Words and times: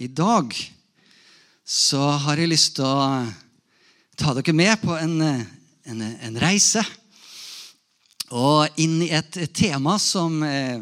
I 0.00 0.06
dag 0.08 0.54
så 1.68 2.00
har 2.00 2.40
jeg 2.40 2.48
lyst 2.48 2.78
til 2.78 2.86
å 2.88 3.26
ta 4.16 4.32
dere 4.32 4.54
med 4.56 4.78
på 4.80 4.94
en, 4.96 5.18
en, 5.20 6.00
en 6.00 6.38
reise. 6.40 6.80
Og 8.32 8.80
inn 8.80 8.94
i 9.04 9.10
et, 9.12 9.36
tema 9.52 9.98
som 10.00 10.38
er 10.46 10.80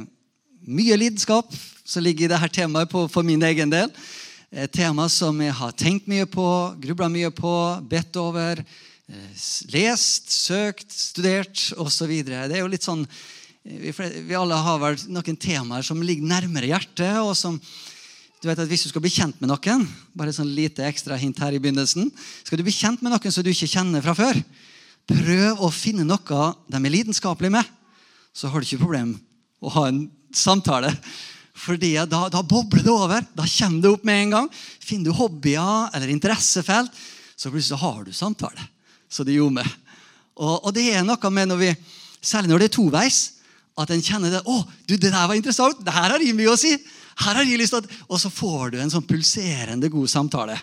mye 0.71 1.01
lidenskap 1.03 1.51
som 1.83 2.07
ligger 2.07 2.29
i 2.29 2.31
dette 2.31 2.53
temaet 2.61 2.93
på, 2.95 3.09
for 3.11 3.27
min 3.27 3.43
egen 3.51 3.75
del. 3.75 3.91
Et 4.55 4.71
tema 4.71 5.09
som 5.11 5.43
jeg 5.43 5.59
har 5.65 5.75
tenkt 5.75 6.07
mye 6.07 6.31
på, 6.31 6.47
grubla 6.87 7.11
mye 7.11 7.35
på, 7.35 7.57
bedt 7.91 8.23
over, 8.23 8.63
eh, 8.63 9.45
lest, 9.75 10.31
søkt, 10.31 10.95
studert 10.95 11.73
osv. 11.75 12.15
Det 12.23 12.39
er 12.47 12.63
jo 12.63 12.71
litt 12.71 12.87
sånn 12.87 13.03
vi, 13.67 13.91
vi 13.91 14.39
alle 14.39 14.63
har 14.63 14.79
vel 14.87 15.03
noen 15.11 15.43
temaer 15.43 15.83
som 15.83 16.07
ligger 16.07 16.37
nærmere 16.37 16.71
hjertet. 16.71 17.19
og 17.19 17.35
som 17.35 17.59
du 18.39 18.47
vet 18.47 18.59
at 18.59 18.69
Hvis 18.71 18.87
du 18.87 18.91
skal 18.93 19.03
bli 19.03 19.11
kjent 19.11 19.41
med 19.43 19.51
noen 19.51 19.87
bare 20.15 20.35
sånn 20.35 20.51
lite 20.55 20.85
ekstra 20.87 21.17
hint 21.19 21.39
her 21.43 21.55
i 21.55 21.61
begynnelsen, 21.63 22.11
skal 22.47 22.59
du 22.59 22.65
bli 22.67 22.75
kjent 22.75 23.03
med 23.03 23.11
noen 23.11 23.35
som 23.35 23.43
du 23.43 23.51
ikke 23.51 23.71
kjenner 23.71 24.05
fra 24.05 24.15
før, 24.15 24.39
prøv 25.09 25.65
å 25.65 25.71
finne 25.75 26.07
noe 26.07 26.53
de 26.69 26.79
er 26.79 26.95
lidenskapelige 26.95 27.57
med. 27.57 27.75
Så 28.31 28.51
har 28.51 28.61
du 28.61 28.69
ikke 28.69 28.85
problem 28.85 29.17
å 29.59 29.73
ha 29.75 29.89
en 29.91 30.05
samtale. 30.35 30.93
Fordi 31.59 31.97
da, 32.07 32.29
da, 32.31 32.43
bobler 32.47 32.85
det 32.87 32.93
over. 32.93 33.25
Da 33.35 33.47
kommer 33.51 33.83
det 33.83 33.91
opp 33.91 34.05
med 34.07 34.23
en 34.23 34.35
gang. 34.37 34.51
Finner 34.85 35.11
du 35.11 35.19
hobbyer 35.19 35.91
eller 35.97 36.13
interessefelt, 36.13 36.93
så 37.35 37.51
plutselig 37.51 37.81
har 37.83 38.05
du 38.07 38.13
samtale. 38.15 38.69
Så 39.11 39.27
det 39.27 39.35
gjorde 39.35 39.59
med. 39.59 39.73
Og, 40.39 40.55
og, 40.61 40.71
det 40.77 40.87
er 40.95 41.03
noe 41.07 41.33
med 41.35 41.51
når 41.51 41.65
vi, 41.65 41.73
Særlig 42.19 42.51
når 42.51 42.59
det 42.59 42.67
er 42.67 42.75
toveis, 42.75 43.19
at 43.79 43.91
en 43.95 44.01
kjenner 44.03 44.33
det. 44.33 44.41
'Å, 44.43 44.57
du, 44.91 44.97
det 44.99 45.13
der 45.13 45.29
var 45.31 45.37
interessant. 45.39 45.79
Det 45.87 45.93
her 45.95 46.11
har 46.11 46.23
mye 46.35 46.51
å 46.51 46.59
si.' 46.59 46.75
Her 47.19 47.41
har 47.41 47.47
jeg 47.47 47.59
lyst 47.59 47.75
til 47.75 47.83
at, 47.83 47.95
Og 48.09 48.21
så 48.21 48.31
får 48.31 48.75
du 48.75 48.81
en 48.83 48.93
sånn 48.93 49.07
pulserende 49.07 49.91
god 49.91 50.11
samtale. 50.11 50.59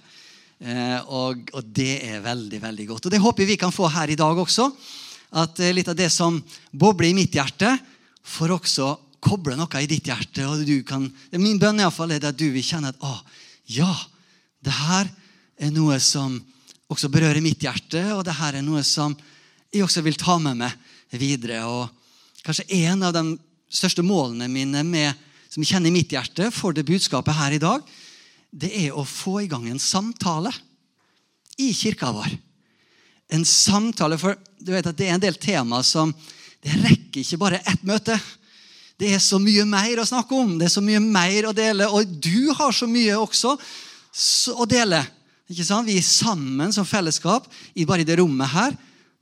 Eh, 0.59 0.99
og, 1.11 1.49
og, 1.51 1.63
det 1.67 1.99
er 2.07 2.23
veldig, 2.23 2.61
veldig 2.63 2.85
godt. 2.93 3.07
Og 3.07 3.11
det 3.11 3.23
håper 3.23 3.49
vi 3.49 3.57
kan 3.59 3.73
få 3.75 3.89
her 3.91 4.11
i 4.11 4.19
dag 4.19 4.37
også. 4.39 4.69
At 5.35 5.59
eh, 5.59 5.73
litt 5.75 5.91
av 5.91 5.97
det 5.99 6.07
som 6.13 6.39
bobler 6.71 7.11
i 7.11 7.17
mitt 7.17 7.35
hjerte, 7.35 7.75
får 8.25 8.55
også 8.55 8.93
koble 9.25 9.57
noe 9.57 9.81
i 9.81 9.89
ditt 9.89 10.07
hjerte. 10.07 10.45
og 10.47 10.63
du 10.65 10.79
kan, 10.87 11.09
Min 11.35 11.59
bønn 11.59 11.81
i 11.81 11.89
fall, 11.91 12.13
er 12.13 12.29
at 12.29 12.37
du 12.37 12.47
vil 12.53 12.63
kjenne 12.63 12.93
at 12.93 13.03
å, 13.03 13.13
ja, 13.67 13.91
det 14.63 14.73
her 14.73 15.09
er 15.59 15.71
noe 15.73 15.99
som 15.99 16.37
også 16.91 17.09
berører 17.09 17.41
mitt 17.41 17.63
hjerte, 17.65 18.01
og 18.13 18.23
det 18.25 18.37
her 18.37 18.59
er 18.59 18.65
noe 18.65 18.83
som 18.85 19.15
jeg 19.73 19.83
også 19.83 20.03
vil 20.05 20.17
ta 20.19 20.37
med 20.39 20.59
meg 20.61 20.73
videre. 21.19 21.65
og 21.65 21.89
Kanskje 22.45 22.67
en 22.85 23.03
av 23.03 23.15
de 23.15 23.35
største 23.73 24.05
målene 24.05 24.47
mine 24.51 24.83
med, 24.85 25.13
som 25.55 25.63
kjenner 25.63 25.93
mitt 25.93 26.11
hjerte 26.11 26.49
for 26.51 26.75
det 26.75 26.83
budskapet 26.87 27.37
her 27.37 27.55
i 27.55 27.61
dag, 27.63 27.83
det 28.51 28.71
er 28.75 28.95
å 28.95 29.05
få 29.07 29.39
i 29.45 29.49
gang 29.51 29.69
en 29.69 29.79
samtale 29.79 30.51
i 31.59 31.69
kirka 31.75 32.11
vår. 32.11 32.33
En 33.31 33.45
samtale, 33.47 34.19
for 34.19 34.35
du 34.59 34.73
vet 34.75 34.87
at 34.91 34.97
det 34.99 35.07
er 35.07 35.15
en 35.15 35.23
del 35.23 35.37
tema 35.39 35.79
som 35.83 36.11
det 36.65 36.75
rekker 36.81 37.21
ikke 37.21 37.39
bare 37.39 37.61
ett 37.63 37.83
møte. 37.87 38.17
Det 38.99 39.13
er 39.15 39.23
så 39.23 39.39
mye 39.39 39.63
mer 39.67 40.01
å 40.01 40.07
snakke 40.07 40.35
om, 40.35 40.57
det 40.59 40.67
er 40.67 40.75
så 40.75 40.83
mye 40.83 40.99
mer 41.03 41.47
å 41.47 41.55
dele. 41.55 41.87
Og 41.87 42.17
du 42.19 42.51
har 42.55 42.75
så 42.75 42.87
mye 42.89 43.15
også 43.19 43.55
å 44.55 44.67
dele. 44.67 45.03
Ikke 45.51 45.67
sant? 45.67 45.87
Vi 45.87 45.99
er 45.99 46.07
sammen 46.07 46.75
som 46.75 46.87
fellesskap. 46.87 47.47
Bare 47.87 48.03
i 48.03 48.07
det 48.07 48.19
rommet 48.19 48.51
her 48.51 48.75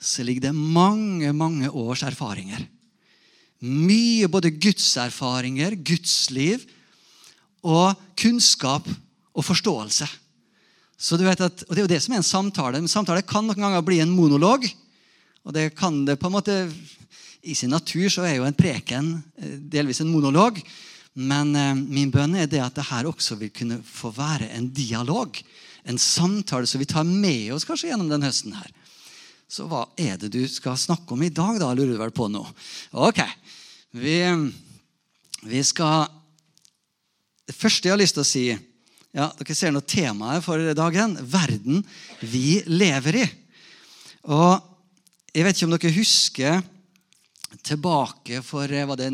så 0.03 0.25
ligger 0.25 0.49
det 0.49 0.57
mange, 0.57 1.29
mange 1.35 1.69
års 1.69 2.03
erfaringer. 2.07 2.65
Mye 3.64 4.28
både 4.28 4.52
gudserfaringer, 4.52 5.78
gudsliv 5.80 6.66
og 7.64 7.95
kunnskap 8.19 8.89
og 9.33 9.45
forståelse. 9.47 10.08
Så 11.00 11.17
du 11.19 11.23
vet 11.25 11.42
at, 11.42 11.64
og 11.67 11.75
Det 11.75 11.81
er 11.81 11.88
jo 11.88 11.94
det 11.94 12.02
som 12.03 12.14
er 12.14 12.22
en 12.22 12.28
samtale. 12.28 12.80
En 12.80 12.91
samtale 12.91 13.23
kan 13.23 13.45
noen 13.47 13.59
ganger 13.59 13.86
bli 13.86 14.00
en 14.03 14.11
monolog. 14.11 14.67
Og 15.44 15.56
det 15.56 15.73
kan 15.75 16.03
det 16.08 16.19
på 16.19 16.28
en 16.30 16.36
måte 16.38 16.58
i 17.44 17.56
sin 17.56 17.73
natur 17.75 18.07
så 18.12 18.23
er 18.23 18.38
jo 18.38 18.47
en 18.47 18.56
preken 18.56 19.18
eh, 19.35 19.57
delvis 19.72 20.00
en 20.03 20.12
monolog. 20.12 20.62
Men 21.13 21.56
eh, 21.56 21.73
min 21.75 22.12
bønn 22.12 22.38
er 22.40 22.47
det 22.47 22.62
at 22.63 22.75
det 22.78 22.88
her 22.88 23.09
også 23.09 23.35
vil 23.40 23.52
kunne 23.56 23.81
få 23.84 24.13
være 24.16 24.47
en 24.56 24.69
dialog. 24.72 25.40
En 25.84 26.00
samtale 26.00 26.68
som 26.68 26.79
vi 26.79 26.88
tar 26.88 27.03
med 27.03 27.52
oss 27.56 27.68
kanskje 27.68 27.91
gjennom 27.91 28.12
den 28.12 28.23
høsten 28.23 28.56
her. 28.56 28.72
Så 29.53 29.68
hva 29.69 29.84
er 30.02 30.18
det 30.18 30.31
du 30.34 30.41
skal 30.50 30.74
snakke 30.81 31.14
om 31.14 31.22
i 31.22 31.30
dag, 31.30 31.59
da, 31.62 31.69
lurer 31.78 31.94
du 31.94 32.00
vel 32.02 32.14
på 32.16 32.25
nå? 32.31 32.41
Ok, 33.06 33.19
vi, 33.94 34.18
vi 35.46 35.62
skal 35.62 36.08
Det 37.46 37.53
første 37.53 37.86
jeg 37.86 37.94
har 37.94 38.02
lyst 38.02 38.18
til 38.18 38.24
å 38.24 38.30
si 38.31 38.46
ja, 39.14 39.28
Dere 39.38 39.53
ser 39.53 39.75
nå 39.75 39.84
temaet 39.86 40.41
for 40.41 40.58
dagen. 40.74 41.14
Verden 41.30 41.84
vi 42.25 42.64
lever 42.66 43.19
i. 43.19 43.28
Og 44.34 44.58
jeg 45.30 45.46
vet 45.46 45.59
ikke 45.59 45.70
om 45.70 45.75
dere 45.75 45.94
husker 46.00 46.64
tilbake 47.62 48.41
for 48.41 48.74
eh, 48.74 48.88
var 48.90 48.97
det 48.97 49.12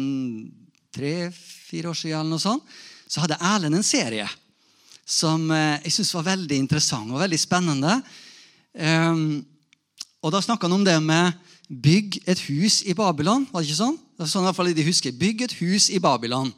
tre-fire 0.95 1.91
år 1.91 1.99
siden, 1.99 2.21
eller 2.21 2.37
noe 2.37 2.45
sånt, 2.45 2.63
så 3.11 3.25
hadde 3.25 3.41
Erlend 3.43 3.75
en 3.75 3.83
serie 3.83 4.29
som 5.03 5.49
eh, 5.51 5.81
jeg 5.83 5.97
syntes 5.97 6.15
var 6.15 6.29
veldig 6.31 6.63
interessant 6.63 7.11
og 7.11 7.25
veldig 7.25 7.43
spennende. 7.43 7.99
Um, 8.79 9.41
og 10.21 10.31
Da 10.31 10.41
snakka 10.41 10.67
han 10.67 10.73
om 10.73 10.83
det 10.83 10.97
med 11.01 11.33
'bygg 11.69 12.23
et 12.27 12.39
hus 12.39 12.81
i 12.83 12.93
Babylon'. 12.93 13.47
var 13.51 13.61
det 13.61 13.69
ikke 13.69 13.83
sånn? 13.83 13.99
Det 14.17 14.23
er 14.23 14.27
sånn 14.27 14.43
i 14.43 14.47
hvert 14.47 14.55
fall 14.55 14.73
de 14.73 14.83
husker. 14.83 15.11
'Bygg 15.11 15.41
et 15.41 15.53
hus 15.53 15.89
i 15.89 15.99
Babylon'. 15.99 16.53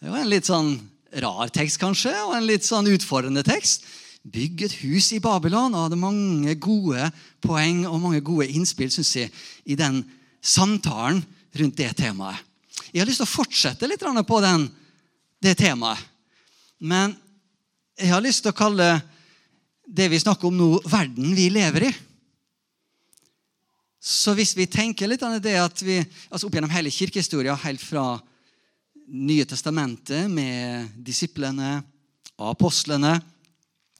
Det 0.00 0.10
var 0.10 0.18
en 0.18 0.30
litt 0.30 0.46
sånn 0.46 0.80
rar 1.12 1.48
tekst, 1.48 1.78
kanskje, 1.78 2.12
og 2.24 2.36
en 2.36 2.46
litt 2.46 2.62
sånn 2.62 2.86
utfordrende 2.86 3.42
tekst. 3.44 3.84
Bygg 4.24 4.62
et 4.62 4.72
hus 4.72 5.12
i 5.12 5.18
Babylon. 5.18 5.74
Og 5.74 5.88
hadde 5.88 5.96
mange 5.96 6.54
gode 6.54 7.12
poeng 7.42 7.86
og 7.86 8.00
mange 8.00 8.20
gode 8.20 8.48
innspill 8.48 8.90
synes 8.90 9.12
jeg, 9.16 9.30
i 9.66 9.74
den 9.74 10.04
samtalen 10.40 11.24
rundt 11.54 11.76
det 11.76 11.96
temaet. 11.96 12.38
Jeg 12.92 13.02
har 13.02 13.06
lyst 13.06 13.20
til 13.22 13.28
å 13.28 13.36
fortsette 13.36 13.88
litt 13.88 14.00
på 14.00 14.40
den, 14.40 14.70
det 15.42 15.56
temaet. 15.58 15.98
Men 16.80 17.16
jeg 17.98 18.08
har 18.08 18.22
lyst 18.24 18.42
til 18.42 18.52
å 18.52 18.56
kalle 18.56 19.02
det 19.86 20.08
vi 20.08 20.18
snakker 20.18 20.48
om 20.48 20.56
nå, 20.56 20.80
verden 20.88 21.34
vi 21.36 21.50
lever 21.50 21.90
i. 21.90 21.92
Så 24.00 24.32
hvis 24.32 24.54
vi 24.56 24.64
tenker 24.64 25.10
litt 25.10 25.22
av 25.22 25.36
det 25.44 25.58
at 25.60 25.82
vi, 25.84 25.98
altså 26.32 26.48
Opp 26.48 26.54
gjennom 26.56 26.72
hele 26.72 26.92
kirkehistoria, 26.92 27.54
helt 27.66 27.84
fra 27.84 28.16
Nye 29.10 29.42
testamentet 29.42 30.30
med 30.30 30.92
disiplene 31.02 31.80
og 32.38 32.52
apostlene, 32.52 33.16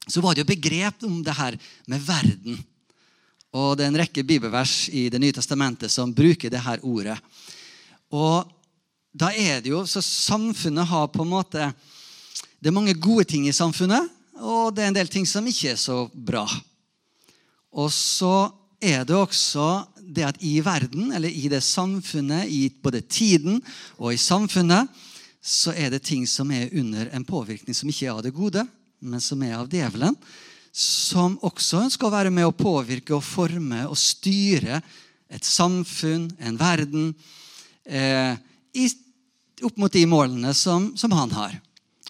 så 0.07 0.21
var 0.23 0.33
det 0.33 0.45
jo 0.45 0.51
begrep 0.53 1.03
om 1.03 1.17
det 1.19 1.35
her 1.35 1.57
med 1.91 2.05
verden. 2.05 2.55
Og 3.51 3.75
det 3.75 3.83
er 3.83 3.91
en 3.91 3.99
rekke 3.99 4.23
bibelvers 4.23 4.87
i 4.87 5.09
Det 5.11 5.19
nye 5.19 5.35
testamentet 5.35 5.91
som 5.91 6.13
bruker 6.15 6.49
det 6.49 6.63
her 6.63 6.79
ordet. 6.87 7.17
Og 8.07 8.47
da 9.11 9.33
er 9.35 9.59
det 9.59 9.73
jo, 9.73 9.83
så 9.83 9.99
Samfunnet 9.99 10.87
har 10.87 11.11
på 11.11 11.25
en 11.25 11.33
måte 11.33 11.67
Det 12.61 12.71
er 12.71 12.77
mange 12.77 12.95
gode 12.95 13.25
ting 13.27 13.47
i 13.49 13.53
samfunnet, 13.53 14.07
og 14.39 14.71
det 14.75 14.83
er 14.83 14.91
en 14.91 14.95
del 14.95 15.09
ting 15.11 15.25
som 15.27 15.45
ikke 15.47 15.73
er 15.73 15.79
så 15.81 16.05
bra. 16.13 16.45
Og 17.73 17.91
så 17.91 18.51
er 18.81 19.03
det 19.05 19.15
også 19.15 19.65
det 20.11 20.27
at 20.27 20.43
i 20.43 20.57
verden, 20.65 21.11
eller 21.15 21.31
i 21.31 21.47
det 21.51 21.63
samfunnet, 21.63 22.49
i 22.51 22.67
både 22.83 23.01
tiden 23.01 23.61
og 23.97 24.11
i 24.13 24.19
samfunnet, 24.19 24.91
så 25.41 25.73
er 25.73 25.89
det 25.89 26.03
ting 26.05 26.27
som 26.29 26.51
er 26.53 26.69
under 26.77 27.09
en 27.15 27.25
påvirkning 27.25 27.75
som 27.75 27.89
ikke 27.89 28.07
er 28.09 28.13
av 28.13 28.23
det 28.25 28.35
gode, 28.35 28.65
men 29.01 29.23
som 29.23 29.41
er 29.41 29.57
av 29.57 29.71
djevelen 29.71 30.17
som 30.71 31.35
også 31.43 31.83
ønsker 31.85 32.07
å 32.07 32.13
være 32.13 32.31
med 32.31 32.47
å 32.47 32.55
påvirke 32.55 33.13
og 33.17 33.25
forme 33.25 33.83
og 33.89 33.97
styre 33.99 34.79
et 35.31 35.47
samfunn, 35.47 36.29
en 36.39 36.57
verden, 36.59 37.11
eh, 37.85 38.35
i, 38.75 38.87
opp 39.63 39.77
mot 39.79 39.91
de 39.91 40.05
målene 40.07 40.53
som, 40.55 40.91
som 40.95 41.11
han 41.15 41.31
har. 41.35 41.57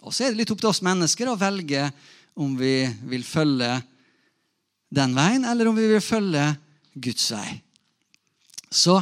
Og 0.01 0.13
så 0.13 0.25
er 0.25 0.31
det 0.31 0.41
litt 0.41 0.53
opp 0.53 0.61
til 0.61 0.72
oss 0.72 0.81
mennesker 0.85 1.29
å 1.29 1.38
velge 1.38 1.90
om 2.37 2.53
vi 2.58 2.85
vil 3.09 3.25
følge 3.25 3.75
den 4.93 5.14
veien, 5.17 5.46
eller 5.46 5.70
om 5.70 5.78
vi 5.78 5.87
vil 5.90 6.03
følge 6.03 6.46
Guds 6.93 7.29
vei. 7.34 7.61
Så 8.72 9.02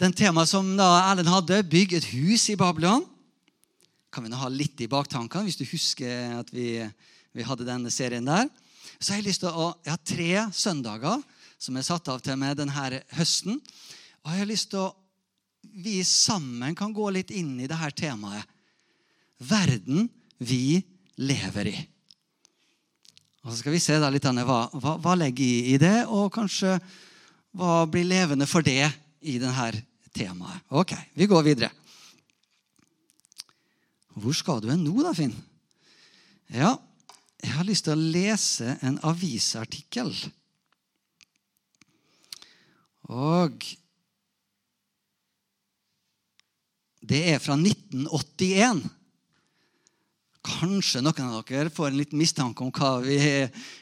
den 0.00 0.14
temaet 0.16 0.50
som 0.50 0.74
da 0.76 1.12
Erlend 1.12 1.28
hadde, 1.28 1.62
'Bygg 1.62 1.92
et 1.94 2.10
hus 2.16 2.48
i 2.48 2.56
Babylon', 2.56 3.06
kan 4.12 4.24
vi 4.24 4.28
nå 4.28 4.36
ha 4.36 4.48
litt 4.48 4.80
i 4.80 4.88
baktankene 4.88 5.44
hvis 5.44 5.56
du 5.56 5.64
husker 5.64 6.40
at 6.40 6.50
vi 6.52 6.82
vi 7.32 7.44
hadde 7.46 7.66
denne 7.66 7.92
serien 7.92 8.26
der. 8.26 8.48
Så 9.00 9.12
jeg 9.12 9.22
har 9.22 9.28
lyst 9.28 9.42
til 9.44 9.52
å, 9.52 9.70
jeg 9.84 9.94
har 9.94 10.02
tre 10.06 10.32
søndager 10.54 11.22
som 11.62 11.78
er 11.78 11.86
satt 11.86 12.10
av 12.12 12.20
til 12.24 12.36
meg 12.38 12.58
denne 12.58 13.02
høsten. 13.16 13.58
Og 14.22 14.32
jeg 14.32 14.42
har 14.42 14.50
lyst 14.50 14.72
til 14.72 14.84
å 14.84 14.90
vi 15.82 16.02
sammen 16.04 16.74
kan 16.76 16.92
gå 16.92 17.06
litt 17.14 17.30
inn 17.32 17.54
i 17.62 17.68
dette 17.70 17.92
temaet. 18.02 18.44
Verden 19.42 20.08
vi 20.42 20.82
lever 21.22 21.70
i. 21.70 21.76
Og 23.42 23.50
Så 23.50 23.62
skal 23.62 23.74
vi 23.74 23.82
se 23.82 23.96
da 23.98 24.10
litt 24.12 24.26
hva, 24.26 24.60
hva, 24.70 24.96
hva 25.02 25.14
legger 25.18 25.46
i, 25.46 25.72
i 25.74 25.78
det, 25.80 26.04
og 26.06 26.30
kanskje 26.34 26.76
hva 27.56 27.82
blir 27.90 28.08
levende 28.08 28.48
for 28.48 28.64
det 28.64 28.86
i 29.20 29.38
dette 29.40 29.84
temaet. 30.12 30.64
Ok, 30.68 30.94
vi 31.14 31.28
går 31.28 31.44
videre. 31.46 31.70
Hvor 34.12 34.36
skal 34.36 34.60
du 34.60 34.68
hen 34.68 34.84
nå, 34.84 34.94
da, 35.04 35.14
Finn? 35.16 35.34
Ja, 36.52 36.74
jeg 37.42 37.54
har 37.56 37.66
lyst 37.66 37.86
til 37.86 37.96
å 37.96 38.10
lese 38.12 38.76
en 38.84 38.98
avisartikkel. 39.08 40.12
Og 43.12 43.64
det 47.02 47.22
er 47.32 47.40
fra 47.42 47.56
1981. 47.58 48.84
Kanskje 50.42 51.02
noen 51.02 51.32
av 51.38 51.42
dere 51.48 51.72
får 51.72 51.90
en 51.90 51.98
liten 51.98 52.20
mistanke 52.20 52.64
om 52.64 52.70
hva, 52.74 52.96
vi, 53.02 53.16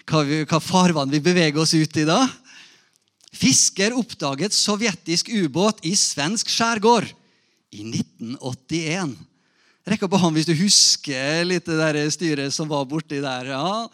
hva, 0.08 0.22
vi, 0.28 0.42
hva 0.44 0.60
farvann 0.62 1.12
vi 1.12 1.22
beveger 1.24 1.60
oss 1.60 1.74
ut 1.74 2.00
i 2.00 2.06
da. 2.08 2.22
Fisker 3.30 3.94
oppdaget 3.94 4.54
sovjetisk 4.54 5.30
ubåt 5.30 5.84
i 5.86 5.94
svensk 5.96 6.50
skjærgård 6.50 7.06
i 7.70 7.84
1981. 7.86 9.14
Rekk 9.86 10.02
opp 10.06 10.18
hånden 10.18 10.40
hvis 10.40 10.48
du 10.50 10.56
husker 10.58 11.46
litt 11.46 11.68
det 11.68 11.78
der 11.78 12.00
styret 12.12 12.54
som 12.54 12.68
var 12.70 12.88
borti 12.90 13.22
der. 13.22 13.52
ja. 13.54 13.88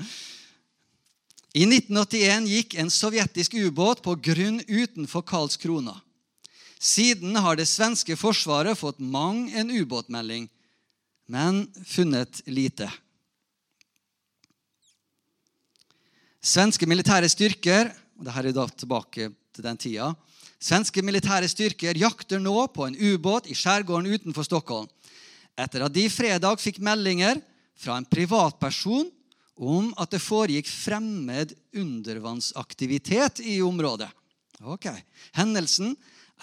I 1.57 1.65
1981 1.65 2.49
gikk 2.53 2.75
en 2.81 2.91
sovjetisk 2.93 3.55
ubåt 3.57 4.03
på 4.05 4.17
grunn 4.21 4.61
utenfor 4.67 5.25
Karlskrona. 5.25 5.95
Siden 6.77 7.37
har 7.41 7.57
det 7.57 7.69
svenske 7.69 8.17
forsvaret 8.17 8.77
fått 8.77 8.99
mang 9.01 9.47
en 9.53 9.71
ubåtmelding, 9.73 10.51
men 11.33 11.65
funnet 11.89 12.43
lite. 12.45 12.91
Svenske 16.45 16.87
militære 16.87 17.29
styrker 17.33 17.89
og 18.17 18.25
det 18.27 18.35
her 18.35 18.49
er 18.49 18.57
da 18.57 18.67
tilbake 18.73 19.31
til 19.53 19.65
den 19.65 19.81
tida, 19.81 20.15
Svenske 20.57 21.03
militære 21.05 21.49
styrker 21.53 21.99
jakter 22.01 22.41
nå 22.41 22.65
på 22.73 22.87
en 22.87 22.97
ubåt 22.97 23.49
i 23.53 23.55
skjærgården 23.55 24.09
utenfor 24.09 24.47
Stockholm 24.47 24.89
etter 25.57 25.85
at 25.85 25.93
de 25.93 26.07
fredag 26.13 26.61
fikk 26.61 26.81
meldinger 26.85 27.41
fra 27.77 27.99
en 28.01 28.09
privatperson 28.09 29.09
om 29.57 29.93
at 30.01 30.13
det 30.13 30.21
foregikk 30.21 30.69
fremmed 30.69 31.55
undervannsaktivitet 31.77 33.41
i 33.45 33.61
området. 33.65 34.09
Ok, 34.65 34.89
Hendelsen 35.37 35.95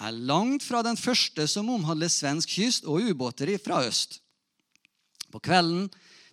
er 0.02 0.14
langt 0.14 0.66
fra 0.66 0.82
den 0.82 0.98
første 0.98 1.46
som 1.50 1.70
omhandler 1.70 2.10
svensk 2.10 2.56
kyst 2.56 2.86
og 2.90 3.06
ubåter 3.06 3.54
fra 3.62 3.84
øst. 3.86 4.18
På 5.30 5.42
kvelden 5.42 5.86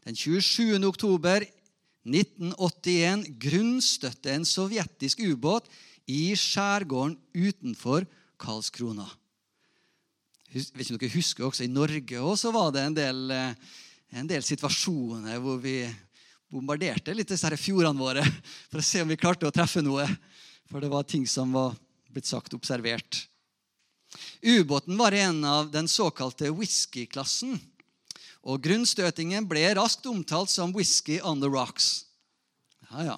den 0.05 0.17
27. 0.17 0.81
oktober 0.85 1.45
1981 2.07 3.27
grunnstøtte 3.41 4.33
en 4.33 4.45
sovjetisk 4.47 5.21
ubåt 5.21 5.67
i 6.09 6.31
skjærgården 6.37 7.17
utenfor 7.37 8.07
Karlskrona. 8.41 9.05
Om 10.51 10.97
dere 10.97 11.11
husker 11.13 11.45
også 11.47 11.63
I 11.63 11.71
Norge 11.71 12.19
også 12.19 12.51
var 12.51 12.71
det 12.75 12.81
en 12.83 12.97
del, 12.97 13.19
eh, 13.31 13.53
en 14.19 14.27
del 14.27 14.43
situasjoner 14.43 15.39
hvor 15.39 15.61
vi 15.61 15.85
bombarderte 16.51 17.13
litt 17.15 17.31
disse 17.31 17.47
fjordene 17.55 18.01
våre 18.01 18.25
for 18.71 18.81
å 18.81 18.85
se 18.85 19.03
om 19.03 19.11
vi 19.11 19.19
klarte 19.19 19.47
å 19.47 19.55
treffe 19.55 19.83
noe. 19.85 20.07
For 20.67 20.83
det 20.83 20.91
var 20.91 21.07
ting 21.07 21.27
som 21.27 21.53
var 21.55 21.77
blitt 22.11 22.27
sagt 22.27 22.55
observert. 22.57 23.27
Ubåten 24.43 24.97
var 24.99 25.15
en 25.15 25.45
av 25.47 25.69
den 25.71 25.87
såkalte 25.87 26.51
whisky-klassen. 26.51 27.55
Og 28.41 28.61
grunnstøtingen 28.63 29.45
ble 29.47 29.63
raskt 29.77 30.05
omtalt 30.09 30.49
som 30.49 30.73
'whisky 30.73 31.19
on 31.21 31.41
the 31.41 31.49
rocks'. 31.49 32.05
Ja, 32.91 33.03
ja. 33.03 33.17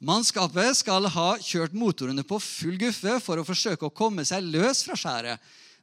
Mannskapet 0.00 0.76
skal 0.76 1.06
ha 1.12 1.36
kjørt 1.36 1.74
motorene 1.76 2.22
på 2.24 2.40
full 2.40 2.78
guffe 2.80 3.20
for 3.20 3.36
å 3.36 3.44
forsøke 3.44 3.84
å 3.84 3.92
komme 3.92 4.24
seg 4.24 4.46
løs 4.48 4.82
fra 4.82 4.96
skjæret 4.96 5.38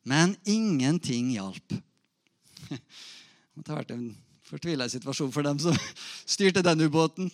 men 0.08 0.38
ingenting 0.48 1.34
hjalp. 1.36 1.76
Det 2.70 3.60
måtte 3.60 3.76
vært 3.76 3.92
en 3.96 4.08
fortvila 4.48 4.88
situasjon 4.88 5.34
for 5.34 5.44
dem 5.44 5.60
som 5.60 5.76
styrte 6.36 6.64
den 6.64 6.86
ubåten. 6.88 7.30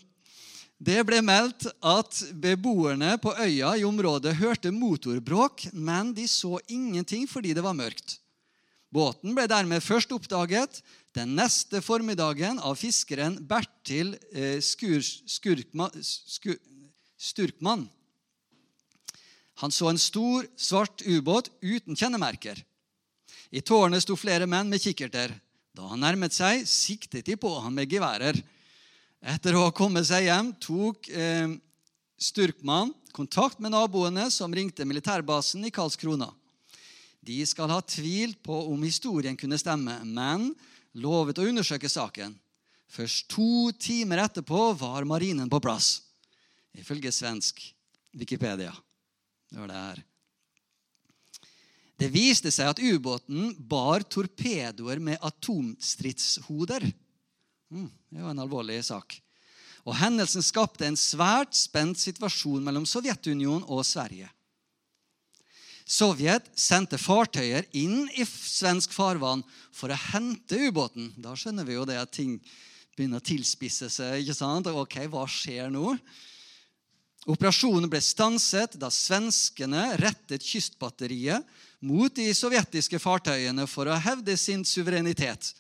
Det 0.84 0.98
ble 1.06 1.20
meldt 1.24 1.68
at 1.86 2.18
beboerne 2.34 3.14
på 3.22 3.36
øya 3.38 3.76
i 3.78 3.86
området 3.88 4.34
hørte 4.40 4.74
motorbråk, 4.74 5.68
men 5.72 6.12
de 6.18 6.26
så 6.28 6.58
ingenting 6.68 7.28
fordi 7.30 7.54
det 7.56 7.64
var 7.64 7.78
mørkt. 7.78 8.18
Båten 8.94 9.34
ble 9.34 9.48
dermed 9.50 9.82
først 9.82 10.12
oppdaget 10.14 10.82
den 11.18 11.34
neste 11.38 11.82
formiddagen 11.82 12.60
av 12.62 12.78
fiskeren 12.78 13.40
Bertil 13.50 14.14
eh, 14.34 14.60
Skur, 14.62 15.02
Skurkma, 15.02 15.90
Skur, 16.04 16.60
Sturkmann. 17.18 17.88
Han 19.62 19.74
så 19.74 19.90
en 19.90 20.02
stor, 20.02 20.46
svart 20.58 21.02
ubåt 21.06 21.50
uten 21.62 21.98
kjennemerker. 21.98 22.60
I 23.54 23.62
tårnet 23.62 24.06
sto 24.06 24.18
flere 24.18 24.48
menn 24.50 24.70
med 24.70 24.82
kikkerter. 24.82 25.34
Da 25.74 25.90
han 25.90 26.02
nærmet 26.04 26.34
seg, 26.36 26.68
siktet 26.70 27.26
de 27.26 27.38
på 27.38 27.50
han 27.64 27.74
med 27.74 27.90
geværer. 27.90 28.38
Etter 29.24 29.58
å 29.58 29.68
ha 29.68 29.74
kommet 29.74 30.06
seg 30.10 30.28
hjem 30.28 30.54
tok 30.62 31.10
eh, 31.10 31.50
Sturkmann 32.22 32.94
kontakt 33.14 33.62
med 33.62 33.74
naboene 33.74 34.30
som 34.34 34.54
ringte 34.54 34.86
militærbasen 34.86 35.66
i 35.66 35.74
Karlskrona. 35.74 36.30
De 37.24 37.40
skal 37.48 37.72
ha 37.72 37.80
tvilt 37.82 38.42
på 38.44 38.56
om 38.68 38.84
historien 38.84 39.38
kunne 39.40 39.60
stemme, 39.60 39.96
men 40.04 40.50
lovet 41.00 41.40
å 41.40 41.46
undersøke 41.48 41.90
saken. 41.90 42.36
Først 42.92 43.30
to 43.32 43.72
timer 43.80 44.26
etterpå 44.26 44.74
var 44.78 45.08
marinen 45.10 45.50
på 45.50 45.62
plass, 45.64 46.02
ifølge 46.76 47.14
svensk 47.16 47.62
Wikipedia. 48.14 48.74
Det 49.50 49.62
var 49.62 49.72
det 49.72 49.80
her. 49.80 50.04
Det 52.04 52.10
viste 52.12 52.52
seg 52.52 52.74
at 52.74 52.82
ubåten 52.84 53.54
bar 53.58 54.04
torpedoer 54.04 55.00
med 55.00 55.22
atomstridshoder. 55.24 56.86
Mm, 57.72 57.90
det 58.12 58.22
var 58.22 58.34
en 58.34 58.44
alvorlig 58.44 58.82
sak. 58.86 59.16
Og 59.88 59.96
Hendelsen 60.00 60.44
skapte 60.44 60.86
en 60.88 61.00
svært 61.00 61.56
spent 61.56 62.00
situasjon 62.00 62.64
mellom 62.64 62.86
Sovjetunionen 62.88 63.66
og 63.68 63.86
Sverige. 63.88 64.30
Sovjet 65.84 66.46
sendte 66.56 66.98
fartøyer 66.98 67.66
inn 67.76 68.06
i 68.16 68.26
svensk 68.28 68.94
farvann 68.96 69.44
for 69.76 69.92
å 69.92 70.02
hente 70.14 70.60
ubåten. 70.70 71.12
Da 71.20 71.36
skjønner 71.36 71.68
vi 71.68 71.76
jo 71.76 71.88
det 71.88 72.00
at 72.00 72.14
ting 72.16 72.38
begynner 72.96 73.20
å 73.20 73.26
tilspisse 73.26 73.90
seg. 73.92 74.22
ikke 74.22 74.38
sant? 74.38 74.70
Ok, 74.70 75.00
hva 75.12 75.26
skjer 75.28 75.72
nå? 75.74 75.96
Operasjonen 77.30 77.88
ble 77.92 78.02
stanset 78.04 78.76
da 78.80 78.90
svenskene 78.92 79.94
rettet 80.00 80.44
kystbatteriet 80.44 81.44
mot 81.84 82.12
de 82.16 82.30
sovjetiske 82.36 83.00
fartøyene 83.00 83.68
for 83.68 83.88
å 83.88 84.00
hevde 84.00 84.36
sin 84.40 84.64
suverenitet. 84.68 85.54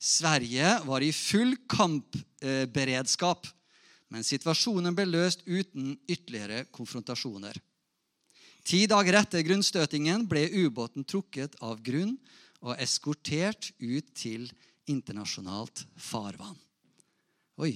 Sverige 0.00 0.78
var 0.84 1.04
i 1.04 1.12
full 1.16 1.54
kampberedskap, 1.68 3.48
men 4.12 4.24
situasjonen 4.24 4.92
ble 4.96 5.06
løst 5.08 5.44
uten 5.48 5.94
ytterligere 6.04 6.66
konfrontasjoner. 6.72 7.56
Ti 8.64 8.86
dager 8.88 9.18
etter 9.18 9.44
grunnstøtingen 9.44 10.24
ble 10.28 10.46
ubåten 10.64 11.04
trukket 11.04 11.58
av 11.60 11.82
grunn 11.84 12.14
og 12.64 12.78
eskortert 12.80 13.74
ut 13.76 14.06
til 14.16 14.46
internasjonalt 14.88 15.84
farvann. 16.00 16.56
Oi, 17.60 17.74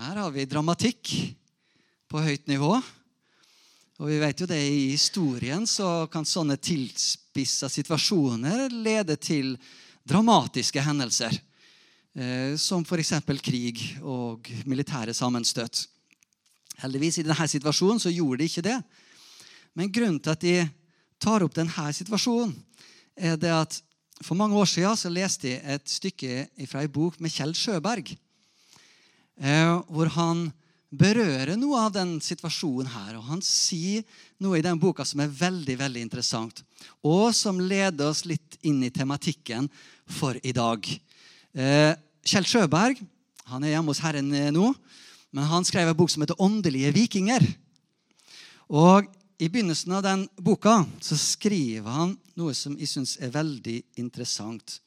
her 0.00 0.20
har 0.20 0.32
vi 0.34 0.44
dramatikk 0.48 1.14
på 2.12 2.20
høyt 2.24 2.46
nivå. 2.50 2.74
Og 4.00 4.08
vi 4.08 4.16
vet 4.20 4.40
jo 4.40 4.48
det 4.48 4.60
I 4.64 4.92
historien 4.94 5.66
så 5.68 6.06
kan 6.12 6.24
sånne 6.24 6.56
tilspissa 6.56 7.68
situasjoner 7.68 8.68
lede 8.72 9.16
til 9.20 9.56
dramatiske 10.08 10.80
hendelser. 10.84 11.36
Eh, 12.16 12.56
som 12.56 12.82
f.eks. 12.82 13.12
krig 13.44 13.82
og 14.00 14.48
militære 14.64 15.12
sammenstøt. 15.14 15.84
Heldigvis 16.80 17.20
i 17.20 17.26
denne 17.26 17.46
situasjonen 17.48 18.00
så 18.02 18.12
gjorde 18.12 18.40
de 18.42 18.48
ikke 18.50 18.64
det. 18.64 18.78
Men 19.76 19.92
grunnen 19.92 20.20
til 20.22 20.32
at 20.34 20.44
de 20.44 20.56
tar 21.20 21.44
opp 21.44 21.54
denne 21.56 21.92
situasjonen, 21.94 22.54
er 23.16 23.36
det 23.36 23.52
at 23.52 23.80
for 24.24 24.36
mange 24.36 24.56
år 24.56 24.68
siden 24.68 24.96
så 24.96 25.12
leste 25.12 25.48
jeg 25.48 25.60
et 25.64 25.88
stykke 25.88 26.66
fra 26.68 26.82
ei 26.84 26.90
bok 26.92 27.18
med 27.20 27.32
Kjell 27.32 27.54
Sjøberg. 27.56 28.12
Eh, 29.40 29.76
hvor 29.88 30.10
han 30.16 30.50
berører 30.90 31.54
noe 31.56 31.84
av 31.86 31.94
den 31.94 32.16
situasjonen 32.20 32.90
her. 32.90 33.14
Og 33.16 33.24
han 33.30 33.40
sier 33.44 34.04
noe 34.42 34.58
i 34.58 34.64
den 34.64 34.80
boka 34.80 35.06
som 35.06 35.22
er 35.22 35.32
veldig 35.32 35.78
veldig 35.80 36.02
interessant, 36.04 36.64
og 37.06 37.30
som 37.36 37.60
leder 37.62 38.10
oss 38.10 38.26
litt 38.28 38.58
inn 38.66 38.82
i 38.84 38.92
tematikken 38.92 39.70
for 40.10 40.36
i 40.42 40.52
dag. 40.56 40.84
Eh, 41.54 41.92
Kjell 42.26 42.48
Sjøberg 42.48 43.00
han 43.50 43.64
er 43.64 43.74
hjemme 43.74 43.90
hos 43.90 44.02
Herren 44.04 44.28
nå, 44.54 44.66
men 45.30 45.44
han 45.44 45.64
skrev 45.64 45.88
en 45.88 45.96
bok 45.96 46.10
som 46.10 46.22
heter 46.22 46.38
'Åndelige 46.38 46.92
vikinger'. 46.92 47.56
Og 48.70 49.06
I 49.40 49.48
begynnelsen 49.48 49.92
av 49.92 50.02
den 50.02 50.28
boka 50.36 50.86
så 51.00 51.16
skriver 51.16 51.90
han 51.90 52.18
noe 52.36 52.54
som 52.54 52.76
jeg 52.76 52.88
syns 52.88 53.16
er 53.20 53.30
veldig 53.30 53.82
interessant. 53.96 54.80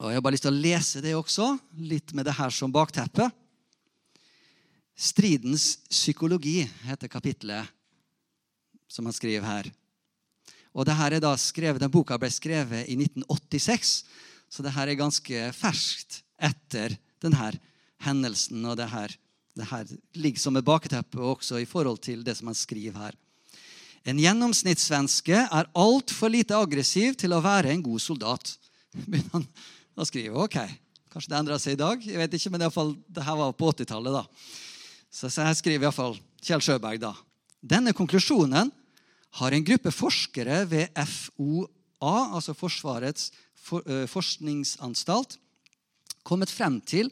Og 0.00 0.08
Jeg 0.08 0.16
har 0.16 0.22
bare 0.24 0.32
lyst 0.32 0.42
til 0.42 0.54
å 0.54 0.62
lese 0.62 1.02
det 1.04 1.12
også, 1.14 1.58
litt 1.76 2.14
med 2.16 2.24
det 2.24 2.32
her 2.32 2.50
som 2.50 2.72
bakteppe. 2.72 3.30
Stridens 4.96 5.76
psykologi 5.90 6.62
heter 6.88 7.08
kapitlet 7.08 7.68
som 8.88 9.04
han 9.04 9.12
skriver 9.12 9.46
her. 9.46 9.70
Og 10.72 10.86
det 10.86 10.96
her 10.96 11.12
er 11.12 11.20
da 11.20 11.34
skrevet, 11.36 11.80
Den 11.80 11.90
boka 11.90 12.16
ble 12.18 12.30
skrevet 12.30 12.88
i 12.88 12.96
1986, 12.96 14.04
så 14.48 14.62
det 14.62 14.72
her 14.72 14.88
er 14.88 14.98
ganske 14.98 15.52
ferskt 15.52 16.22
etter 16.38 16.96
denne 17.20 17.52
hendelsen. 18.04 18.64
Og 18.64 18.76
det 18.80 18.88
her, 18.90 19.14
det 19.56 19.68
her 19.70 19.96
ligger 20.14 20.42
som 20.42 20.56
et 20.58 20.66
bakteppe 20.66 21.20
også 21.20 21.60
i 21.60 21.68
forhold 21.68 22.02
til 22.04 22.24
det 22.26 22.36
som 22.38 22.50
han 22.50 22.58
skriver 22.58 22.98
her. 22.98 23.18
En 24.08 24.20
gjennomsnittssvenske 24.20 25.42
er 25.44 25.72
altfor 25.76 26.32
lite 26.32 26.56
aggressiv 26.56 27.18
til 27.20 27.36
å 27.36 27.42
være 27.44 27.74
en 27.74 27.82
god 27.84 28.00
soldat. 28.00 28.54
Begynner 29.10 29.40
han 29.40 29.50
å 30.00 30.06
skrive. 30.08 30.40
Ok, 30.40 30.56
Kanskje 31.10 31.32
det 31.32 31.38
endra 31.40 31.56
seg 31.58 31.74
i 31.74 31.80
dag. 31.80 32.04
jeg 32.06 32.18
vet 32.20 32.34
ikke, 32.38 32.50
men 32.54 32.70
fall, 32.70 32.92
det 33.10 33.24
her 33.26 33.34
var 33.34 33.54
på 33.58 33.72
80-tallet. 33.72 34.14
da. 34.14 34.22
Så 35.10 35.30
her 35.42 35.56
skriver 35.58 35.88
iallfall 35.88 36.14
Kjell 36.38 36.62
Sjøberg. 36.62 37.00
da. 37.02 37.14
Denne 37.60 37.92
konklusjonen 37.92 38.70
har 39.40 39.52
en 39.52 39.66
gruppe 39.66 39.90
forskere 39.90 40.62
ved 40.70 40.94
FOA, 40.94 42.14
altså 42.38 42.54
Forsvarets 42.54 43.32
for, 43.58 43.82
uh, 43.90 44.06
forskningsanstalt, 44.06 45.36
kommet 46.22 46.50
frem 46.50 46.78
til 46.80 47.10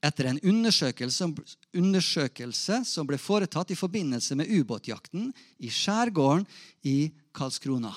etter 0.00 0.30
en 0.30 0.40
undersøkelse, 0.40 1.28
undersøkelse, 1.76 2.80
som 2.88 3.08
ble 3.08 3.18
foretatt 3.20 3.72
i 3.72 3.78
forbindelse 3.78 4.36
med 4.38 4.48
ubåtjakten 4.48 5.28
i 5.60 5.68
skjærgården 5.72 6.46
i 6.88 7.10
Karlskrona. 7.36 7.92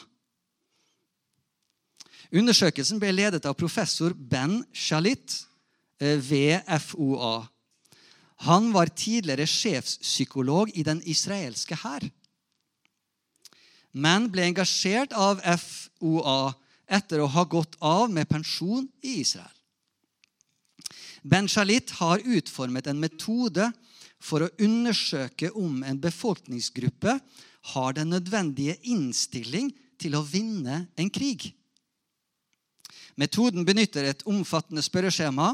Undersøkelsen 2.33 2.99
ble 2.99 3.11
ledet 3.13 3.45
av 3.45 3.55
professor 3.55 4.15
Ben 4.15 4.63
Shalit 4.73 5.43
eh, 6.01 6.17
ved 6.17 6.65
FOA. 6.81 7.45
Han 8.49 8.71
var 8.73 8.91
tidligere 8.91 9.47
sjefspsykolog 9.47 10.73
i 10.75 10.83
den 10.83 10.99
israelske 11.07 11.77
hær, 11.79 12.03
men 13.93 14.25
ble 14.33 14.49
engasjert 14.49 15.13
av 15.13 15.39
FOA 15.61 16.55
etter 16.89 17.21
å 17.21 17.29
ha 17.31 17.43
gått 17.47 17.77
av 17.79 18.09
med 18.11 18.27
pensjon 18.27 18.89
i 19.05 19.19
Israel. 19.21 19.52
Ben 21.23 21.47
Shalit 21.47 21.91
har 21.91 22.19
utformet 22.19 22.87
en 22.87 22.99
metode 22.99 23.69
for 24.23 24.43
å 24.43 24.51
undersøke 24.59 25.51
om 25.55 25.83
en 25.87 25.99
befolkningsgruppe 25.99 27.17
har 27.73 27.93
den 27.95 28.11
nødvendige 28.11 28.75
innstilling 28.91 29.71
til 29.99 30.17
å 30.19 30.23
vinne 30.27 30.85
en 30.99 31.11
krig. 31.11 31.53
Metoden 33.15 33.63
benytter 33.63 34.09
et 34.09 34.25
omfattende 34.27 34.83
spørreskjema. 34.83 35.53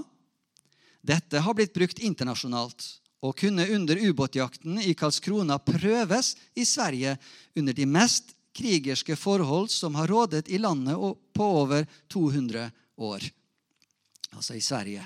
Dette 1.06 1.44
har 1.44 1.56
blitt 1.56 1.76
brukt 1.76 2.02
internasjonalt 2.02 2.88
og 3.22 3.36
kunne 3.38 3.68
under 3.76 4.00
ubåtjakten 4.00 4.80
i 4.82 4.96
Karlskrona 4.98 5.60
prøves 5.62 6.34
i 6.56 6.66
Sverige 6.66 7.18
under 7.60 7.76
de 7.76 7.86
mest 7.86 8.34
krigerske 8.56 9.16
forhold 9.20 9.70
som 9.70 9.96
har 10.00 10.10
rådet 10.10 10.48
i 10.50 10.58
landet 10.58 10.98
på 11.36 11.54
over 11.62 11.86
200 12.10 12.72
år. 13.06 13.30
Altså 14.34 14.56
i 14.56 14.64
Sverige. 14.64 15.06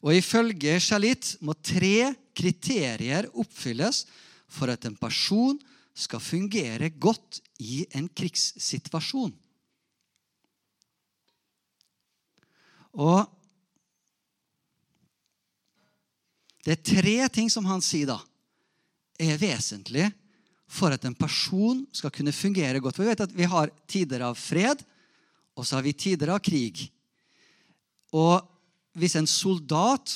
Og 0.00 0.16
Ifølge 0.16 0.78
Shalit 0.80 1.34
må 1.44 1.54
tre 1.60 2.14
kriterier 2.36 3.28
oppfylles 3.36 4.06
for 4.50 4.72
at 4.72 4.86
en 4.88 4.96
person 4.96 5.58
skal 5.94 6.22
fungere 6.22 6.88
godt 6.96 7.40
i 7.60 7.84
en 7.98 8.08
krigssituasjon. 8.08 9.34
Og 12.96 13.26
det 16.64 16.74
er 16.74 16.84
tre 16.84 17.16
ting 17.32 17.52
som 17.52 17.68
han 17.68 17.84
sier 17.84 18.08
da 18.10 18.18
er 19.20 19.38
vesentlig 19.40 20.08
for 20.70 20.94
at 20.94 21.04
en 21.04 21.16
person 21.18 21.82
skal 21.92 22.12
kunne 22.14 22.32
fungere 22.32 22.80
godt. 22.80 22.96
For 22.96 23.04
Vi 23.04 23.10
vet 23.10 23.24
at 23.26 23.36
vi 23.36 23.48
har 23.48 23.72
tider 23.90 24.24
av 24.24 24.38
fred, 24.38 24.80
og 25.58 25.66
så 25.66 25.76
har 25.76 25.84
vi 25.84 25.92
tider 25.92 26.30
av 26.32 26.40
krig. 26.44 26.86
Og 28.14 28.38
hvis 28.98 29.16
en 29.18 29.28
soldat 29.28 30.12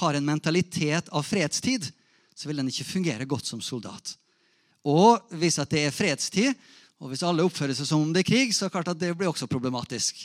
har 0.00 0.14
en 0.14 0.26
mentalitet 0.26 1.08
av 1.08 1.24
fredstid, 1.26 1.86
så 2.34 2.48
vil 2.48 2.60
den 2.60 2.70
ikke 2.70 2.86
fungere 2.86 3.26
godt 3.28 3.48
som 3.48 3.62
soldat. 3.64 4.14
Og 4.86 5.22
hvis 5.38 5.58
det 5.70 5.84
er 5.84 5.94
fredstid, 5.94 6.54
og 6.98 7.12
hvis 7.12 7.22
alle 7.26 7.44
oppfører 7.46 7.76
seg 7.76 7.86
som 7.86 8.02
om 8.02 8.12
det 8.14 8.24
er 8.24 8.30
krig, 8.30 8.54
så 8.54 8.66
er 8.66 8.70
det 8.70 8.74
klart 8.74 8.90
at 8.94 9.00
det 9.00 9.14
blir 9.18 9.30
også 9.30 9.48
problematisk. 9.50 10.24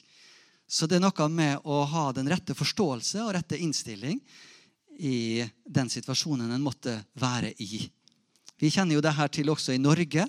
Så 0.69 0.87
det 0.89 0.97
er 0.97 1.03
noe 1.03 1.27
med 1.29 1.65
å 1.69 1.83
ha 1.89 2.07
den 2.15 2.29
rette 2.31 2.55
forståelse 2.57 3.21
og 3.25 3.33
rette 3.35 3.59
innstilling 3.61 4.21
i 4.97 5.43
den 5.65 5.89
situasjonen 5.89 6.51
en 6.53 6.63
måtte 6.63 6.95
være 7.19 7.53
i. 7.61 7.83
Vi 8.57 8.71
kjenner 8.71 8.97
jo 8.97 9.03
det 9.03 9.13
her 9.17 9.29
til 9.33 9.49
også 9.53 9.73
i 9.75 9.81
Norge 9.81 10.25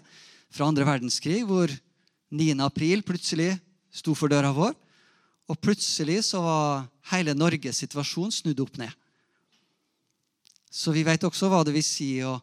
fra 0.52 0.68
andre 0.68 0.86
verdenskrig, 0.88 1.44
hvor 1.46 1.70
9. 2.34 2.48
april 2.64 3.04
plutselig 3.06 3.52
sto 3.94 4.14
for 4.16 4.32
døra 4.32 4.50
vår. 4.56 4.74
Og 5.48 5.60
plutselig 5.60 6.24
så 6.30 6.40
var 6.40 6.86
hele 7.12 7.34
Norges 7.36 7.78
situasjon 7.82 8.32
snudd 8.32 8.60
opp 8.64 8.76
ned. 8.80 8.92
Så 10.70 10.92
vi 10.94 11.02
vet 11.06 11.24
også 11.26 11.48
hva 11.52 11.64
det 11.66 11.74
vil 11.76 11.86
si 11.86 12.22
å 12.24 12.40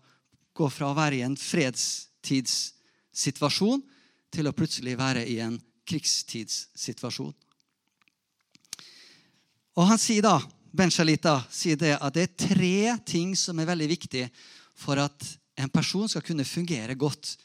gå 0.56 0.70
fra 0.72 0.88
å 0.92 0.96
være 0.96 1.16
i 1.18 1.22
en 1.26 1.38
fredstidssituasjon 1.40 3.82
til 4.32 4.48
å 4.48 4.54
plutselig 4.56 4.98
være 5.00 5.26
i 5.28 5.40
en 5.44 5.62
krigstidssituasjon. 5.90 7.34
Og 9.80 9.86
han 9.88 9.98
sier 10.00 10.22
da, 10.24 10.42
Ben 10.72 10.92
Shalita 10.92 11.44
sier 11.52 11.76
det 11.80 11.98
at 11.98 12.14
det 12.16 12.24
er 12.24 12.48
tre 12.48 12.98
ting 13.08 13.36
som 13.36 13.60
er 13.60 13.68
veldig 13.68 13.88
viktig 13.92 14.30
for 14.80 14.98
at 15.02 15.38
en 15.60 15.70
person 15.72 16.10
skal 16.10 16.22
kunne 16.24 16.46
fungere 16.48 16.96
godt 16.96 17.38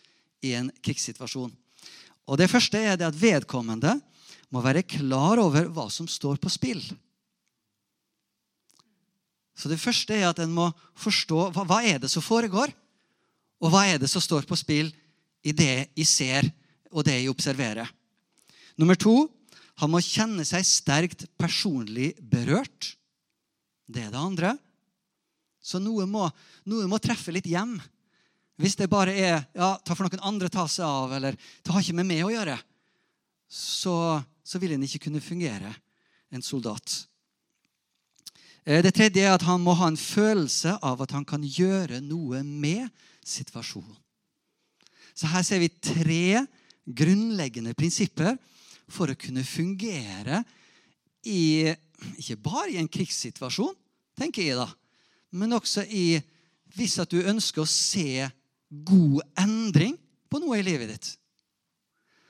i 0.47 0.55
en 0.59 0.71
krigssituasjon. 0.83 1.53
Og 2.27 2.39
Det 2.39 2.51
første 2.51 2.79
er 2.79 2.97
det 2.99 3.07
at 3.07 3.19
vedkommende 3.19 4.01
må 4.57 4.65
være 4.65 4.87
klar 4.89 5.41
over 5.43 5.69
hva 5.73 5.87
som 5.93 6.09
står 6.09 6.41
på 6.41 6.53
spill. 6.53 6.83
Så 9.57 9.71
Det 9.73 9.81
første 9.81 10.17
er 10.17 10.29
at 10.29 10.41
en 10.43 10.53
må 10.53 10.69
forstå 11.01 11.51
hva, 11.55 11.65
hva 11.65 11.81
er 11.85 12.01
det 12.01 12.11
som 12.13 12.25
foregår, 12.25 12.73
og 13.61 13.73
hva 13.73 13.87
er 13.89 14.01
det 14.01 14.09
som 14.13 14.21
står 14.21 14.45
på 14.49 14.59
spill 14.59 14.91
i 15.47 15.55
det 15.57 15.89
jeg 15.97 16.09
ser, 16.09 16.49
og 16.93 17.07
det 17.07 17.17
jeg 17.17 17.33
observerer. 17.33 17.89
Nummer 18.77 18.99
to 19.01 19.27
han 19.81 19.93
må 19.93 20.01
kjenne 20.05 20.45
seg 20.49 20.65
sterkt 20.65 21.27
personlig 21.37 22.15
berørt. 22.21 22.95
Det 23.85 24.07
er 24.07 24.13
det 24.13 24.21
andre. 24.21 24.55
Så 25.61 25.81
noe 25.83 26.07
må, 26.09 26.29
noe 26.69 26.89
må 26.89 27.01
treffe 27.03 27.35
litt 27.35 27.49
hjem. 27.49 27.75
Hvis 28.57 28.77
det 28.79 28.89
bare 28.89 29.13
er 29.13 29.43
ja, 29.53 29.75
ta 29.85 29.93
for 29.93 30.07
noen 30.07 30.25
andre 30.25 30.49
ta 30.53 30.65
seg 30.71 30.87
av, 30.87 31.13
eller 31.19 31.37
det 31.37 31.73
har 31.73 31.85
ikke 31.85 31.97
med 31.99 32.09
meg 32.09 32.25
å 32.25 32.33
gjøre, 32.33 32.57
så, 33.53 33.97
så 34.47 34.61
vil 34.63 34.77
en 34.77 34.87
ikke 34.87 35.09
kunne 35.09 35.23
fungere, 35.25 35.73
en 36.31 36.43
soldat. 36.43 37.01
Eh, 38.67 38.83
det 38.83 38.95
tredje 38.95 39.25
er 39.27 39.35
at 39.35 39.47
han 39.47 39.63
må 39.63 39.75
ha 39.79 39.91
en 39.91 39.99
følelse 39.99 40.77
av 40.83 41.03
at 41.03 41.15
han 41.17 41.27
kan 41.27 41.43
gjøre 41.43 42.01
noe 42.05 42.43
med 42.47 42.87
situasjonen. 43.27 43.95
Så 45.17 45.31
her 45.33 45.43
ser 45.47 45.63
vi 45.63 45.73
tre 45.73 46.45
grunnleggende 46.87 47.75
prinsipper 47.75 48.37
for 48.93 49.11
å 49.11 49.19
kunne 49.19 49.47
fungere 49.47 50.45
i 51.27 51.75
Ikke 52.21 52.37
bare 52.37 52.75
i 52.75 52.77
en 52.77 52.91
krigssituasjon, 52.93 53.73
tenker 54.21 54.45
jeg 54.45 54.59
da, 54.59 54.67
men 55.33 55.57
også 55.57 55.81
i 55.89 56.19
hvis 56.77 56.99
at 57.01 57.09
du 57.09 57.25
ønsker 57.25 57.63
å 57.63 57.71
se 57.71 58.27
god 58.69 59.23
endring 59.41 59.95
på 60.29 60.43
noe 60.43 60.59
i 60.61 60.67
livet 60.67 60.93
ditt. 60.93 61.09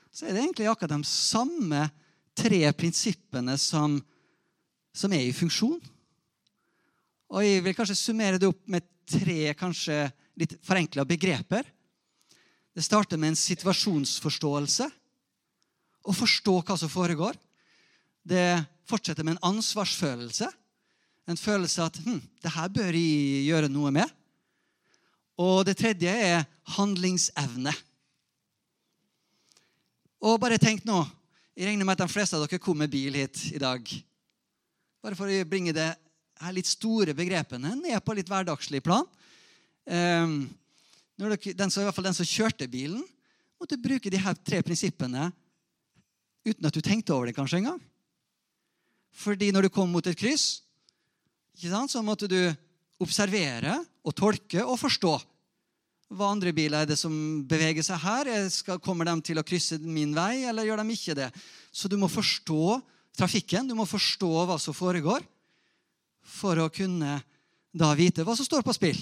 Så 0.07 0.23
er 0.23 0.31
det 0.31 0.45
egentlig 0.45 0.69
akkurat 0.71 0.95
de 0.95 1.03
samme 1.03 1.81
tre 2.37 2.61
prinsippene 2.77 3.57
som, 3.59 3.97
som 4.93 5.13
er 5.13 5.25
i 5.25 5.35
funksjon. 5.35 5.79
Og 7.33 7.43
jeg 7.43 7.63
vil 7.65 7.75
kanskje 7.75 7.97
summere 7.99 8.39
det 8.39 8.49
opp 8.49 8.61
med 8.71 8.85
tre 9.07 9.53
kanskje 9.57 10.05
litt 10.37 10.55
forenkla 10.63 11.05
begreper. 11.07 11.65
Det 12.77 12.85
starter 12.85 13.17
med 13.17 13.33
en 13.33 13.39
situasjonsforståelse 13.39 14.87
å 16.07 16.15
forstå 16.15 16.55
hva 16.61 16.77
som 16.79 16.91
foregår. 16.91 17.35
Det 18.27 18.61
fortsetter 18.87 19.25
med 19.25 19.35
en 19.37 19.55
ansvarsfølelse. 19.55 20.47
En 21.27 21.39
følelse 21.39 21.83
at 21.83 21.97
hm, 22.05 22.21
det 22.43 22.53
her 22.53 22.69
bør 22.71 22.95
jeg 22.95 23.47
gjøre 23.49 23.71
noe 23.71 23.91
med. 23.95 24.13
Og 25.41 25.65
det 25.67 25.75
tredje 25.79 26.11
er 26.11 26.45
handlingsevne. 26.77 27.73
Og 30.23 30.39
bare 30.41 30.57
tenk 30.61 30.85
nå 30.87 31.01
Jeg 31.57 31.71
regner 31.71 31.87
med 31.89 31.95
at 31.97 32.03
de 32.03 32.13
fleste 32.13 32.37
av 32.37 32.43
dere 32.43 32.61
kom 32.61 32.77
med 32.77 32.91
bil 32.93 33.15
hit 33.17 33.47
i 33.49 33.57
dag. 33.57 33.81
Bare 35.01 35.17
for 35.17 35.25
å 35.25 35.45
bringe 35.49 35.71
det 35.73 35.87
her 36.37 36.53
litt 36.53 36.69
store 36.69 37.15
begrepene 37.17 37.71
ned 37.79 37.97
på 38.05 38.13
litt 38.13 38.29
hverdagslig 38.29 38.83
plan. 38.85 39.07
Um, 39.89 40.43
dere, 41.17 41.39
den 41.57 41.73
som, 41.73 41.81
I 41.81 41.87
hvert 41.87 41.97
fall 41.97 42.05
den 42.11 42.17
som 42.19 42.29
kjørte 42.29 42.67
bilen, 42.69 43.01
måtte 43.57 43.79
bruke 43.81 44.11
de 44.13 44.21
her 44.21 44.37
tre 44.45 44.59
prinsippene 44.61 45.31
uten 46.45 46.69
at 46.69 46.77
du 46.77 46.81
tenkte 46.85 47.15
over 47.15 47.31
det 47.31 47.33
kanskje 47.39 47.63
engang. 47.63 47.81
Fordi 49.17 49.49
når 49.49 49.65
du 49.65 49.73
kom 49.73 49.89
mot 49.89 50.05
et 50.05 50.19
kryss, 50.19 50.61
så 51.57 52.05
måtte 52.05 52.29
du 52.29 52.37
observere 53.01 53.79
og 54.05 54.13
tolke 54.13 54.61
og 54.61 54.77
forstå. 54.77 55.15
Hva 56.07 56.29
andre 56.31 56.53
biler 56.55 56.85
er 56.85 56.87
det 56.87 56.95
som 56.99 57.13
beveger 57.47 57.83
seg 57.83 57.99
her? 57.99 58.29
Kommer 58.83 59.09
de 59.09 59.17
til 59.27 59.39
å 59.39 59.45
krysse 59.47 59.79
min 59.83 60.13
vei, 60.15 60.45
eller 60.47 60.67
gjør 60.67 60.79
de 60.79 60.95
ikke 60.95 61.17
det? 61.17 61.27
Så 61.71 61.91
du 61.91 61.97
må 61.99 62.07
forstå 62.07 62.77
trafikken, 63.17 63.67
du 63.67 63.75
må 63.75 63.83
forstå 63.89 64.29
hva 64.47 64.55
som 64.61 64.75
foregår, 64.77 65.25
for 66.23 66.59
å 66.63 66.71
kunne 66.71 67.17
da 67.75 67.91
vite 67.97 68.23
hva 68.23 68.35
som 68.37 68.47
står 68.47 68.63
på 68.63 68.75
spill. 68.77 68.99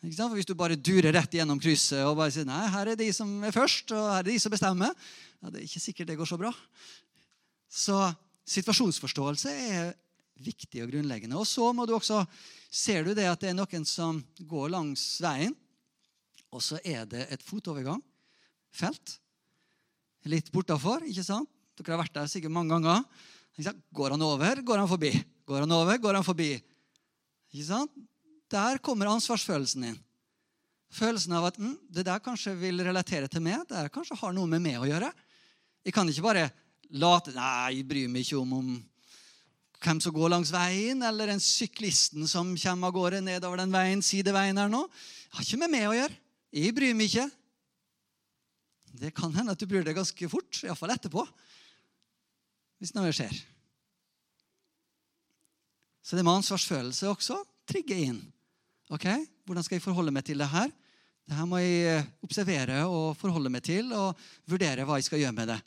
For 0.00 0.36
Hvis 0.36 0.48
du 0.48 0.54
bare 0.54 0.78
durer 0.78 1.12
rett 1.16 1.34
gjennom 1.34 1.60
krysset 1.60 2.04
og 2.06 2.16
bare 2.20 2.32
sier 2.32 2.48
nei, 2.48 2.62
her 2.70 2.92
er 2.92 2.98
de 2.98 3.10
som 3.16 3.28
er 3.44 3.54
først, 3.54 3.92
og 3.92 4.08
her 4.12 4.22
er 4.22 4.30
de 4.30 4.38
som 4.40 4.52
bestemmer, 4.52 4.92
ja, 5.42 5.50
det 5.50 5.60
er 5.60 5.68
ikke 5.68 5.82
sikkert 5.82 6.10
det 6.10 6.18
går 6.20 6.30
så 6.30 6.40
bra. 6.40 6.52
Så 7.68 7.98
situasjonsforståelse 8.46 9.52
er 9.52 9.92
viktig 10.40 10.84
og 10.84 10.92
grunnleggende. 10.92 11.36
Og 11.36 11.48
så 11.48 11.72
må 11.76 11.84
du 11.88 11.94
også, 11.96 12.22
ser 12.70 13.04
du 13.04 13.12
det 13.16 13.26
at 13.28 13.42
det 13.42 13.52
er 13.52 13.58
noen 13.58 13.84
som 13.88 14.20
går 14.38 14.72
langs 14.72 15.04
veien, 15.24 15.56
og 16.54 16.62
så 16.62 16.78
er 16.84 17.06
det 17.10 17.26
et 17.32 17.42
fotovergang, 17.44 18.02
felt, 18.74 19.18
litt 20.26 20.50
bortafor. 20.54 21.04
ikke 21.06 21.24
sant? 21.24 21.50
Dere 21.76 21.94
har 21.94 22.04
vært 22.04 22.16
der 22.16 22.30
sikkert 22.30 22.54
mange 22.54 22.74
ganger. 22.74 23.04
Går 23.94 24.14
han 24.16 24.24
over, 24.24 24.62
går 24.64 24.82
han 24.82 24.90
forbi. 24.90 25.12
Går 25.46 25.64
han 25.64 25.76
over, 25.76 25.98
går 26.00 26.18
han 26.18 26.26
forbi. 26.26 26.50
Ikke 27.52 27.68
sant? 27.68 27.92
Der 28.52 28.80
kommer 28.84 29.10
ansvarsfølelsen 29.10 29.88
din. 29.88 30.00
Følelsen 30.96 31.34
av 31.36 31.48
at 31.50 31.58
mm, 31.58 31.74
det 31.92 32.04
der 32.06 32.22
kanskje 32.22 32.54
vil 32.58 32.80
relatere 32.84 33.28
til 33.28 33.42
meg. 33.44 33.64
Det 33.66 33.76
der 33.76 33.92
kanskje 33.92 34.18
har 34.20 34.34
noe 34.36 34.48
med 34.50 34.62
meg 34.64 34.78
å 34.80 34.88
gjøre. 34.88 35.10
Jeg 35.86 35.94
kan 35.94 36.08
ikke 36.10 36.24
bare 36.24 36.44
late 36.94 37.34
Nei, 37.34 37.80
jeg 37.80 37.88
bryr 37.88 38.10
meg 38.10 38.26
ikke 38.26 38.38
om, 38.38 38.52
om 38.60 38.68
hvem 39.82 40.00
som 40.02 40.14
går 40.14 40.32
langs 40.32 40.52
veien, 40.54 41.02
eller 41.04 41.32
en 41.32 41.42
syklisten 41.42 42.26
som 42.30 42.54
kommer 42.58 42.90
av 42.90 42.94
gårde 42.96 43.20
nedover 43.24 43.60
den 43.60 43.74
veien, 43.74 44.02
sideveien 44.02 44.58
her 44.58 44.70
nå. 44.72 44.86
Det 44.86 45.38
har 45.38 45.46
ikke 45.46 45.60
med 45.64 45.74
meg 45.74 45.88
å 45.90 45.96
gjøre. 45.96 46.20
Jeg 46.56 46.72
bryr 46.76 46.94
meg 46.96 47.10
ikke. 47.10 47.26
Det 48.96 49.12
kan 49.16 49.34
hende 49.34 49.52
at 49.52 49.60
du 49.60 49.68
bryr 49.68 49.84
deg 49.84 49.96
ganske 49.98 50.28
fort, 50.32 50.62
iallfall 50.64 50.94
etterpå, 50.94 51.24
hvis 52.80 52.94
noe 52.96 53.12
skjer. 53.12 53.34
Så 56.06 56.16
det 56.16 56.24
med 56.24 56.38
ansvarsfølelse 56.38 57.10
også 57.10 57.36
trigger 57.68 58.00
inn. 58.08 58.20
Ok, 58.94 59.08
Hvordan 59.46 59.64
skal 59.66 59.76
jeg 59.76 59.84
forholde 59.84 60.14
meg 60.14 60.24
til 60.26 60.40
det 60.40 60.48
her? 60.48 60.70
Det 61.26 61.34
her 61.34 61.46
må 61.50 61.58
jeg 61.58 61.78
eh, 61.90 62.08
observere 62.22 62.78
og 62.86 63.16
forholde 63.18 63.50
meg 63.50 63.64
til 63.66 63.90
og 63.94 64.14
vurdere 64.46 64.86
hva 64.86 64.98
jeg 65.00 65.08
skal 65.08 65.20
gjøre 65.20 65.34
med 65.34 65.50
det. 65.50 65.58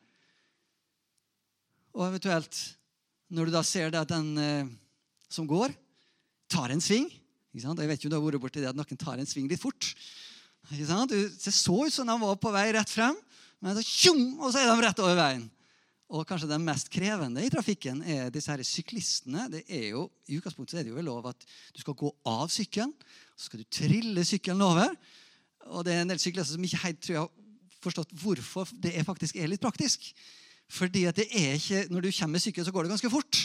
Og 2.00 2.06
eventuelt, 2.08 2.60
når 3.36 3.50
du 3.50 3.56
da 3.56 3.64
ser 3.68 3.92
det 3.92 4.00
at 4.00 4.12
den 4.12 4.30
eh, 4.40 4.72
som 5.30 5.48
går, 5.48 5.76
tar 6.50 6.74
en 6.74 6.84
sving 6.84 7.10
ikke 7.50 7.64
sant? 7.66 7.82
Jeg 7.82 7.90
vet 7.90 8.04
jo 8.04 8.12
du 8.12 8.16
har 8.16 8.24
vært 8.24 8.42
borti 8.42 8.62
det 8.62 8.70
at 8.72 8.78
noen 8.78 9.00
tar 9.00 9.20
en 9.20 9.28
sving 9.28 9.48
litt 9.50 9.62
fort. 9.62 9.92
Det 10.70 11.54
så 11.54 11.86
ut 11.86 11.94
som 11.94 12.08
de 12.08 12.16
var 12.22 12.36
på 12.38 12.52
vei 12.54 12.68
rett 12.76 12.92
frem, 12.92 13.16
men 13.60 13.78
så 13.78 13.84
tjum, 13.84 14.38
og 14.38 14.52
så 14.54 14.62
er 14.62 14.70
de 14.70 14.84
rett 14.86 15.02
over 15.02 15.18
veien. 15.18 15.48
Og 16.10 16.26
kanskje 16.26 16.50
det 16.50 16.58
mest 16.62 16.90
krevende 16.90 17.44
i 17.46 17.52
trafikken 17.54 18.02
er 18.02 18.32
disse 18.34 18.50
her 18.50 18.62
syklistene. 18.66 19.46
Det 19.54 19.62
er 19.66 19.92
jo, 19.92 20.08
I 20.26 20.40
utgangspunktet 20.40 20.80
er 20.80 20.88
det 20.88 20.94
jo 20.94 21.06
lov 21.06 21.28
at 21.30 21.46
du 21.74 21.82
skal 21.84 21.98
gå 21.98 22.10
av 22.30 22.48
sykkelen. 22.50 22.96
Så 23.38 23.50
skal 23.50 23.62
du 23.62 23.70
trille 23.70 24.26
sykkelen 24.26 24.64
over. 24.66 24.96
Og 25.70 25.86
det 25.86 25.94
er 25.94 26.02
en 26.02 26.10
del 26.10 26.22
syklister 26.22 26.56
som 26.56 26.66
ikke 26.66 26.82
helt 26.82 27.02
tror 27.06 27.16
jeg 27.16 27.22
har 27.28 27.78
forstått 27.86 28.16
hvorfor 28.24 28.74
det 28.82 28.96
er 28.98 29.06
faktisk 29.06 29.38
er 29.38 29.52
litt 29.52 29.62
praktisk. 29.62 30.10
Fordi 30.70 31.06
at 31.10 31.18
det 31.18 31.30
er 31.30 31.58
ikke, 31.58 31.86
Når 31.94 32.02
du 32.02 32.12
kommer 32.12 32.38
med 32.38 32.46
sykkel, 32.46 32.66
så 32.66 32.74
går 32.74 32.84
det 32.84 32.94
ganske 32.96 33.14
fort. 33.14 33.42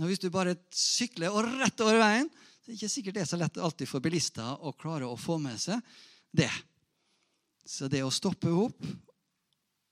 Og 0.00 0.06
hvis 0.10 0.22
du 0.22 0.30
bare 0.30 0.58
sykler 0.74 1.30
og 1.30 1.46
rett 1.60 1.86
over 1.86 2.02
veien, 2.02 2.30
så 2.62 2.66
er 2.66 2.74
det 2.74 2.80
ikke 2.80 2.96
sikkert 2.96 3.14
det 3.14 3.22
er 3.22 3.30
så 3.30 3.38
lett 3.38 3.58
alltid 3.58 3.90
for 3.90 4.02
bilister 4.02 4.58
å 4.58 4.74
klare 4.74 5.06
å 5.06 5.18
få 5.18 5.38
med 5.42 5.58
seg 5.58 5.78
det. 6.32 6.50
Så 7.64 7.88
det 7.92 8.02
å 8.04 8.12
stoppe 8.12 8.50
opp 8.50 8.84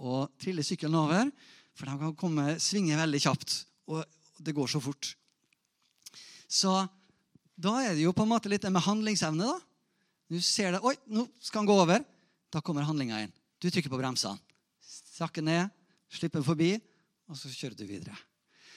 og 0.00 0.32
trille 0.40 0.64
sykkelen 0.66 0.98
over 0.98 1.30
for 1.76 1.88
de 1.88 1.96
kan 2.00 2.16
komme, 2.18 2.58
svinge 2.60 2.98
veldig 2.98 3.20
kjapt, 3.22 3.54
og 3.88 4.04
det 4.42 4.52
går 4.56 4.68
så 4.68 4.80
fort. 4.82 5.14
Så 6.50 6.74
da 7.60 7.76
er 7.84 7.94
det 7.94 8.04
jo 8.04 8.14
på 8.16 8.24
en 8.26 8.32
måte 8.32 8.50
litt 8.52 8.64
det 8.64 8.72
med 8.72 8.84
handlingsevne. 8.84 9.46
da. 9.46 9.56
Du 10.30 10.40
ser 10.44 10.74
det. 10.74 10.80
Oi, 10.84 10.96
nå 11.08 11.26
skal 11.40 11.62
han 11.62 11.70
gå 11.70 11.76
over. 11.80 12.04
Da 12.50 12.60
kommer 12.64 12.86
handlinga 12.86 13.22
inn. 13.22 13.32
Du 13.62 13.68
trykker 13.70 13.92
på 13.92 14.00
bremsene. 14.00 14.40
Sakker 14.82 15.44
ned, 15.44 15.70
slipper 16.10 16.40
den 16.40 16.46
forbi, 16.46 16.70
og 17.28 17.38
så 17.38 17.50
kjører 17.52 17.76
du 17.78 17.84
videre. 17.86 18.16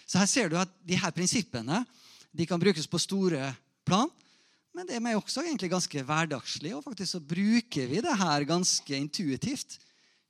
Så 0.05 0.19
her 0.19 0.29
ser 0.29 0.51
du 0.51 0.57
at 0.59 0.71
de 0.83 0.97
her 0.99 1.13
prinsippene 1.15 1.81
de 2.33 2.47
kan 2.49 2.61
brukes 2.61 2.87
på 2.89 3.01
store 3.01 3.53
plan. 3.87 4.11
Men 4.73 4.89
det 4.89 4.97
er 4.97 5.15
også 5.15 5.43
egentlig 5.45 5.69
ganske 5.69 6.01
hverdagslig, 6.01 6.71
og 6.73 6.83
faktisk 6.85 7.13
så 7.13 7.21
bruker 7.21 7.89
vi 7.91 8.01
det 8.01 8.15
her 8.17 8.45
ganske 8.49 8.97
intuitivt 8.97 9.77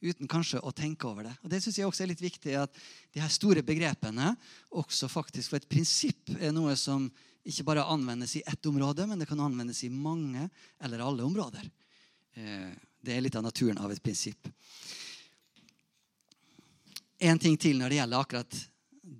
uten 0.03 0.27
kanskje 0.27 0.59
å 0.59 0.73
tenke 0.75 1.07
over 1.07 1.29
det. 1.29 1.33
Og 1.43 1.51
Det 1.51 1.61
synes 1.63 1.77
jeg 1.79 1.87
også 1.87 2.03
er 2.03 2.11
litt 2.11 2.23
viktig, 2.23 2.57
at 2.59 2.81
de 3.15 3.21
her 3.23 3.31
store 3.31 3.63
begrepene 3.63 4.33
også 4.75 5.07
faktisk 5.07 5.53
for 5.53 5.61
et 5.61 5.69
prinsipp 5.71 6.33
er 6.35 6.51
noe 6.51 6.75
som 6.75 7.07
ikke 7.47 7.65
bare 7.67 7.87
anvendes 7.87 8.35
i 8.39 8.43
ett 8.47 8.67
område, 8.67 9.07
men 9.07 9.19
det 9.19 9.29
kan 9.29 9.39
anvendes 9.43 9.79
i 9.87 9.91
mange 9.91 10.49
eller 10.83 11.03
alle 11.03 11.23
områder. 11.23 11.63
Eh, 12.35 12.75
det 13.03 13.15
er 13.15 13.23
litt 13.23 13.39
av 13.39 13.47
naturen 13.47 13.79
av 13.79 13.91
et 13.91 14.03
prinsipp. 14.03 14.47
En 17.23 17.39
ting 17.39 17.55
til 17.59 17.79
når 17.79 17.91
det 17.91 17.99
gjelder 18.01 18.23
akkurat 18.23 18.61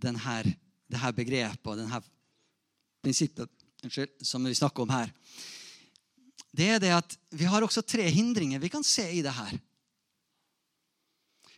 denne, 0.03 0.37
det 0.91 0.99
her 0.99 1.15
begrepet 1.15 1.71
og 1.71 1.79
denne 1.79 2.03
prinsippet 3.03 3.62
unnskyld, 3.83 4.11
som 4.21 4.45
vi 4.45 4.55
snakker 4.55 4.83
om 4.83 4.93
her. 4.93 5.11
Det 6.53 6.69
er 6.75 6.81
det 6.81 6.91
at 6.93 7.15
vi 7.33 7.47
har 7.49 7.65
også 7.65 7.81
tre 7.85 8.05
hindringer 8.13 8.61
vi 8.61 8.69
kan 8.69 8.85
se 8.85 9.05
i 9.11 9.23
det 9.25 9.33
her. 9.33 9.53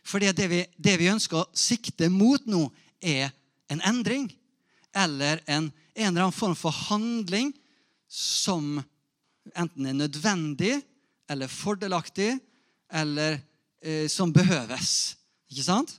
Fordi 0.06 0.30
det 0.32 0.46
vi, 0.48 0.62
det 0.78 0.96
vi 1.00 1.10
ønsker 1.10 1.42
å 1.42 1.50
sikte 1.56 2.08
mot 2.12 2.44
nå, 2.46 2.68
er 3.02 3.32
en 3.68 3.82
endring. 3.84 4.30
Eller 4.96 5.42
en, 5.44 5.68
en 5.94 6.08
eller 6.08 6.28
annen 6.28 6.34
form 6.36 6.54
for 6.56 6.74
handling 6.86 7.50
som 8.08 8.78
enten 9.54 9.90
er 9.90 9.98
nødvendig 9.98 10.78
eller 11.28 11.50
fordelaktig, 11.50 12.36
eller 12.94 13.40
eh, 13.82 14.06
som 14.08 14.30
behøves. 14.32 15.16
Ikke 15.50 15.66
sant? 15.66 15.96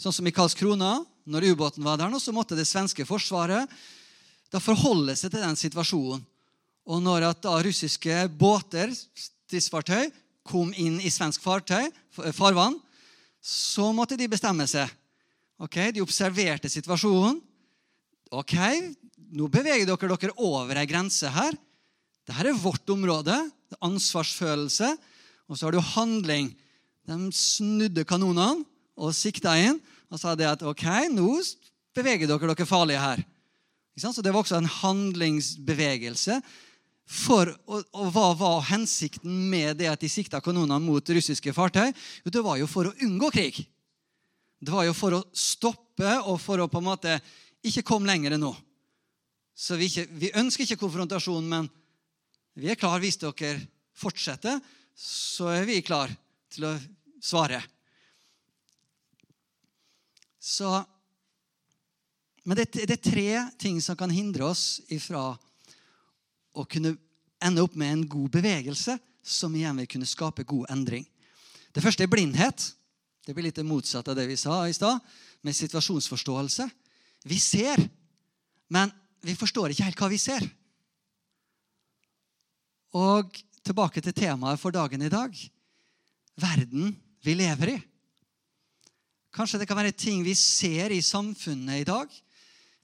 Sånn 0.00 0.12
som 0.12 0.28
i 0.28 0.34
Karlskrona. 0.34 0.98
Når 1.24 1.46
ubåten 1.54 1.84
var 1.86 1.96
der, 1.96 2.10
nå, 2.12 2.20
så 2.20 2.34
måtte 2.36 2.56
det 2.58 2.66
svenske 2.68 3.06
forsvaret 3.08 3.70
da 4.52 4.60
forholde 4.62 5.16
seg 5.18 5.32
til 5.32 5.44
den 5.44 5.58
situasjonen. 5.58 6.22
Og 6.84 7.00
når 7.00 7.30
at 7.30 7.40
da 7.44 7.54
russiske 7.64 8.26
båter, 8.36 8.92
stridsfartøy, 8.92 10.10
kom 10.44 10.74
inn 10.76 10.98
i 11.00 11.12
svensk 11.12 11.40
fartøy, 11.40 11.88
farvann, 12.36 12.76
så 13.40 13.90
måtte 13.96 14.18
de 14.20 14.28
bestemme 14.28 14.66
seg. 14.68 14.90
Ok, 15.60 15.78
De 15.94 16.02
observerte 16.04 16.68
situasjonen. 16.68 17.38
Ok, 18.34 18.56
nå 19.32 19.48
beveger 19.52 19.86
dere 19.86 20.16
dere 20.16 20.36
over 20.36 20.76
ei 20.76 20.88
grense 20.88 21.30
her. 21.30 21.56
Dette 22.24 22.48
er 22.48 22.56
vårt 22.56 22.88
område. 22.90 23.36
Det 23.68 23.76
er 23.76 23.86
ansvarsfølelse. 23.88 24.90
Og 25.48 25.56
så 25.56 25.66
har 25.66 25.76
du 25.76 25.80
handling. 25.94 26.50
De 27.04 27.18
snudde 27.36 28.04
kanonene 28.08 28.64
og 28.96 29.14
sikta 29.16 29.56
inn 29.60 29.80
og 30.12 30.20
sa 30.20 30.34
det 30.38 30.46
at 30.46 30.62
ok, 30.64 30.84
nå 31.12 31.28
beveger 31.96 32.28
dere 32.30 32.52
dere 32.52 32.68
farlige 32.68 33.02
her. 33.02 33.22
Så 33.96 34.22
Det 34.22 34.32
var 34.32 34.42
også 34.42 34.58
en 34.58 34.70
handlingsbevegelse 34.70 36.40
for, 37.04 37.50
og, 37.68 37.84
og, 37.92 38.10
Hva 38.10 38.32
var 38.38 38.66
hensikten 38.70 39.48
med 39.50 39.78
det 39.78 39.90
at 39.92 40.00
de 40.00 40.08
sikta 40.08 40.40
kanoner 40.40 40.80
mot 40.82 41.04
russiske 41.04 41.52
fartøy? 41.52 41.92
Jo, 42.24 42.30
Det 42.30 42.44
var 42.44 42.58
jo 42.58 42.66
for 42.66 42.88
å 42.88 42.96
unngå 43.04 43.30
krig. 43.30 43.60
Det 44.64 44.72
var 44.72 44.86
jo 44.88 44.94
for 44.96 45.18
å 45.18 45.24
stoppe 45.36 46.16
og 46.24 46.40
for 46.40 46.62
å 46.62 46.70
på 46.70 46.80
en 46.80 46.88
måte 46.88 47.18
ikke 47.64 47.84
komme 47.84 48.08
lenger 48.08 48.38
nå. 48.40 48.54
Så 49.54 49.76
vi, 49.78 49.86
ikke, 49.86 50.08
vi 50.10 50.32
ønsker 50.34 50.64
ikke 50.64 50.80
konfrontasjon, 50.80 51.46
men 51.46 51.68
vi 52.58 52.70
er 52.72 52.78
klar 52.78 52.98
hvis 53.02 53.20
dere 53.20 53.60
fortsetter, 53.94 54.58
så 54.98 55.50
er 55.52 55.68
vi 55.68 55.82
klar 55.84 56.10
til 56.54 56.66
å 56.70 56.74
svare. 57.22 57.60
Så, 60.42 60.70
men 62.44 62.58
det, 62.58 62.66
det, 62.72 62.98
er 62.98 63.00
tre 63.00 63.28
ting 63.60 63.80
som 63.80 63.96
kan 63.96 64.12
hindre 64.12 64.44
oss 64.50 64.82
ifra 64.92 65.32
å 66.54 66.64
kunne 66.68 66.94
ende 67.44 67.64
opp 67.64 67.76
med 67.76 67.92
en 67.92 68.06
god 68.08 68.30
bevegelse 68.36 68.98
som 69.24 69.54
igjen 69.56 69.80
vil 69.80 69.88
kunne 69.90 70.08
skape 70.08 70.44
god 70.48 70.68
endring. 70.72 71.06
Det 71.72 71.82
første 71.82 72.04
er 72.04 72.12
blindhet. 72.12 72.66
Det 73.24 73.32
blir 73.32 73.48
litt 73.48 73.56
det 73.56 73.64
motsatte 73.66 74.12
av 74.12 74.18
det 74.18 74.28
vi 74.28 74.36
sa 74.36 74.60
i 74.68 74.76
stad, 74.76 75.00
med 75.40 75.56
situasjonsforståelse. 75.56 76.68
Vi 77.24 77.40
ser, 77.40 77.80
men 78.68 78.92
vi 79.24 79.36
forstår 79.36 79.72
ikke 79.72 79.88
helt 79.88 80.04
hva 80.04 80.10
vi 80.12 80.20
ser. 80.20 80.44
Og 82.94 83.32
tilbake 83.64 84.04
til 84.04 84.14
temaet 84.14 84.60
for 84.60 84.76
dagen 84.76 85.02
i 85.02 85.12
dag 85.12 85.32
verden 86.40 86.94
vi 87.24 87.34
lever 87.38 87.74
i. 87.74 87.78
Kanskje 89.34 89.60
det 89.62 89.68
kan 89.70 89.78
være 89.78 89.96
ting 89.96 90.22
vi 90.26 90.34
ser 90.38 90.92
i 90.94 91.02
samfunnet 91.02 91.82
i 91.82 91.88
dag, 91.88 92.10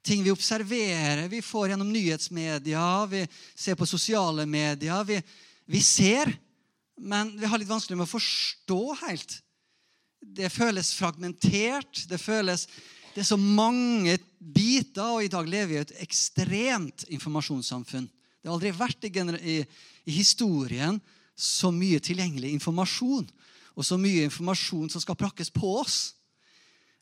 ting 0.02 0.22
vi 0.24 0.32
observerer, 0.32 1.28
vi 1.28 1.42
får 1.42 1.68
gjennom 1.68 1.92
nyhetsmedia, 1.92 3.06
vi 3.06 3.26
ser 3.54 3.74
på 3.74 3.86
sosiale 3.86 4.46
medier. 4.46 5.04
Vi, 5.04 5.20
vi 5.66 5.82
ser, 5.84 6.32
men 6.96 7.34
vi 7.40 7.46
har 7.46 7.60
litt 7.60 7.70
vanskelig 7.70 7.98
med 7.98 8.08
å 8.08 8.14
forstå 8.14 8.80
helt. 9.04 9.36
Det 10.20 10.50
føles 10.52 10.94
fragmentert. 10.96 12.04
Det 12.08 12.20
føles 12.20 12.66
det 13.14 13.24
er 13.24 13.26
så 13.32 13.40
mange 13.40 14.16
biter, 14.38 15.16
og 15.16 15.24
i 15.24 15.30
dag 15.32 15.48
lever 15.50 15.70
vi 15.72 15.78
i 15.78 15.82
et 15.82 15.96
ekstremt 16.04 17.04
informasjonssamfunn. 17.10 18.06
Det 18.40 18.48
har 18.48 18.54
aldri 18.54 18.70
vært 18.72 19.04
i, 19.04 19.10
i, 19.10 19.56
i 20.06 20.14
historien 20.14 21.00
så 21.34 21.72
mye 21.74 21.98
tilgjengelig 22.00 22.52
informasjon, 22.54 23.26
og 23.74 23.86
så 23.86 23.98
mye 24.00 24.28
informasjon 24.28 24.92
som 24.92 25.02
skal 25.02 25.18
prakkes 25.18 25.50
på 25.52 25.74
oss. 25.80 25.98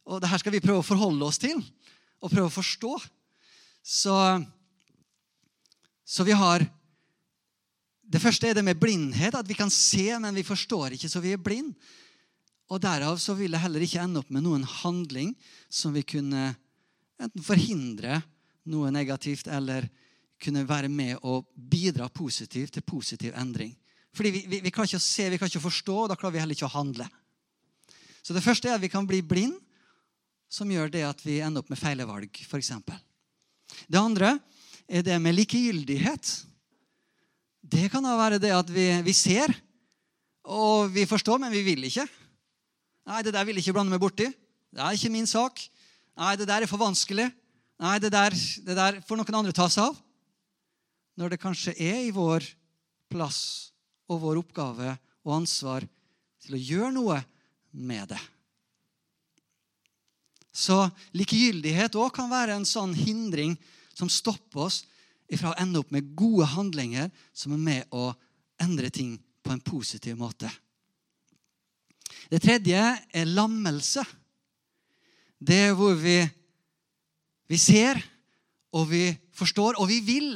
Og 0.09 0.23
det 0.23 0.31
her 0.33 0.41
skal 0.41 0.55
vi 0.55 0.63
prøve 0.65 0.81
å 0.81 0.87
forholde 0.87 1.29
oss 1.29 1.41
til 1.43 1.61
og 2.19 2.33
prøve 2.33 2.49
å 2.49 2.55
forstå. 2.55 2.95
Så, 3.83 4.17
så 6.05 6.27
vi 6.27 6.37
har 6.37 6.67
Det 8.09 8.23
første 8.23 8.49
er 8.49 8.55
det 8.57 8.65
med 8.65 8.79
blindhet. 8.81 9.35
At 9.37 9.49
vi 9.49 9.55
kan 9.55 9.71
se, 9.71 10.15
men 10.17 10.35
vi 10.35 10.43
forstår 10.43 10.97
ikke, 10.97 11.11
så 11.13 11.21
vi 11.21 11.35
er 11.37 11.43
blind. 11.43 11.75
Og 12.73 12.81
Derav 12.81 13.19
så 13.21 13.35
vil 13.37 13.53
det 13.53 13.61
heller 13.61 13.85
ikke 13.85 14.01
ende 14.01 14.23
opp 14.23 14.31
med 14.33 14.45
noen 14.45 14.65
handling 14.65 15.35
som 15.69 15.93
vi 15.93 16.03
kunne 16.09 16.55
enten 17.21 17.45
forhindre 17.45 18.23
noe 18.69 18.93
negativt 18.93 19.49
eller 19.49 19.89
kunne 20.41 20.65
være 20.69 20.89
med 20.89 21.19
og 21.27 21.49
bidra 21.53 22.09
positivt 22.09 22.77
til 22.77 22.87
positiv 22.87 23.37
endring. 23.37 23.75
Fordi 24.15 24.33
vi, 24.33 24.43
vi, 24.49 24.61
vi 24.65 24.73
klarer 24.73 24.93
ikke 24.93 25.01
å 25.01 25.05
se, 25.05 25.29
vi 25.29 25.39
klarer 25.39 25.53
ikke 25.53 25.63
å 25.63 25.69
forstå, 25.69 25.97
og 26.03 26.11
da 26.11 26.17
klarer 26.19 26.37
vi 26.37 26.43
heller 26.43 26.57
ikke 26.57 26.69
å 26.69 26.77
handle. 26.77 27.09
Så 28.23 28.37
det 28.37 28.45
første 28.45 28.69
er 28.69 28.77
at 28.77 28.85
vi 28.85 28.93
kan 28.93 29.07
bli 29.09 29.21
blind 29.25 29.57
som 30.49 30.71
gjør 30.71 30.91
det 30.93 31.05
at 31.07 31.21
vi 31.25 31.39
ender 31.45 31.63
opp 31.63 31.71
med 31.73 31.81
feile 31.81 32.07
valg, 32.09 32.33
f.eks. 32.49 32.73
Det 33.87 34.01
andre 34.01 34.37
er 34.89 35.05
det 35.05 35.19
med 35.21 35.37
likegyldighet. 35.37 36.31
Det 37.69 37.89
kan 37.93 38.05
da 38.05 38.17
være 38.17 38.41
det 38.41 38.53
at 38.57 38.71
vi, 38.73 38.87
vi, 39.05 39.15
ser, 39.17 39.53
og 40.49 40.89
vi 40.95 41.05
forstår, 41.09 41.41
men 41.43 41.53
vi 41.53 41.65
vil 41.67 41.85
ikke. 41.91 42.07
Nei, 43.09 43.23
det 43.25 43.35
der 43.37 43.45
vil 43.45 43.59
jeg 43.59 43.67
ikke 43.67 43.77
blande 43.77 43.93
meg 43.93 44.01
borti. 44.03 44.29
Det 44.29 44.81
er 44.85 44.97
ikke 44.97 45.13
min 45.13 45.29
sak. 45.29 45.61
Nei, 46.19 46.35
det 46.41 46.49
der 46.49 46.65
er 46.65 46.71
for 46.71 46.81
vanskelig. 46.81 47.29
Nei, 47.79 47.97
det 48.03 48.11
der, 48.13 48.35
det 48.65 48.77
der 48.77 49.03
får 49.07 49.21
noen 49.21 49.41
andre 49.43 49.55
ta 49.57 49.69
seg 49.71 49.91
av. 49.91 50.01
Når 51.19 51.35
det 51.35 51.43
kanskje 51.43 51.75
er 51.77 52.01
i 52.07 52.15
vår 52.15 52.47
plass 53.11 53.41
og 54.09 54.23
vår 54.23 54.41
oppgave 54.43 54.97
og 55.25 55.37
ansvar 55.41 55.85
til 56.45 56.57
å 56.57 56.63
gjøre 56.63 56.93
noe 56.95 57.21
med 57.73 58.09
det. 58.15 58.21
Så 60.59 60.89
likegyldighet 61.15 61.95
òg 61.99 62.11
kan 62.17 62.31
være 62.31 62.57
en 62.59 62.67
sånn 62.67 62.97
hindring 62.99 63.55
som 63.95 64.11
stopper 64.11 64.67
oss 64.67 64.83
fra 65.39 65.53
å 65.53 65.59
ende 65.61 65.79
opp 65.83 65.93
med 65.95 66.15
gode 66.19 66.49
handlinger 66.51 67.13
som 67.37 67.55
er 67.55 67.63
med 67.63 67.95
å 67.95 68.11
endre 68.59 68.91
ting 68.91 69.15
på 69.45 69.55
en 69.55 69.63
positiv 69.63 70.19
måte. 70.19 70.51
Det 72.29 72.41
tredje 72.43 72.81
er 73.15 73.31
lammelse. 73.31 74.03
Det 75.39 75.61
er 75.69 75.77
hvor 75.79 75.95
vi, 76.01 76.19
vi 77.47 77.59
ser, 77.61 78.01
og 78.75 78.89
vi 78.91 79.05
forstår, 79.39 79.79
og 79.79 79.87
vi 79.89 80.01
vil. 80.05 80.33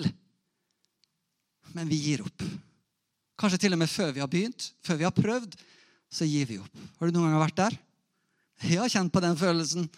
Men 1.75 1.89
vi 1.91 1.99
gir 2.07 2.23
opp. 2.23 2.45
Kanskje 3.41 3.65
til 3.65 3.75
og 3.75 3.83
med 3.83 3.91
før 3.91 4.13
vi 4.15 4.23
har 4.23 4.31
begynt, 4.31 4.71
før 4.85 5.01
vi 5.01 5.09
har 5.09 5.17
prøvd, 5.17 5.57
så 6.13 6.29
gir 6.29 6.47
vi 6.47 6.61
opp. 6.63 6.85
Har 7.01 7.09
du 7.09 7.17
noen 7.17 7.33
gang 7.33 7.43
vært 7.43 7.59
der? 7.59 7.81
Jeg 8.63 8.79
har 8.79 8.91
kjent 8.91 9.11
på 9.11 9.21
den 9.23 9.35
følelsen. 9.39 9.89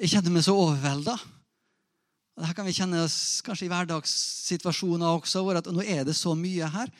Jeg 0.00 0.12
kjenner 0.12 0.34
meg 0.34 0.44
så 0.44 0.52
overvelda. 0.52 1.14
Her 2.40 2.56
kan 2.56 2.66
vi 2.68 2.74
kjenne 2.76 3.02
oss 3.06 3.40
kanskje 3.44 3.66
i 3.66 3.70
hverdagssituasjoner 3.72 5.08
også, 5.08 5.40
hvor 5.44 5.56
at 5.56 5.68
nå 5.72 5.84
er 5.84 6.04
det 6.04 6.16
så 6.16 6.34
mye 6.36 6.68
her 6.72 6.92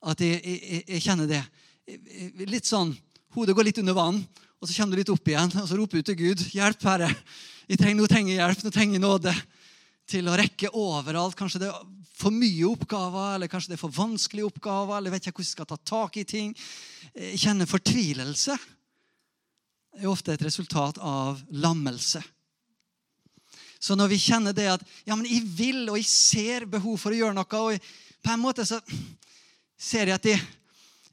at 0.00 0.22
jeg, 0.22 0.38
jeg, 0.40 0.84
jeg 0.86 1.02
kjenner 1.04 1.28
det. 1.30 1.42
Litt 2.48 2.68
sånn, 2.68 2.94
Hodet 3.34 3.54
går 3.54 3.68
litt 3.68 3.78
under 3.82 3.94
vann, 3.94 4.16
og 4.58 4.66
så 4.66 4.74
kommer 4.74 4.96
du 4.96 5.00
litt 5.02 5.12
opp 5.12 5.28
igjen 5.30 5.52
og 5.60 5.68
så 5.70 5.76
roper 5.78 6.00
du 6.00 6.08
til 6.08 6.18
Gud. 6.18 6.40
'Hjelp, 6.50 6.82
Herre. 6.82 7.10
Jeg 7.70 7.78
trenger, 7.78 8.00
nå 8.00 8.08
trenger 8.10 8.32
jeg 8.32 8.40
hjelp. 8.40 8.64
Nå 8.64 8.72
trenger 8.74 8.98
jeg 8.98 9.04
nåde.' 9.06 9.36
Til 10.10 10.26
å 10.26 10.34
rekke 10.34 10.72
overalt. 10.74 11.36
Kanskje 11.38 11.60
det 11.62 11.68
er 11.70 11.84
for 12.18 12.34
mye 12.34 12.66
oppgaver, 12.66 13.36
eller 13.36 13.50
kanskje 13.50 13.70
det 13.70 13.76
er 13.78 13.82
for 13.84 13.94
vanskelige 13.94 14.48
oppgaver, 14.48 14.96
eller 14.96 15.14
vet 15.14 15.28
ikke 15.28 15.38
hvordan 15.38 15.46
jeg 15.46 15.54
skal 15.54 15.68
ta 15.70 15.78
tak 15.78 16.18
i 16.18 16.24
ting. 16.26 16.50
Jeg 17.14 17.38
kjenner 17.44 17.70
fortvilelse 17.70 18.56
er 19.98 20.10
ofte 20.10 20.34
et 20.34 20.44
resultat 20.44 21.00
av 21.02 21.40
lammelse. 21.50 22.22
Så 23.80 23.96
når 23.96 24.12
vi 24.12 24.20
kjenner 24.20 24.54
det 24.54 24.68
at 24.74 24.82
ja, 25.08 25.16
men 25.16 25.24
jeg 25.24 25.42
vil 25.56 25.88
og 25.88 25.96
jeg 25.96 26.08
ser 26.10 26.66
behov 26.68 26.98
for 27.00 27.14
å 27.14 27.20
gjøre 27.22 27.36
noe 27.36 27.64
og 27.64 27.92
På 28.20 28.34
en 28.34 28.42
måte 28.42 28.66
så 28.68 28.76
ser 29.80 30.10
jeg 30.10 30.18
at 30.18 30.26
jeg, 30.28 30.40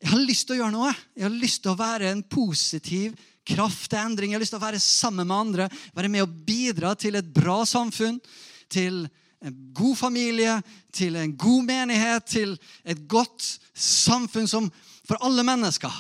jeg 0.02 0.10
har 0.12 0.26
lyst 0.28 0.48
til 0.48 0.58
å 0.58 0.60
gjøre 0.60 0.76
noe. 0.76 0.90
Jeg 1.16 1.24
har 1.24 1.38
lyst 1.40 1.62
til 1.64 1.72
å 1.72 1.80
være 1.80 2.10
en 2.12 2.24
positiv 2.28 3.16
kraft 3.48 3.88
til 3.94 4.02
endring. 4.02 4.34
Jeg 4.34 4.38
har 4.38 4.44
lyst 4.44 4.52
til 4.52 4.60
å 4.60 4.66
være 4.66 4.82
sammen 4.84 5.30
med 5.30 5.38
andre, 5.38 5.70
være 5.96 6.12
med 6.12 6.26
og 6.26 6.36
bidra 6.50 6.92
til 7.00 7.16
et 7.16 7.30
bra 7.32 7.62
samfunn, 7.64 8.20
til 8.68 9.06
en 9.40 9.56
god 9.78 9.96
familie, 9.96 10.58
til 10.92 11.16
en 11.16 11.32
god 11.40 11.64
menighet, 11.70 12.28
til 12.28 12.58
et 12.84 13.08
godt 13.08 13.46
samfunn 13.72 14.50
som 14.52 14.68
for 15.08 15.24
alle 15.24 15.46
mennesker. 15.48 15.94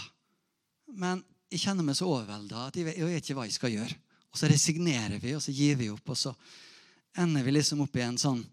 Men 1.00 1.24
jeg 1.52 1.64
kjenner 1.64 1.86
meg 1.86 1.96
så 1.96 2.10
overvelda 2.10 2.68
at 2.68 2.78
jeg 2.78 2.92
jeg 2.92 3.08
vet 3.08 3.24
ikke 3.24 3.38
hva 3.38 3.48
jeg 3.48 3.56
skal 3.56 3.74
gjøre. 3.74 3.98
Og 4.32 4.40
så 4.40 4.50
resignerer 4.52 5.20
vi, 5.22 5.34
og 5.38 5.42
så 5.42 5.54
gir 5.56 5.78
vi 5.80 5.90
opp, 5.90 6.12
og 6.12 6.20
så 6.20 6.34
ender 7.18 7.46
vi 7.46 7.56
liksom 7.56 7.82
opp 7.86 7.96
i 7.98 8.06
en 8.06 8.20
sånn 8.22 8.44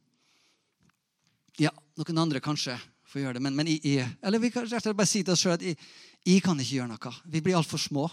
Ja, 1.60 1.70
noen 1.98 2.18
andre 2.18 2.40
kanskje 2.42 2.74
får 3.06 3.20
gjøre 3.20 3.36
det, 3.38 3.42
men, 3.44 3.54
men 3.54 3.68
jeg, 3.70 3.80
jeg, 3.86 4.08
Eller 4.22 4.42
vi 4.42 4.50
kan 4.50 4.66
bare 4.66 5.06
si 5.06 5.22
til 5.22 5.34
oss 5.34 5.42
sjøl 5.44 5.54
at 5.54 5.62
jeg, 5.62 5.78
jeg, 6.24 6.42
kan 6.42 6.58
ikke 6.58 6.80
gjøre 6.80 6.90
noe. 6.90 7.12
Vi 7.30 7.42
blir 7.44 7.58
altfor 7.58 7.78
små. 7.78 8.08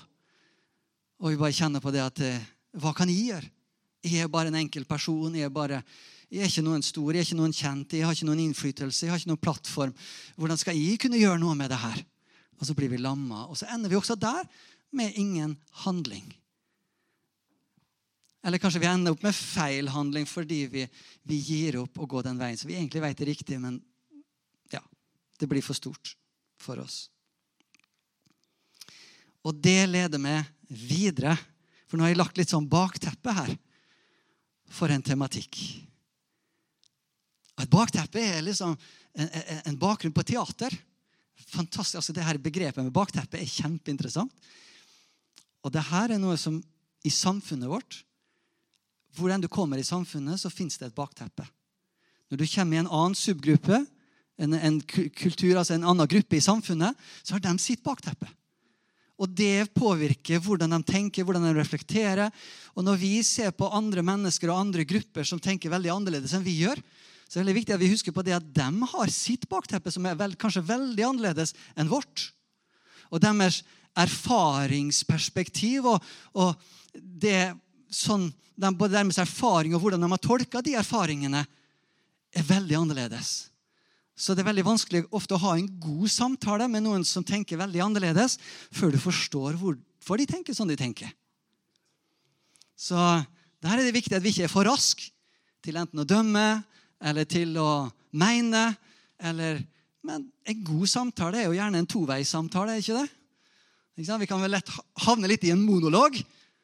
Og 1.22 1.32
vi 1.32 1.40
bare 1.40 1.56
kjenner 1.56 1.82
på 1.82 1.94
det 1.94 2.04
at 2.04 2.22
eh, 2.26 2.50
Hva 2.82 2.94
kan 2.98 3.10
jeg 3.10 3.32
gjøre? 3.32 3.50
Jeg 4.02 4.26
er 4.26 4.30
bare 4.34 4.50
en 4.50 4.60
enkel 4.62 4.86
person. 4.90 5.34
Jeg 5.38 5.48
er, 5.48 5.54
bare, 5.54 5.82
jeg 6.30 6.44
er 6.44 6.50
ikke 6.50 6.66
noen 6.66 6.86
stor, 6.86 7.10
jeg 7.14 7.22
er 7.22 7.28
ikke 7.28 7.38
noen 7.38 7.54
kjent, 7.54 7.94
jeg 7.94 8.06
har 8.06 8.16
ikke 8.18 8.28
noen 8.30 8.42
innflytelse, 8.48 9.06
jeg 9.06 9.14
har 9.14 9.22
ikke 9.22 9.30
noen 9.30 9.42
plattform. 9.46 9.94
Hvordan 10.42 10.58
skal 10.58 10.78
jeg 10.78 10.98
kunne 11.02 11.22
gjøre 11.22 11.42
noe 11.42 11.58
med 11.58 11.70
det 11.70 11.82
her? 11.82 12.02
Og 12.62 12.68
så 12.70 12.76
blir 12.78 12.92
vi 12.92 13.02
lamma. 13.02 13.48
Og 13.50 13.58
så 13.58 13.68
ender 13.74 13.90
vi 13.90 13.98
også 13.98 14.16
der 14.20 14.46
med 14.94 15.18
ingen 15.18 15.58
handling. 15.84 16.28
Eller 18.44 18.62
kanskje 18.62 18.82
vi 18.82 18.90
ender 18.90 19.14
opp 19.14 19.24
med 19.26 19.38
feil 19.38 19.90
handling 19.94 20.26
fordi 20.30 20.64
vi, 20.70 20.86
vi 21.30 21.38
gir 21.46 21.78
opp 21.84 22.00
å 22.02 22.08
gå 22.10 22.24
den 22.26 22.40
veien 22.42 22.58
Så 22.58 22.66
vi 22.66 22.74
egentlig 22.74 23.04
vet 23.04 23.20
det 23.20 23.28
riktig, 23.30 23.60
men 23.62 23.78
ja, 24.74 24.82
det 25.38 25.50
blir 25.50 25.66
for 25.66 25.78
stort 25.78 26.16
for 26.62 26.82
oss. 26.82 27.10
Og 29.46 29.58
det 29.58 29.90
leder 29.90 30.22
meg 30.22 30.46
videre, 30.70 31.34
for 31.90 31.98
nå 31.98 32.06
har 32.06 32.14
jeg 32.14 32.22
lagt 32.22 32.38
litt 32.38 32.52
sånn 32.54 32.70
bakteppe 32.70 33.34
her 33.34 33.56
for 34.72 34.94
en 34.94 35.02
tematikk. 35.06 35.58
Et 37.62 37.70
bakteppe 37.70 38.22
er 38.22 38.46
liksom 38.46 38.74
en, 38.74 39.32
en 39.66 39.80
bakgrunn 39.82 40.14
på 40.14 40.26
teater. 40.26 40.74
Fantastisk, 41.50 42.00
altså 42.00 42.14
det 42.16 42.26
her 42.26 42.40
Begrepet 42.42 42.84
med 42.84 42.94
bakteppe 42.94 43.40
er 43.40 43.50
kjempeinteressant. 43.50 44.32
Og 45.62 45.74
det 45.74 45.84
her 45.92 46.14
er 46.14 46.22
noe 46.22 46.38
som 46.42 46.60
i 47.06 47.12
samfunnet 47.14 47.70
vårt 47.70 48.02
Hvor 49.18 49.32
enn 49.34 49.42
du 49.44 49.50
kommer 49.52 49.80
i 49.82 49.84
samfunnet, 49.84 50.40
så 50.40 50.50
fins 50.50 50.78
det 50.80 50.88
et 50.88 50.96
bakteppe. 50.96 51.44
Når 52.32 52.40
du 52.40 52.46
kommer 52.48 52.78
i 52.78 52.80
en 52.80 52.88
annen 52.88 53.18
subgruppe, 53.18 53.82
en, 54.40 54.54
en, 54.56 54.78
kultur, 54.88 55.58
altså 55.60 55.76
en 55.76 55.84
annen 55.84 56.08
gruppe 56.08 56.38
i 56.38 56.44
samfunnet, 56.44 56.96
så 57.20 57.36
har 57.36 57.44
de 57.44 57.52
sitt 57.60 57.84
bakteppe. 57.84 58.30
Og 59.22 59.30
det 59.36 59.68
påvirker 59.76 60.40
hvordan 60.42 60.72
de 60.74 60.80
tenker, 60.88 61.26
hvordan 61.28 61.44
de 61.46 61.54
reflekterer. 61.60 62.32
Og 62.74 62.88
når 62.88 63.02
vi 63.04 63.12
ser 63.28 63.52
på 63.52 63.70
andre 63.70 64.02
mennesker 64.06 64.50
og 64.50 64.64
andre 64.64 64.88
grupper 64.88 65.28
som 65.28 65.44
tenker 65.44 65.74
veldig 65.74 65.92
annerledes 65.94 66.34
enn 66.34 66.46
vi 66.46 66.56
gjør, 66.64 66.80
så 67.32 67.40
er 67.40 67.48
det 67.48 67.56
viktig 67.56 67.72
at 67.72 67.80
vi 67.80 67.88
husker 67.94 68.12
på 68.12 68.26
det 68.28 68.34
at 68.36 68.48
de 68.52 68.88
har 68.92 69.12
sitt 69.14 69.46
bakteppe 69.48 69.92
som 69.94 70.04
er 70.10 70.18
vel, 70.20 70.34
kanskje 70.36 70.66
veldig 70.68 71.06
annerledes 71.08 71.54
enn 71.80 71.88
vårt. 71.88 72.26
Og 73.08 73.22
deres 73.24 73.62
erfaringsperspektiv 73.96 75.88
og, 75.94 76.04
og 76.36 76.60
det, 76.92 77.54
sånn, 77.88 78.28
både 78.60 78.98
deres 78.98 79.22
erfaring 79.24 79.78
og 79.78 79.86
hvordan 79.86 80.04
de 80.04 80.10
har 80.12 80.22
tolka 80.24 80.60
de 80.66 80.76
erfaringene, 80.80 81.46
er 82.36 82.48
veldig 82.48 82.76
annerledes. 82.82 83.30
Så 84.16 84.36
det 84.36 84.44
er 84.44 84.50
veldig 84.52 84.68
vanskelig 84.68 85.06
ofte 85.16 85.36
å 85.38 85.44
ha 85.46 85.54
en 85.56 85.70
god 85.82 86.12
samtale 86.12 86.68
med 86.72 86.84
noen 86.84 87.06
som 87.08 87.24
tenker 87.28 87.60
veldig 87.60 87.82
annerledes, 87.88 88.38
før 88.76 88.92
du 88.92 89.00
forstår 89.00 89.56
hvorfor 89.60 90.20
de 90.20 90.28
tenker 90.30 90.56
sånn 90.56 90.72
de 90.72 90.78
tenker. 90.80 91.16
Så 92.76 93.00
der 93.64 93.78
er 93.78 93.88
det 93.88 93.96
viktig 93.96 94.20
at 94.20 94.24
vi 94.24 94.36
ikke 94.36 94.50
er 94.50 94.52
for 94.52 94.68
raske 94.68 95.14
til 95.64 95.80
enten 95.80 96.04
å 96.04 96.08
dømme 96.08 96.44
eller 97.02 97.28
til 97.30 97.56
å 97.60 97.90
mene. 98.18 98.68
Eller, 99.22 99.62
men 100.06 100.28
en 100.48 100.64
god 100.66 100.90
samtale 100.90 101.42
er 101.42 101.50
jo 101.50 101.58
gjerne 101.58 101.82
en 101.82 101.90
toveissamtale, 101.90 102.78
er 102.78 102.84
ikke 102.84 103.02
det? 103.02 103.10
Vi 104.02 104.30
kan 104.30 104.42
vel 104.42 104.56
lett 104.56 104.70
havne 105.04 105.30
litt 105.30 105.44
i 105.46 105.52
en 105.54 105.62
monolog. 105.62 106.16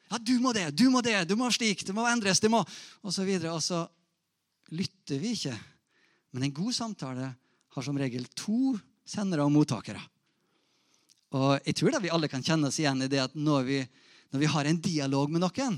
Ja, 0.08 0.18
'Du 0.18 0.40
må 0.40 0.54
det, 0.56 0.72
du 0.72 0.90
må 0.90 1.02
det, 1.04 1.28
du 1.28 1.36
må 1.36 1.52
slik, 1.52 1.84
det 1.86 1.94
må 1.94 2.08
endres', 2.08 2.40
det 2.40 2.50
må 2.50 2.64
Og 3.04 3.14
så 3.14 3.26
videre. 3.28 3.52
Og 3.52 3.62
så 3.62 3.84
lytter 4.72 5.20
vi 5.20 5.36
ikke. 5.36 5.58
Men 6.32 6.44
en 6.44 6.54
god 6.54 6.74
samtale 6.74 7.36
har 7.76 7.84
som 7.84 7.98
regel 7.98 8.26
to 8.36 8.78
sendere 9.06 9.44
og 9.44 9.52
mottakere. 9.52 10.02
Og 11.36 11.60
jeg 11.66 11.76
tror 11.76 11.92
da 11.92 12.00
vi 12.00 12.12
alle 12.12 12.30
kan 12.32 12.44
kjenne 12.44 12.72
oss 12.72 12.80
igjen 12.80 13.04
i 13.04 13.10
det 13.12 13.20
at 13.20 13.36
når 13.36 13.64
vi, 13.68 13.80
når 14.32 14.40
vi 14.40 14.52
har 14.52 14.66
en 14.66 14.80
dialog 14.82 15.32
med 15.32 15.44
noen, 15.44 15.76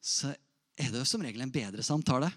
så 0.00 0.30
er 0.78 0.90
det 0.90 1.02
jo 1.02 1.08
som 1.08 1.22
regel 1.22 1.42
en 1.42 1.52
bedre 1.52 1.82
samtale. 1.82 2.30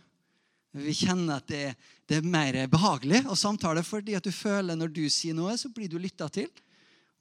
Vi 0.74 0.94
kjenner 0.98 1.38
at 1.38 1.50
det, 1.52 1.76
det 2.10 2.18
er 2.18 2.26
mer 2.26 2.56
behagelig 2.72 3.22
å 3.30 3.38
samtale 3.38 3.84
fordi 3.86 4.16
at 4.18 4.26
du 4.26 4.32
føler 4.34 4.78
når 4.78 4.90
du 4.96 5.04
sier 5.12 5.36
noe, 5.38 5.54
så 5.58 5.70
blir 5.70 5.92
du 5.92 6.00
lytta 6.02 6.30
til. 6.34 6.50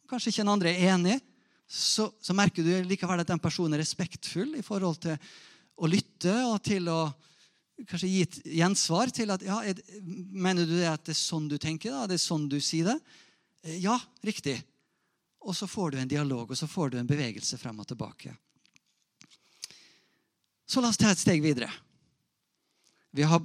Kanskje 0.08 0.32
ikke 0.32 0.44
den 0.44 0.52
andre 0.54 0.72
er 0.72 0.94
enig, 0.94 1.18
så, 1.68 2.08
så 2.20 2.36
merker 2.36 2.64
du 2.64 2.72
likevel 2.88 3.20
at 3.20 3.28
den 3.28 3.42
personen 3.42 3.76
er 3.76 3.82
respektfull 3.84 4.56
i 4.56 4.64
forhold 4.64 5.02
til 5.04 5.20
å 5.76 5.88
lytte 5.88 6.34
og 6.48 6.58
til 6.64 6.88
å 6.92 7.02
kanskje 7.88 8.10
gi 8.10 8.24
et 8.24 8.40
gjensvar 8.60 9.12
til 9.14 9.32
at 9.34 9.44
ja, 9.44 9.60
er, 9.64 9.78
Mener 10.02 10.68
du 10.68 10.76
det 10.76 10.88
at 10.90 11.04
det 11.06 11.14
er 11.14 11.20
sånn 11.20 11.48
du 11.50 11.56
tenker? 11.60 11.94
da? 11.94 12.08
Det 12.08 12.18
er 12.18 12.24
sånn 12.24 12.48
du 12.50 12.58
sier 12.62 12.92
det? 12.92 12.98
Eh, 13.64 13.78
ja, 13.84 13.98
riktig. 14.24 14.58
Og 15.42 15.56
så 15.56 15.66
får 15.66 15.92
du 15.92 16.00
en 16.00 16.10
dialog, 16.10 16.52
og 16.52 16.58
så 16.58 16.68
får 16.70 16.92
du 16.92 17.00
en 17.00 17.08
bevegelse 17.08 17.58
frem 17.58 17.80
og 17.82 17.88
tilbake. 17.88 18.34
Så 20.68 20.80
la 20.80 20.92
oss 20.92 21.00
ta 21.00 21.10
et 21.10 21.20
steg 21.20 21.42
videre. 21.44 21.68
Vi 23.12 23.24
har, 23.28 23.42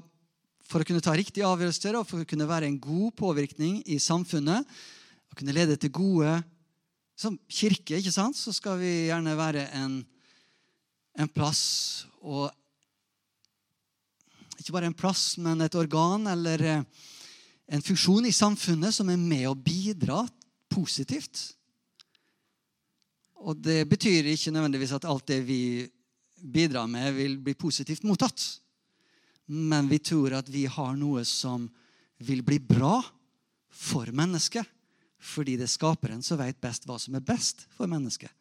For 0.68 0.84
å 0.84 0.88
kunne 0.88 1.04
ta 1.04 1.14
riktige 1.16 1.48
avgjørelser 1.48 1.96
og 2.00 2.08
for 2.08 2.24
å 2.24 2.28
kunne 2.28 2.48
være 2.48 2.68
en 2.68 2.80
god 2.80 3.16
påvirkning 3.20 3.82
i 3.88 4.00
samfunnet 4.04 4.68
og 5.28 5.40
kunne 5.40 5.56
lede 5.56 5.78
til 5.80 5.92
gode 5.96 6.38
Som 7.20 7.38
kirke 7.48 8.00
ikke 8.00 8.14
sant, 8.14 8.38
så 8.38 8.54
skal 8.56 8.80
vi 8.80 9.08
gjerne 9.08 9.36
være 9.40 9.68
en, 9.80 10.00
en 11.20 11.32
plass 11.32 12.06
og 12.22 12.52
Ikke 14.60 14.76
bare 14.76 14.90
en 14.92 14.98
plass, 14.98 15.38
men 15.40 15.62
et 15.64 15.76
organ 15.80 16.28
eller 16.32 16.64
eh, 16.66 16.84
en 17.68 17.84
funksjon 17.84 18.26
i 18.26 18.36
samfunnet 18.36 18.96
som 18.96 19.10
er 19.12 19.20
med 19.20 19.46
å 19.50 19.56
bidra 19.56 20.22
positivt. 20.72 21.42
Og 23.44 23.60
det 23.60 23.84
betyr 23.90 24.32
ikke 24.32 24.54
nødvendigvis 24.56 24.96
at 24.98 25.06
alt 25.08 25.28
det 25.30 25.42
vi 25.46 25.62
bidrar 26.42 26.88
med, 26.90 27.14
vil 27.16 27.38
bli 27.44 27.54
positivt 27.60 28.08
mottatt. 28.08 28.42
Men 29.48 29.88
vi 29.88 30.00
tror 30.00 30.36
at 30.36 30.50
vi 30.52 30.66
har 30.68 30.96
noe 31.00 31.24
som 31.26 31.70
vil 32.18 32.44
bli 32.44 32.60
bra 32.60 33.00
for 33.72 34.12
mennesket. 34.12 34.66
Fordi 35.18 35.56
det 35.58 35.66
er 35.68 35.74
skaperen 35.74 36.24
som 36.24 36.40
vet 36.40 36.60
best 36.62 36.86
hva 36.88 36.98
som 37.02 37.16
er 37.18 37.26
best 37.26 37.66
for 37.76 37.90
mennesket. 37.90 38.32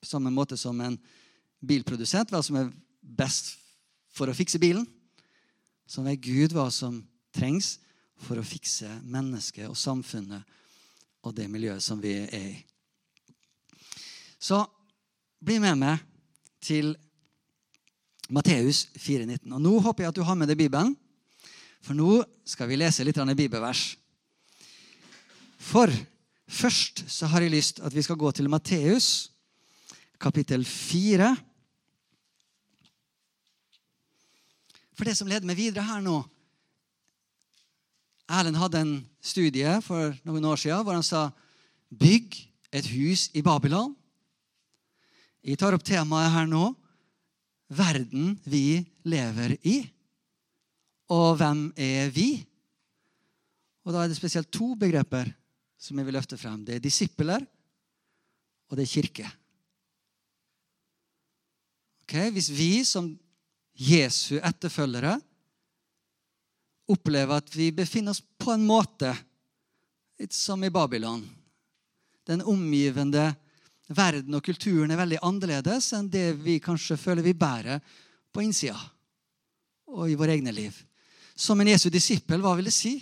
På 0.00 0.06
samme 0.06 0.30
måte 0.30 0.58
som 0.60 0.78
en 0.80 0.98
bilprodusent 1.60 2.30
hva 2.30 2.42
som 2.44 2.60
er 2.60 2.70
best 3.00 3.56
for 4.12 4.30
å 4.30 4.36
fikse 4.36 4.60
bilen. 4.62 4.86
Så 5.86 6.04
vet 6.06 6.22
Gud 6.22 6.54
hva 6.56 6.68
som 6.74 7.00
trengs 7.34 7.76
for 8.26 8.38
å 8.38 8.46
fikse 8.46 8.90
mennesket 9.04 9.68
og 9.68 9.76
samfunnet 9.78 10.56
og 11.26 11.34
det 11.36 11.48
miljøet 11.50 11.82
som 11.82 12.00
vi 12.00 12.14
er 12.24 12.50
i. 12.54 12.56
Så 14.38 14.60
bli 15.42 15.58
med 15.62 15.78
meg 15.80 16.02
til 16.62 16.94
Matteus 18.28 18.86
4,19. 18.98 19.52
Og 19.52 19.60
Nå 19.62 19.78
håper 19.84 20.04
jeg 20.04 20.12
at 20.12 20.18
du 20.18 20.24
har 20.26 20.38
med 20.38 20.50
deg 20.50 20.58
Bibelen, 20.58 20.94
for 21.82 21.94
nå 21.94 22.22
skal 22.46 22.66
vi 22.66 22.78
lese 22.80 23.04
litt 23.06 23.18
bibelvers. 23.38 23.94
For 25.58 25.90
først 26.46 27.04
så 27.10 27.26
har 27.30 27.42
jeg 27.42 27.54
lyst 27.54 27.80
at 27.80 27.94
vi 27.94 28.02
skal 28.02 28.18
gå 28.18 28.30
til 28.34 28.48
Matteus 28.50 29.30
kapittel 30.18 30.64
4. 30.64 31.36
For 34.96 35.04
det 35.04 35.16
som 35.16 35.28
leder 35.28 35.46
meg 35.46 35.58
videre 35.58 35.84
her 35.86 36.00
nå 36.00 36.22
Erlend 38.26 38.58
hadde 38.58 38.80
en 38.82 38.94
studie 39.22 39.76
for 39.86 40.10
noen 40.26 40.48
år 40.50 40.58
siden 40.58 40.82
hvor 40.82 40.96
han 40.98 41.04
sa 41.06 41.30
'Bygg 41.94 42.34
et 42.72 42.86
hus 42.90 43.30
i 43.38 43.42
Babylon'. 43.42 43.94
Jeg 45.44 45.58
tar 45.58 45.74
opp 45.74 45.84
temaet 45.86 46.32
her 46.32 46.46
nå 46.50 46.74
verden 47.68 48.36
vi 48.44 48.80
lever 49.06 49.56
i. 49.66 49.78
Og 51.12 51.36
hvem 51.38 51.68
er 51.76 52.10
vi? 52.14 52.30
Og 53.86 53.92
Da 53.94 54.02
er 54.02 54.10
det 54.10 54.18
spesielt 54.18 54.50
to 54.50 54.74
begreper 54.74 55.30
som 55.78 55.98
jeg 55.98 56.06
vil 56.06 56.16
løfte 56.18 56.38
frem. 56.38 56.64
Det 56.64 56.76
er 56.76 56.82
disipler, 56.82 57.44
og 58.66 58.76
det 58.76 58.82
er 58.86 58.94
kirke. 58.94 59.28
Okay? 62.02 62.30
Hvis 62.34 62.50
vi 62.50 62.82
som 62.84 63.12
Jesu 63.76 64.38
etterfølgere 64.40 65.18
opplever 66.88 67.42
at 67.42 67.50
vi 67.54 67.70
befinner 67.74 68.14
oss 68.14 68.22
på 68.22 68.54
en 68.54 68.64
måte 68.66 69.10
litt 70.16 70.34
som 70.34 70.62
i 70.64 70.70
Babylon 70.72 71.24
Den 72.26 72.40
omgivende 72.42 73.34
verden 73.88 74.34
og 74.34 74.44
kulturen 74.44 74.90
er 74.90 74.98
veldig 74.98 75.22
annerledes 75.24 75.92
enn 75.96 76.10
det 76.10 76.32
vi 76.42 76.58
kanskje 76.62 76.98
føler 76.98 77.24
vi 77.26 77.36
bærer 77.38 77.82
på 78.34 78.42
innsida 78.42 78.78
og 79.86 80.10
i 80.10 80.16
våre 80.18 80.34
egne 80.34 80.52
liv. 80.54 80.74
Som 81.36 81.60
en 81.60 81.70
Jesu 81.70 81.88
disippel, 81.92 82.40
hva 82.42 82.56
vil 82.58 82.66
det 82.68 82.74
si? 82.74 82.98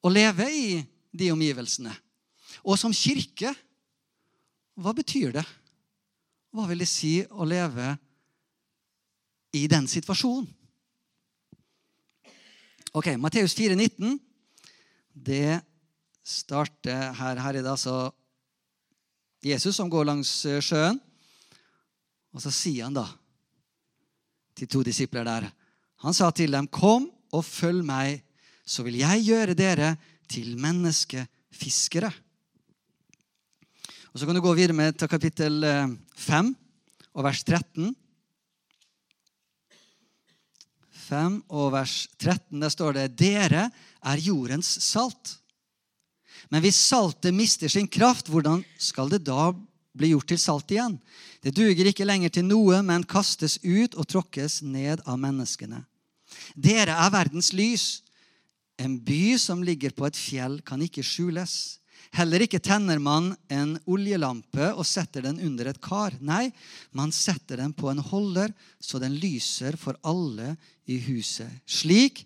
Å 0.00 0.08
leve 0.10 0.46
i 0.54 0.78
de 1.10 1.30
omgivelsene. 1.34 1.92
Og 2.64 2.78
som 2.78 2.94
kirke, 2.94 3.52
hva 4.78 4.94
betyr 4.96 5.34
det? 5.34 5.44
Hva 6.54 6.68
vil 6.70 6.80
det 6.80 6.88
si 6.88 7.18
å 7.28 7.44
leve 7.44 7.90
i 9.58 9.66
den 9.70 9.88
situasjonen? 9.90 10.46
Ok, 12.96 13.10
Matteus 13.20 13.52
4, 13.54 13.76
19. 13.76 14.16
Det 15.12 15.58
starter 16.24 17.12
her. 17.18 17.42
Her 17.42 17.58
er 17.58 17.60
det 17.60 17.70
altså 17.70 18.08
Jesus 19.44 19.76
som 19.76 19.90
går 19.90 20.08
langs 20.08 20.30
eh, 20.48 20.60
sjøen. 20.64 20.98
Og 22.34 22.42
så 22.42 22.52
sier 22.52 22.88
han 22.88 22.96
da 22.96 23.06
til 24.58 24.68
to 24.70 24.82
disipler 24.82 25.26
der 25.26 25.52
Han 26.02 26.14
sa 26.14 26.30
til 26.30 26.52
dem, 26.52 26.68
'Kom 26.68 27.10
og 27.32 27.44
følg 27.44 27.84
meg, 27.84 28.22
så 28.64 28.82
vil 28.82 28.98
jeg 28.98 29.24
gjøre 29.26 29.54
dere 29.54 29.96
til 30.28 30.56
menneskefiskere.' 30.56 32.14
Og 34.14 34.20
Så 34.20 34.26
kan 34.26 34.34
du 34.34 34.40
gå 34.40 34.54
videre 34.54 34.72
med 34.72 34.98
til 34.98 35.08
kapittel 35.08 35.62
5 36.16 36.46
eh, 36.46 36.54
og 37.14 37.24
vers 37.24 37.42
13. 37.44 37.96
5 41.08 41.42
og 41.48 41.72
vers 41.72 42.08
13, 42.18 42.60
der 42.60 42.68
står 42.68 42.92
det 42.92 43.16
'Dere 43.18 43.70
er 44.02 44.16
jordens 44.16 44.78
salt'. 44.78 45.47
Men 46.48 46.64
hvis 46.64 46.80
saltet 46.80 47.34
mister 47.36 47.68
sin 47.72 47.88
kraft, 47.88 48.30
hvordan 48.32 48.62
skal 48.80 49.10
det 49.12 49.24
da 49.28 49.52
bli 49.98 50.12
gjort 50.14 50.30
til 50.32 50.40
salt 50.40 50.72
igjen? 50.72 50.96
Det 51.44 51.54
duger 51.54 51.90
ikke 51.90 52.06
lenger 52.08 52.32
til 52.34 52.46
noe, 52.48 52.80
men 52.82 53.06
kastes 53.08 53.58
ut 53.62 53.94
og 53.98 54.08
tråkkes 54.08 54.62
ned 54.66 55.04
av 55.06 55.18
menneskene. 55.20 55.84
Dere 56.56 56.96
er 56.96 57.12
verdens 57.14 57.52
lys. 57.56 57.88
En 58.78 58.96
by 59.02 59.36
som 59.40 59.62
ligger 59.66 59.94
på 59.96 60.06
et 60.06 60.18
fjell, 60.18 60.60
kan 60.62 60.82
ikke 60.82 61.04
skjules. 61.06 61.78
Heller 62.14 62.44
ikke 62.44 62.60
tenner 62.62 63.00
man 63.02 63.32
en 63.52 63.74
oljelampe 63.90 64.70
og 64.72 64.86
setter 64.88 65.26
den 65.26 65.40
under 65.44 65.68
et 65.68 65.80
kar. 65.84 66.14
Nei, 66.24 66.48
man 66.96 67.12
setter 67.12 67.60
den 67.60 67.74
på 67.76 67.90
en 67.90 68.00
holder, 68.00 68.54
så 68.80 69.00
den 69.02 69.18
lyser 69.20 69.76
for 69.76 69.98
alle 70.06 70.54
i 70.88 70.96
huset. 71.10 71.50
Slik 71.68 72.22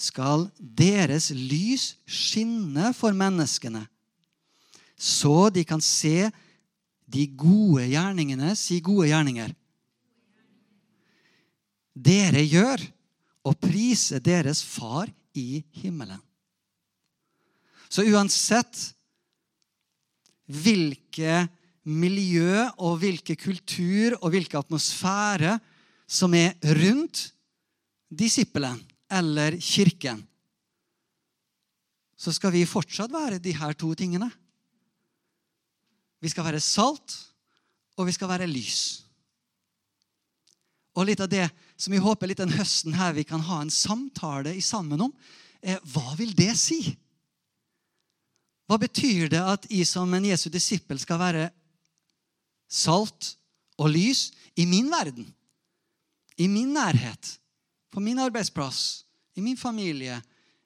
skal 0.00 0.48
deres 0.58 1.30
lys 1.34 1.94
skinne 2.08 2.92
for 2.96 3.16
menneskene, 3.16 3.84
så 5.00 5.48
de 5.52 5.64
kan 5.64 5.80
se 5.84 6.28
de 7.10 7.26
gode 7.34 7.86
gjerningene, 7.90 8.54
si 8.56 8.80
gode 8.84 9.08
gjerninger, 9.10 9.52
dere 11.94 12.42
gjør, 12.46 12.82
og 13.40 13.56
prise 13.56 14.18
deres 14.20 14.60
far 14.60 15.08
i 15.32 15.62
himmelen. 15.80 16.20
Så 17.90 18.04
uansett 18.04 18.82
hvilke 20.50 21.46
miljø 21.88 22.66
og 22.76 23.00
hvilke 23.00 23.34
kultur 23.40 24.18
og 24.20 24.34
hvilke 24.34 24.60
atmosfære 24.60 25.56
som 26.10 26.34
er 26.36 26.52
rundt 26.76 27.30
disippelen, 28.10 28.78
eller 29.10 29.58
Kirken, 29.60 30.22
så 32.20 32.32
skal 32.36 32.52
vi 32.52 32.66
fortsatt 32.68 33.12
være 33.12 33.40
de 33.40 33.52
her 33.56 33.72
to 33.80 33.94
tingene. 33.96 34.28
Vi 36.20 36.28
skal 36.28 36.44
være 36.44 36.60
salt, 36.60 37.14
og 37.96 38.06
vi 38.08 38.12
skal 38.12 38.28
være 38.28 38.48
lys. 38.50 38.80
Og 40.98 41.06
litt 41.08 41.22
av 41.22 41.30
det 41.32 41.46
som 41.80 41.94
vi 41.94 42.02
håper 42.02 42.28
litt 42.28 42.42
den 42.42 42.52
høsten 42.52 42.96
her 42.98 43.14
vi 43.16 43.24
kan 43.24 43.40
ha 43.46 43.62
en 43.62 43.72
samtale 43.72 44.52
i 44.56 44.64
sammen 44.64 45.06
om, 45.06 45.14
er 45.64 45.80
hva 45.92 46.12
vil 46.18 46.34
det 46.36 46.52
si? 46.60 46.80
Hva 48.68 48.78
betyr 48.80 49.30
det 49.32 49.40
at 49.40 49.66
jeg 49.72 49.88
som 49.88 50.12
en 50.14 50.28
Jesu 50.28 50.48
disippel 50.52 51.00
skal 51.00 51.20
være 51.20 51.48
salt 52.70 53.34
og 53.80 53.90
lys 53.90 54.28
i 54.60 54.66
min 54.68 54.92
verden? 54.92 55.26
I 56.36 56.46
min 56.52 56.72
nærhet? 56.76 57.39
På 57.90 58.00
min 58.00 58.18
arbeidsplass, 58.18 59.04
i 59.34 59.42
min 59.42 59.56
familie, 59.56 60.20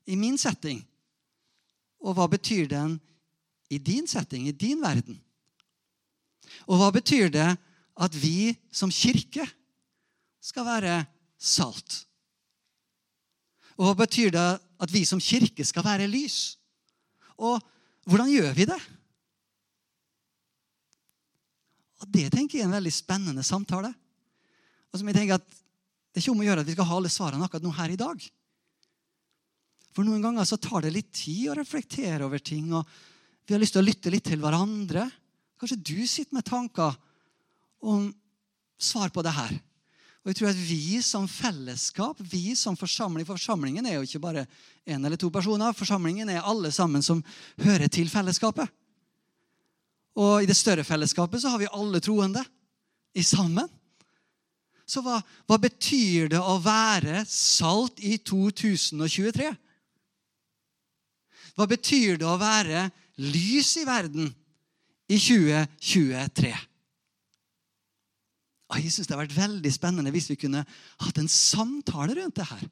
i 0.07 0.17
min 0.17 0.39
setting. 0.39 0.83
Og 2.05 2.17
hva 2.17 2.29
betyr 2.29 2.69
den 2.69 2.99
i 3.73 3.79
din 3.79 4.07
setting, 4.07 4.49
i 4.49 4.53
din 4.53 4.83
verden. 4.83 5.17
Og 6.69 6.79
hva 6.81 6.91
betyr 6.95 7.31
det 7.33 7.49
at 7.95 8.17
vi 8.19 8.53
som 8.73 8.93
kirke 8.93 9.47
skal 10.45 10.67
være 10.69 10.99
salt? 11.41 12.05
Og 13.75 13.89
hva 13.89 13.97
betyr 14.05 14.31
det 14.35 14.49
at 14.85 14.93
vi 14.93 15.05
som 15.09 15.23
kirke 15.23 15.65
skal 15.67 15.87
være 15.87 16.11
lys? 16.11 16.59
Og 17.41 17.59
hvordan 18.07 18.31
gjør 18.31 18.53
vi 18.55 18.69
det? 18.69 18.81
Og 22.05 22.11
Det 22.13 22.29
tenker 22.33 22.59
jeg 22.59 22.67
er 22.67 22.69
en 22.69 22.77
veldig 22.77 22.93
spennende 22.93 23.43
samtale. 23.43 23.89
Og 24.93 25.01
som 25.01 25.09
jeg 25.09 25.17
tenker 25.17 25.41
at 25.41 25.64
Det 26.15 26.21
er 26.21 26.29
ikke 26.29 26.33
om 26.37 26.43
å 26.45 26.47
gjøre 26.47 26.63
at 26.63 26.69
vi 26.69 26.75
skal 26.77 26.87
ha 26.87 26.97
alle 27.01 27.11
svarene 27.11 27.43
akkurat 27.43 27.65
nå 27.67 27.73
her 27.75 27.91
i 27.91 27.99
dag. 27.99 28.21
For 29.91 30.07
noen 30.07 30.23
ganger 30.23 30.47
så 30.47 30.59
tar 30.63 30.85
det 30.87 30.93
litt 30.95 31.11
tid 31.11 31.49
å 31.51 31.57
reflektere 31.59 32.23
over 32.23 32.39
ting. 32.39 32.69
og 32.71 32.87
Vi 33.43 33.55
har 33.55 33.59
lyst 33.59 33.75
til 33.75 33.83
å 33.83 33.87
lytte 33.89 34.13
litt 34.15 34.27
til 34.31 34.39
hverandre. 34.39 35.09
Kanskje 35.59 35.81
du 35.83 36.07
sitter 36.07 36.39
med 36.39 36.47
tanker 36.47 36.95
om 37.83 38.13
svar 38.79 39.11
på 39.11 39.27
det 39.27 39.35
her. 39.35 39.59
Og 40.23 40.31
jeg 40.31 40.39
tror 40.39 40.53
at 40.53 40.63
Vi 40.71 41.03
som 41.03 41.27
fellesskap, 41.29 42.23
vi 42.23 42.55
som 42.57 42.79
forsamling 42.79 43.27
For 43.27 43.37
forsamlingen 43.37 43.85
er 43.87 43.99
jo 43.99 44.07
ikke 44.07 44.23
bare 44.23 44.47
én 44.87 45.03
eller 45.03 45.19
to 45.19 45.31
personer. 45.35 45.75
Forsamlingen 45.75 46.31
er 46.31 46.47
alle 46.47 46.71
sammen 46.71 47.03
som 47.03 47.23
hører 47.59 47.91
til 47.91 48.07
fellesskapet. 48.09 48.71
Og 50.15 50.43
i 50.43 50.47
det 50.47 50.57
større 50.57 50.87
fellesskapet 50.87 51.43
så 51.43 51.51
har 51.51 51.59
vi 51.59 51.73
alle 51.75 51.99
troende 52.01 52.45
i 53.15 53.23
sammen. 53.23 53.67
Så 54.85 55.01
hva, 55.05 55.21
hva 55.49 55.59
betyr 55.61 56.29
det 56.35 56.41
å 56.41 56.59
være 56.63 57.25
salt 57.29 58.01
i 58.05 58.19
2023? 58.21 59.49
Hva 61.55 61.67
betyr 61.71 62.19
det 62.21 62.29
å 62.29 62.39
være 62.41 62.89
lys 63.23 63.75
i 63.81 63.87
verden 63.89 64.29
i 65.09 65.17
2023? 65.17 66.53
Og 68.75 68.81
jeg 68.81 68.93
synes 68.93 69.09
Det 69.09 69.15
har 69.15 69.23
vært 69.23 69.37
veldig 69.37 69.73
spennende 69.73 70.13
hvis 70.15 70.31
vi 70.33 70.41
kunne 70.41 70.65
hatt 71.05 71.21
en 71.21 71.31
samtale 71.31 72.17
rundt 72.19 72.41
det 72.41 72.49
her. 72.49 72.65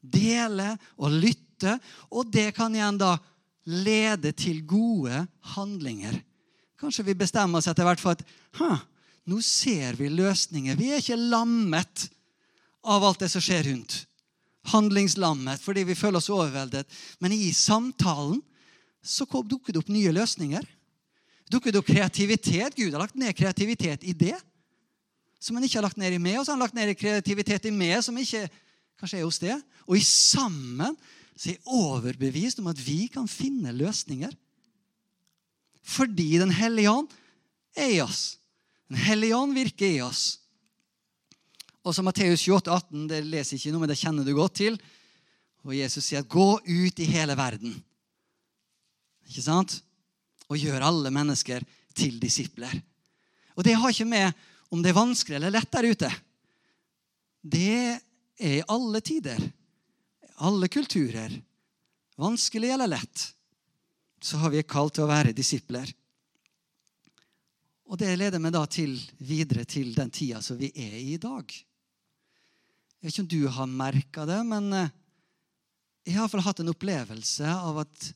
Dele 0.00 0.74
og 1.00 1.14
lytte, 1.14 1.78
og 2.12 2.28
det 2.32 2.50
kan 2.56 2.74
igjen 2.74 2.98
da 3.00 3.14
lede 3.64 4.34
til 4.36 4.60
gode 4.68 5.24
handlinger. 5.54 6.16
Kanskje 6.80 7.06
vi 7.06 7.16
bestemmer 7.16 7.60
oss 7.60 7.68
etter 7.70 7.86
hvert 7.86 8.02
for 8.02 8.16
at 8.16 8.24
nå 9.30 9.40
ser 9.44 9.96
vi 9.96 10.10
løsninger. 10.12 10.76
Vi 10.76 10.90
er 10.92 11.00
ikke 11.00 11.16
lammet 11.16 12.08
av 12.84 13.04
alt 13.04 13.24
det 13.24 13.30
som 13.32 13.44
skjer 13.44 13.70
rundt. 13.70 14.02
Handlingslammet 14.72 15.60
fordi 15.64 15.84
vi 15.88 15.96
føler 15.96 16.20
oss 16.20 16.32
overveldet. 16.32 16.88
Men 17.20 17.32
i 17.32 17.52
samtalen 17.56 18.42
så 19.04 19.26
dukker 19.28 19.72
det 19.72 19.80
opp 19.80 19.92
nye 19.92 20.12
løsninger. 20.12 20.64
Dukker 21.52 21.72
det 21.72 21.80
opp 21.80 21.88
kreativitet. 21.88 22.76
Gud 22.76 22.92
har 22.92 23.04
lagt 23.04 23.16
ned 23.20 23.36
kreativitet 23.36 24.04
i 24.04 24.12
det. 24.16 24.36
Som 25.40 25.56
han 25.56 25.64
ikke 25.64 25.80
har 25.80 25.88
lagt 25.88 26.00
ned 26.00 26.16
i 26.16 26.20
meg, 26.20 26.38
og 26.38 26.46
så 26.46 26.52
har 26.52 26.56
han 26.56 26.64
lagt 26.64 26.76
ned 26.76 26.94
kreativitet 26.96 27.68
i 27.68 27.74
meg 27.74 27.98
som 28.04 28.16
ikke 28.16 28.46
kanskje 29.00 29.20
er 29.20 29.26
hos 29.26 29.40
det. 29.42 29.58
Og 29.84 29.98
i 29.98 30.04
sammen 30.04 30.96
så 31.34 31.50
er 31.50 31.56
jeg 31.56 31.66
overbevist 31.66 32.60
om 32.62 32.70
at 32.72 32.80
vi 32.80 33.04
kan 33.12 33.28
finne 33.28 33.74
løsninger. 33.76 34.32
Fordi 35.84 36.38
Den 36.40 36.54
hellige 36.54 36.90
ånd 36.90 37.10
er 37.76 37.92
i 37.92 38.00
oss. 38.00 38.38
Den 38.90 39.00
hellige 39.00 39.36
ånd 39.36 39.54
virker 39.56 39.86
i 39.88 40.02
oss. 40.04 40.38
Og 41.84 41.94
så 41.94 42.04
Matteus 42.04 42.44
28, 42.48 42.72
18, 42.72 43.08
det 43.10 43.22
leser 43.28 43.58
ikke 43.58 43.72
noe, 43.74 43.84
men 43.84 43.92
det 43.92 44.00
kjenner 44.00 44.24
du 44.24 44.32
godt 44.36 44.56
til. 44.60 44.78
Og 45.64 45.76
Jesus 45.76 46.04
sier 46.04 46.20
at 46.20 46.28
'gå 46.28 46.60
ut 46.60 47.00
i 47.00 47.08
hele 47.08 47.36
verden'. 47.36 47.76
Ikke 49.28 49.42
sant? 49.42 49.82
Og 50.48 50.60
gjør 50.60 50.84
alle 50.84 51.10
mennesker 51.10 51.64
til 51.94 52.20
disipler. 52.20 52.82
Og 53.56 53.64
det 53.64 53.76
har 53.76 53.90
ikke 53.90 54.08
med 54.08 54.32
om 54.70 54.82
det 54.82 54.90
er 54.90 55.00
vanskelig 55.00 55.36
eller 55.36 55.54
lett 55.54 55.72
der 55.72 55.90
ute. 55.90 56.10
Det 57.44 58.00
er 58.40 58.56
i 58.58 58.64
alle 58.68 59.00
tider, 59.00 59.38
alle 60.42 60.68
kulturer, 60.68 61.30
vanskelig 62.16 62.72
eller 62.74 62.90
lett, 62.90 63.34
så 64.20 64.40
har 64.40 64.50
vi 64.50 64.62
kalt 64.62 64.96
til 64.96 65.04
å 65.04 65.10
være 65.10 65.36
disipler. 65.36 65.86
Og 67.84 68.00
det 68.00 68.14
leder 68.16 68.40
meg 68.40 68.54
da 68.54 68.64
til, 68.70 68.96
videre 69.20 69.66
til 69.68 69.92
den 69.96 70.12
tida 70.14 70.40
som 70.42 70.56
vi 70.60 70.70
er 70.72 70.96
i 70.98 71.14
i 71.14 71.20
dag. 71.20 71.44
Jeg 71.44 73.04
vet 73.04 73.12
ikke 73.12 73.24
om 73.24 73.32
du 73.34 73.42
har 73.52 73.68
merka 73.68 74.24
det, 74.28 74.40
men 74.48 74.70
eh, 74.72 74.92
jeg 76.04 76.16
har 76.16 76.22
i 76.22 76.24
hvert 76.24 76.34
fall 76.36 76.46
hatt 76.46 76.62
en 76.64 76.72
opplevelse 76.72 77.48
av 77.52 77.82
at 77.84 78.06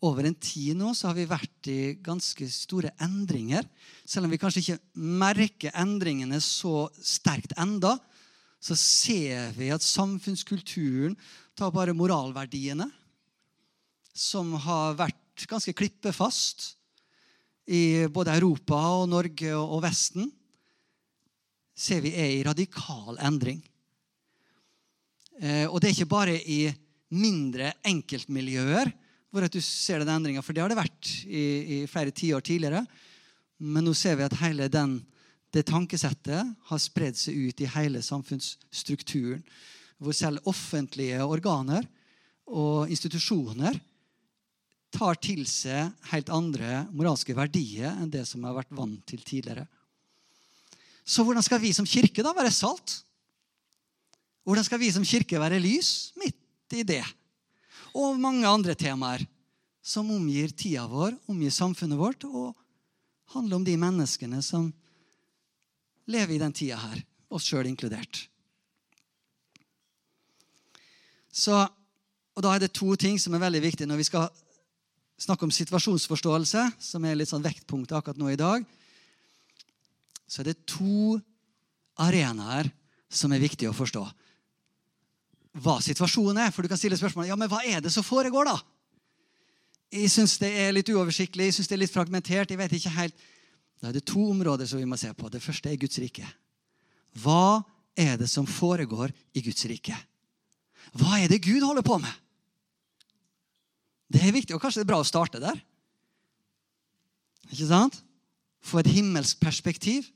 over 0.00 0.24
en 0.24 0.36
tid 0.40 0.78
nå 0.80 0.94
så 0.96 1.10
har 1.10 1.18
vi 1.18 1.28
vært 1.28 1.68
i 1.68 1.80
ganske 2.00 2.48
store 2.48 2.94
endringer. 3.04 3.66
Selv 4.08 4.24
om 4.24 4.32
vi 4.32 4.40
kanskje 4.40 4.62
ikke 4.62 5.04
merker 5.20 5.76
endringene 5.76 6.40
så 6.40 6.88
sterkt 7.04 7.52
enda, 7.60 7.98
så 8.60 8.76
ser 8.76 9.52
vi 9.56 9.68
at 9.72 9.84
samfunnskulturen 9.84 11.16
tar 11.56 11.72
bare 11.72 11.96
moralverdiene, 11.96 12.88
som 14.16 14.52
har 14.64 14.96
vært 14.96 15.48
ganske 15.48 15.72
klippefast 15.76 16.74
i 17.66 18.06
både 18.12 18.36
Europa 18.38 18.78
og 19.00 19.08
Norge 19.10 19.56
og 19.56 19.82
Vesten, 19.84 20.30
ser 21.76 22.02
vi 22.04 22.12
er 22.16 22.32
i 22.34 22.44
radikal 22.44 23.18
endring. 23.24 23.60
Eh, 25.40 25.66
og 25.68 25.80
det 25.80 25.90
er 25.90 25.96
ikke 25.96 26.12
bare 26.12 26.36
i 26.36 26.62
mindre 27.16 27.72
enkeltmiljøer 27.88 28.92
hvor 29.30 29.46
du 29.46 29.60
ser 29.62 30.02
den 30.02 30.10
endringa, 30.10 30.42
for 30.42 30.54
det 30.54 30.62
har 30.62 30.72
det 30.72 30.80
vært 30.80 31.10
i, 31.22 31.42
i 31.42 31.76
flere 31.86 32.10
tiår 32.10 32.42
tidligere. 32.42 32.82
Men 33.62 33.86
nå 33.86 33.94
ser 33.94 34.16
vi 34.18 34.26
at 34.26 34.38
hele 34.40 34.66
den, 34.72 34.96
det 35.54 35.68
tankesettet 35.68 36.50
har 36.66 36.80
spredd 36.82 37.18
seg 37.18 37.38
ut 37.38 37.62
i 37.62 37.68
hele 37.76 38.02
samfunnsstrukturen. 38.02 39.44
Hvor 40.02 40.16
selv 40.16 40.42
offentlige 40.50 41.22
organer 41.22 41.86
og 42.50 42.90
institusjoner 42.90 43.78
tar 44.90 45.18
til 45.22 45.44
seg 45.48 45.92
helt 46.10 46.32
andre 46.34 46.84
moralske 46.90 47.34
verdier 47.36 47.94
enn 47.94 48.10
det 48.10 48.24
som 48.28 48.44
har 48.46 48.56
vært 48.56 48.74
vant 48.74 49.00
til 49.06 49.22
tidligere. 49.22 49.66
Så 51.06 51.24
hvordan 51.26 51.44
skal 51.44 51.62
vi 51.62 51.72
som 51.74 51.88
kirke 51.88 52.24
da 52.26 52.34
være 52.36 52.52
salt? 52.54 53.00
Hvordan 54.46 54.66
skal 54.66 54.80
vi 54.82 54.90
som 54.94 55.06
kirke 55.06 55.40
være 55.40 55.60
lys 55.62 56.12
midt 56.18 56.76
i 56.76 56.84
det? 56.86 57.04
Og 57.94 58.18
mange 58.20 58.46
andre 58.46 58.76
temaer 58.78 59.24
som 59.82 60.10
omgir 60.12 60.52
tida 60.54 60.84
vår, 60.90 61.16
omgir 61.30 61.52
samfunnet 61.54 61.98
vårt, 61.98 62.26
og 62.28 62.54
handler 63.34 63.58
om 63.58 63.64
de 63.66 63.76
menneskene 63.80 64.42
som 64.44 64.68
lever 66.10 66.36
i 66.36 66.42
den 66.42 66.54
tida 66.54 66.78
her, 66.78 67.00
oss 67.30 67.46
sjøl 67.46 67.68
inkludert. 67.70 68.26
Så, 71.30 71.54
og 72.34 72.42
Da 72.42 72.54
er 72.54 72.62
det 72.62 72.72
to 72.74 72.94
ting 72.98 73.18
som 73.22 73.34
er 73.34 73.42
veldig 73.42 73.62
viktige 73.62 73.86
når 73.86 74.00
vi 74.00 74.08
skal 74.08 74.30
snakke 75.20 75.44
om 75.44 75.52
situasjonsforståelse, 75.52 76.64
som 76.80 77.04
er 77.04 77.18
litt 77.18 77.30
sånn 77.30 77.44
vektpunktet 77.44 77.98
akkurat 77.98 78.20
nå 78.20 78.30
i 78.32 78.40
dag. 78.40 78.64
Så 80.30 80.42
er 80.42 80.50
det 80.50 80.62
to 80.70 81.18
arenaer 82.00 82.70
som 83.10 83.32
er 83.34 83.42
viktige 83.42 83.70
å 83.72 83.76
forstå. 83.76 84.02
Hva 85.60 85.80
situasjonen 85.82 86.44
er. 86.46 86.52
For 86.54 86.62
du 86.62 86.70
kan 86.70 86.78
stille 86.78 86.98
spørsmål 86.98 87.28
ja, 87.28 87.38
men 87.38 87.50
hva 87.50 87.62
er 87.66 87.82
det 87.82 87.92
som 87.92 88.06
foregår, 88.06 88.52
da? 88.52 88.58
Jeg 89.90 90.12
syns 90.12 90.36
det 90.38 90.52
er 90.54 90.70
litt 90.70 90.88
uoversiktlig, 90.92 91.48
jeg 91.48 91.58
synes 91.58 91.70
det 91.70 91.74
er 91.74 91.82
litt 91.82 91.94
fragmentert. 91.94 92.50
jeg 92.50 92.60
vet 92.60 92.76
ikke 92.78 92.94
helt. 92.94 93.26
Da 93.82 93.90
er 93.90 93.96
det 93.96 94.06
to 94.06 94.22
områder 94.30 94.68
som 94.70 94.78
vi 94.78 94.86
må 94.86 94.96
se 95.00 95.10
på. 95.16 95.28
Det 95.28 95.42
første 95.42 95.70
er 95.70 95.80
Guds 95.80 95.98
rike. 95.98 96.26
Hva 97.18 97.64
er 97.98 98.16
det 98.20 98.28
som 98.30 98.46
foregår 98.46 99.10
i 99.34 99.42
Guds 99.42 99.66
rike? 99.66 99.96
Hva 100.94 101.18
er 101.18 101.28
det 101.32 101.42
Gud 101.42 101.64
holder 101.66 101.82
på 101.82 101.98
med? 101.98 102.12
Det 104.10 104.22
er 104.26 104.34
viktig, 104.34 104.56
og 104.56 104.62
kanskje 104.62 104.82
det 104.82 104.88
er 104.88 104.92
bra 104.92 105.00
å 105.02 105.06
starte 105.06 105.42
der. 105.42 105.58
Ikke 107.50 107.68
sant? 107.68 108.00
Få 108.62 108.80
et 108.82 108.90
himmelsk 108.90 109.38
perspektiv. 109.42 110.08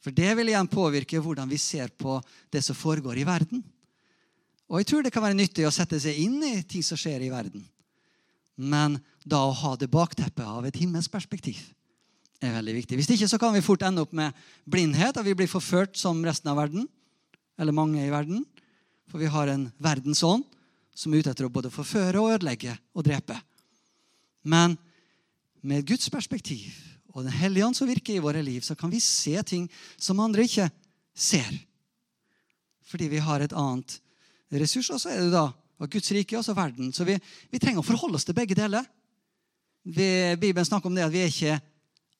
For 0.00 0.14
det 0.14 0.30
vil 0.38 0.52
igjen 0.52 0.70
påvirke 0.70 1.20
hvordan 1.20 1.50
vi 1.50 1.58
ser 1.60 1.90
på 1.92 2.16
det 2.52 2.62
som 2.64 2.78
foregår 2.78 3.20
i 3.20 3.26
verden. 3.28 3.64
Og 4.70 4.80
jeg 4.80 4.88
tror 4.88 5.04
det 5.04 5.12
kan 5.12 5.24
være 5.24 5.36
nyttig 5.36 5.66
å 5.66 5.74
sette 5.74 5.98
seg 6.00 6.16
inn 6.22 6.38
i 6.46 6.54
ting 6.62 6.84
som 6.86 6.98
skjer 6.98 7.26
i 7.26 7.32
verden. 7.32 7.64
Men 8.60 8.98
da 9.26 9.42
å 9.44 9.56
ha 9.56 9.74
det 9.76 9.90
bakteppet 9.90 10.46
av 10.46 10.64
et 10.68 10.78
himmelsk 10.78 11.10
perspektiv 11.12 11.58
er 12.40 12.54
veldig 12.54 12.76
viktig. 12.78 12.96
Hvis 12.96 13.10
ikke 13.16 13.28
så 13.28 13.38
kan 13.40 13.52
vi 13.52 13.64
fort 13.64 13.82
ende 13.84 14.04
opp 14.06 14.14
med 14.16 14.36
blindhet, 14.64 15.18
og 15.18 15.26
vi 15.26 15.34
blir 15.36 15.50
forført 15.50 15.98
som 15.98 16.22
resten 16.24 16.52
av 16.52 16.60
verden. 16.62 16.86
Eller 17.60 17.76
mange 17.76 18.00
i 18.00 18.12
verden. 18.12 18.46
For 19.10 19.20
vi 19.20 19.28
har 19.28 19.50
en 19.50 19.66
verdensånd 19.82 20.46
som 20.94 21.12
er 21.12 21.22
ute 21.22 21.32
etter 21.32 21.46
å 21.48 21.52
både 21.52 21.72
forføre 21.72 22.20
og 22.20 22.34
ødelegge 22.36 22.76
og 22.94 23.06
drepe. 23.06 23.36
Men 24.42 24.76
med 25.60 25.86
Guds 25.88 26.08
perspektiv 26.12 26.70
og 27.10 27.24
Den 27.24 27.34
hellige 27.34 27.66
ånd 27.66 27.74
som 27.74 27.88
virker 27.90 28.14
i 28.14 28.22
våre 28.22 28.38
liv, 28.42 28.62
så 28.62 28.76
kan 28.78 28.90
vi 28.90 29.00
se 29.02 29.34
ting 29.42 29.64
som 29.98 30.20
andre 30.22 30.44
ikke 30.46 30.68
ser. 31.10 31.50
Fordi 32.86 33.08
vi 33.10 33.18
har 33.18 33.42
et 33.42 33.52
annet 33.52 33.96
ressurs. 34.54 34.92
Og 34.94 35.00
så 35.02 35.10
er 35.10 35.24
det 35.24 35.32
da 35.34 35.48
og 35.80 35.88
Guds 35.88 36.12
rike 36.12 36.38
og 36.38 36.56
verden. 36.56 36.92
Så 36.92 37.06
vi, 37.08 37.16
vi 37.50 37.60
trenger 37.60 37.80
å 37.80 37.86
forholde 37.86 38.18
oss 38.18 38.26
til 38.28 38.36
begge 38.36 38.54
deler. 38.54 38.84
vi, 39.82 40.36
Bibelen 40.36 40.64
snakker 40.64 40.90
om 40.90 40.94
det 40.94 41.06
at 41.06 41.12
vi 41.12 41.22
er 41.24 41.32
ikke 41.32 41.56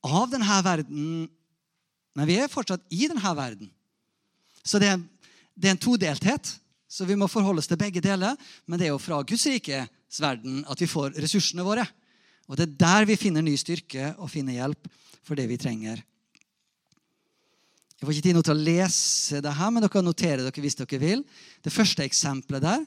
av 0.00 0.30
denne 0.32 0.62
verden, 0.64 1.28
men 2.16 2.26
vi 2.26 2.38
er 2.40 2.48
fortsatt 2.48 2.82
i 2.90 3.06
denne 3.06 3.34
verden. 3.36 3.70
Så 4.64 4.80
det, 4.80 4.94
det 5.54 5.68
er 5.68 5.76
en 5.76 5.84
todelthet. 5.84 6.54
Så 6.90 7.06
vi 7.06 7.14
må 7.14 7.28
forholde 7.30 7.62
oss 7.62 7.70
til 7.70 7.78
begge 7.78 8.02
deler. 8.02 8.34
Men 8.66 8.80
det 8.80 8.88
er 8.88 8.94
jo 8.94 9.02
fra 9.02 9.20
Guds 9.22 9.46
rikes 9.46 10.20
verden 10.20 10.64
at 10.66 10.80
vi 10.82 10.90
får 10.90 11.14
ressursene 11.22 11.66
våre. 11.66 11.86
Og 12.50 12.58
det 12.58 12.66
er 12.66 12.78
der 12.82 13.06
vi 13.06 13.18
finner 13.20 13.44
ny 13.46 13.54
styrke 13.58 14.10
og 14.18 14.32
finner 14.32 14.58
hjelp 14.58 14.88
for 15.22 15.38
det 15.38 15.46
vi 15.46 15.58
trenger. 15.60 16.00
Jeg 18.00 18.08
får 18.08 18.16
ikke 18.16 18.24
tid 18.24 18.36
nå 18.38 18.42
til 18.42 18.56
å 18.56 18.64
lese 18.64 19.42
det 19.44 19.52
her, 19.54 19.70
men 19.70 19.84
dere 19.84 19.92
kan 19.92 20.06
notere 20.06 20.40
dere 20.40 20.64
hvis 20.64 20.78
dere 20.78 20.98
vil. 21.02 21.22
Det 21.62 21.72
første 21.72 22.02
eksempelet 22.02 22.64
der 22.64 22.86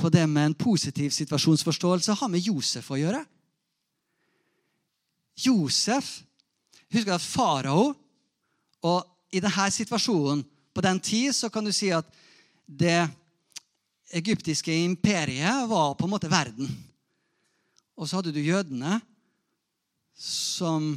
på 0.00 0.08
det 0.08 0.24
med 0.30 0.48
en 0.48 0.56
positiv 0.56 1.12
situasjonsforståelse 1.12 2.16
har 2.16 2.30
med 2.32 2.42
Josef 2.42 2.88
å 2.90 2.98
gjøre. 2.98 3.20
Josef 5.44 6.18
Husk 6.90 7.06
at 7.14 7.22
farao 7.22 7.92
Og 8.82 9.04
i 9.30 9.38
denne 9.38 9.66
situasjonen 9.70 10.40
på 10.74 10.82
den 10.82 10.98
tid 11.04 11.34
så 11.36 11.50
kan 11.52 11.62
du 11.66 11.70
si 11.74 11.90
at 11.94 12.08
det 12.70 13.08
egyptiske 14.14 14.74
imperiet 14.74 15.68
var 15.68 15.94
på 15.94 16.06
en 16.06 16.12
måte 16.12 16.30
verden. 16.30 16.70
Og 17.98 18.08
så 18.08 18.18
hadde 18.18 18.32
du 18.34 18.40
jødene, 18.40 19.00
som 20.20 20.94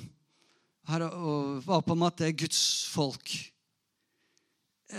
var 0.86 1.82
på 1.82 1.96
en 1.96 2.02
måte 2.02 2.32
Guds 2.36 2.86
folk. 2.92 3.34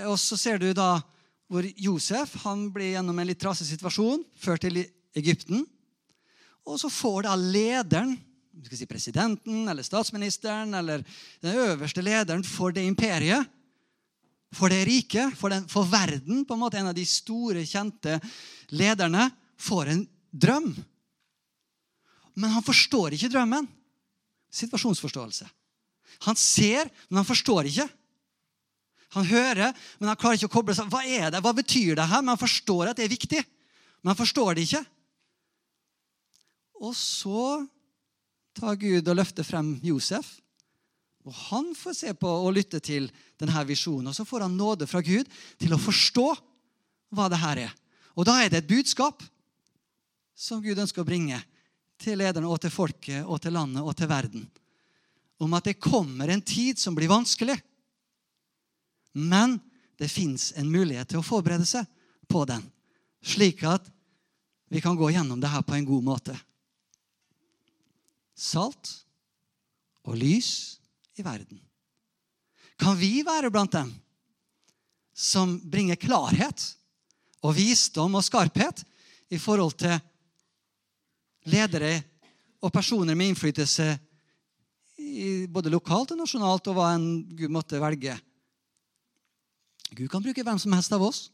Og 0.08 0.18
så 0.20 0.36
ser 0.40 0.58
du 0.58 0.72
da 0.74 0.98
hvor 1.50 1.66
Josef 1.76 2.34
han 2.42 2.66
blir 2.72 2.94
gjennom 2.94 3.18
en 3.20 3.28
litt 3.28 3.40
trasig 3.40 3.68
situasjon 3.68 4.24
ført 4.40 4.64
til 4.64 4.80
Egypten. 5.14 5.66
Og 6.64 6.80
så 6.80 6.88
får 6.90 7.26
da 7.28 7.34
lederen 7.38 8.16
skal 8.64 8.78
si 8.78 8.86
presidenten 8.88 9.68
eller 9.68 9.84
statsministeren 9.86 10.74
eller 10.78 11.02
den 11.42 11.58
øverste 11.58 12.02
lederen 12.04 12.44
for 12.46 12.72
det 12.74 12.84
imperiet, 12.86 13.44
for 14.56 14.72
det 14.72 14.84
rike, 14.88 15.28
for, 15.38 15.52
den, 15.52 15.66
for 15.70 15.88
verden, 15.88 16.44
på 16.46 16.56
en 16.56 16.62
måte 16.62 16.78
en 16.80 16.90
av 16.90 16.96
de 16.96 17.04
store, 17.08 17.64
kjente 17.68 18.18
lederne, 18.74 19.28
får 19.60 19.92
en 19.92 20.04
drøm. 20.30 20.70
Men 22.34 22.54
han 22.56 22.64
forstår 22.66 23.14
ikke 23.14 23.30
drømmen. 23.32 23.68
Situasjonsforståelse. 24.54 25.46
Han 26.26 26.38
ser, 26.38 26.90
men 27.08 27.22
han 27.22 27.28
forstår 27.28 27.70
ikke. 27.70 27.86
Han 29.14 29.26
hører, 29.30 29.74
men 29.98 30.10
han 30.10 30.18
klarer 30.18 30.38
ikke 30.38 30.50
å 30.50 30.56
koble 30.56 30.74
seg. 30.74 30.90
Hva 30.90 31.04
er 31.06 31.30
det? 31.30 31.42
Hva 31.42 31.54
betyr 31.54 31.94
det 31.98 32.06
her? 32.10 32.22
Men 32.22 32.34
han 32.34 32.40
forstår 32.40 32.90
at 32.90 32.98
det 32.98 33.06
er 33.06 33.14
viktig. 33.14 33.42
Men 34.02 34.12
han 34.12 34.18
forstår 34.18 34.56
det 34.56 34.66
ikke. 34.66 34.82
Og 36.82 36.94
så 36.98 37.44
tar 38.58 38.78
Gud 38.78 39.06
og 39.06 39.18
løfter 39.18 39.46
frem 39.46 39.76
Josef. 39.86 40.26
Og 41.24 41.36
han 41.48 41.70
får 41.76 41.96
se 41.96 42.12
på 42.18 42.28
og 42.28 42.52
lytte 42.56 42.80
til 42.84 43.08
denne 43.40 43.64
visjonen. 43.68 44.10
Og 44.10 44.16
så 44.16 44.26
får 44.28 44.44
han 44.44 44.56
nåde 44.58 44.88
fra 44.88 45.00
Gud 45.04 45.28
til 45.60 45.72
å 45.72 45.80
forstå 45.80 46.26
hva 47.14 47.30
det 47.32 47.40
her 47.40 47.62
er. 47.68 47.72
Og 48.14 48.26
da 48.28 48.36
er 48.42 48.52
det 48.52 48.62
et 48.62 48.70
budskap 48.70 49.22
som 50.36 50.62
Gud 50.62 50.78
ønsker 50.78 51.02
å 51.02 51.08
bringe 51.08 51.38
til 52.00 52.18
lederne 52.20 52.50
og 52.50 52.60
til 52.62 52.74
folket 52.74 53.24
og 53.24 53.40
til 53.42 53.54
landet 53.56 53.82
og 53.82 53.94
til 53.96 54.10
verden. 54.10 54.44
Om 55.40 55.56
at 55.56 55.70
det 55.70 55.80
kommer 55.82 56.30
en 56.30 56.44
tid 56.44 56.78
som 56.78 56.94
blir 56.94 57.10
vanskelig. 57.10 57.56
Men 59.14 59.58
det 59.98 60.10
fins 60.10 60.52
en 60.58 60.70
mulighet 60.70 61.08
til 61.10 61.22
å 61.22 61.26
forberede 61.26 61.66
seg 61.68 61.86
på 62.28 62.42
den, 62.48 62.62
slik 63.22 63.62
at 63.68 63.86
vi 64.72 64.80
kan 64.82 64.96
gå 64.98 65.10
gjennom 65.14 65.40
det 65.40 65.52
her 65.52 65.62
på 65.62 65.76
en 65.76 65.86
god 65.86 66.04
måte 66.04 66.34
salt 68.34 68.90
og 70.04 70.18
lys 70.18 70.80
i 71.18 71.22
verden. 71.22 71.60
Kan 72.80 72.96
vi 72.98 73.22
være 73.26 73.50
blant 73.54 73.74
dem 73.74 73.92
som 75.14 75.56
bringer 75.70 75.98
klarhet 76.00 76.64
og 77.44 77.54
visdom 77.54 78.16
og 78.18 78.24
skarphet 78.26 78.82
i 79.30 79.38
forhold 79.38 79.76
til 79.78 79.94
ledere 81.52 82.00
og 82.64 82.72
personer 82.72 83.14
med 83.14 83.32
innflytelse 83.32 83.86
både 85.52 85.72
lokalt 85.72 86.14
og 86.14 86.20
nasjonalt, 86.20 86.68
og 86.70 86.76
hva 86.78 86.92
en 86.94 87.08
Gud 87.36 87.52
måtte 87.52 87.80
velge? 87.82 88.14
Gud 89.94 90.08
kan 90.10 90.22
bruke 90.22 90.42
hvem 90.42 90.58
som 90.58 90.74
helst 90.74 90.94
av 90.94 91.02
oss 91.04 91.26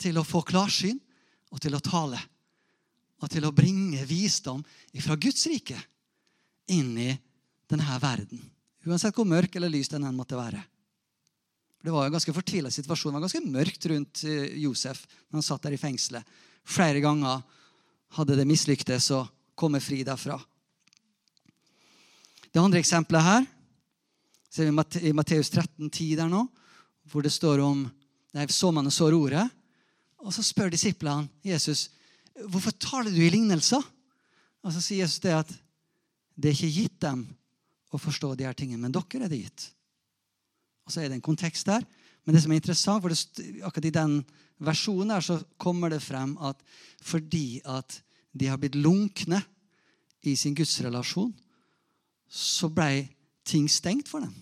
til 0.00 0.18
å 0.18 0.26
få 0.26 0.42
klarsyn 0.46 0.98
og 1.52 1.60
til 1.62 1.76
å 1.76 1.82
tale 1.82 2.18
og 3.22 3.30
til 3.32 3.46
å 3.48 3.54
bringe 3.54 4.02
visdom 4.08 4.62
fra 5.00 5.16
Guds 5.20 5.46
rike 5.48 5.78
inn 6.72 6.96
i 7.00 7.12
denne 7.70 7.98
verden. 8.02 8.40
Uansett 8.86 9.16
hvor 9.16 9.26
mørk 9.28 9.56
eller 9.58 9.72
lys 9.72 9.90
den 9.90 10.06
enn 10.06 10.16
måtte 10.16 10.38
være. 10.38 10.62
Det 11.82 11.92
var 11.94 12.06
en 12.06 12.16
ganske 12.16 12.34
fortvila 12.34 12.70
situasjon. 12.70 13.12
Det 13.12 13.18
var 13.18 13.26
ganske 13.26 13.52
mørkt 13.52 13.86
rundt 13.90 14.22
eh, 14.26 14.56
Josef 14.62 15.04
når 15.28 15.38
han 15.38 15.46
satt 15.46 15.66
der 15.66 15.76
i 15.76 15.80
fengselet. 15.80 16.36
Flere 16.66 17.02
ganger 17.02 17.42
hadde 18.16 18.38
det 18.38 18.46
mislyktes 18.48 19.10
å 19.14 19.24
komme 19.58 19.80
fri 19.82 20.00
derfra. 20.06 20.38
Det 22.50 22.62
andre 22.62 22.80
eksempelet 22.80 23.26
her 23.26 23.46
ser 24.50 24.70
vi 24.70 25.10
i 25.10 25.14
Matteus 25.14 25.50
13, 25.52 25.90
10 25.90 26.16
der 26.22 26.30
nå, 26.32 26.46
hvor 27.10 27.22
det 27.22 27.34
står 27.34 27.60
om 27.62 27.84
nei, 28.34 28.46
såmannen 28.50 28.94
sår 28.94 29.14
ordet. 29.14 29.44
Og 30.24 30.32
så 30.34 30.44
spør 30.46 30.72
disiplene 30.72 31.28
Jesus 31.44 31.90
Hvorfor 32.36 32.74
taler 32.76 33.14
du 33.14 33.22
i 33.24 33.30
lignelser? 33.32 33.80
Og 34.60 34.72
så 34.74 34.82
sier 34.84 35.06
Jesus 35.06 35.22
det 35.24 35.32
at 35.32 35.52
det 36.36 36.50
er 36.50 36.56
ikke 36.58 36.82
gitt 36.82 36.96
dem 37.00 37.22
å 37.96 38.02
forstå 38.02 38.34
de 38.36 38.46
her 38.46 38.56
tingene, 38.56 38.82
men 38.84 38.94
dere 38.94 39.26
er 39.26 39.36
gitt. 39.36 39.70
Og 40.86 40.94
så 40.94 41.02
er 41.02 41.10
det 41.10 41.18
en 41.18 41.24
kontekst 41.24 41.66
der. 41.66 41.84
Men 42.24 42.36
det 42.36 42.42
som 42.42 42.52
er 42.52 42.60
interessant, 42.60 43.02
for 43.02 43.12
det, 43.12 43.62
akkurat 43.66 43.88
i 43.88 43.94
den 43.94 44.16
versjonen 44.62 45.14
der 45.14 45.24
så 45.24 45.38
kommer 45.60 45.92
det 45.92 46.02
frem 46.04 46.36
at 46.42 46.62
fordi 47.04 47.60
at 47.64 48.00
de 48.36 48.48
har 48.50 48.58
blitt 48.60 48.78
lunkne 48.78 49.40
i 50.26 50.34
sin 50.36 50.54
gudsrelasjon, 50.56 51.32
så 52.26 52.68
ble 52.72 53.06
ting 53.46 53.68
stengt 53.70 54.10
for 54.10 54.24
dem. 54.24 54.34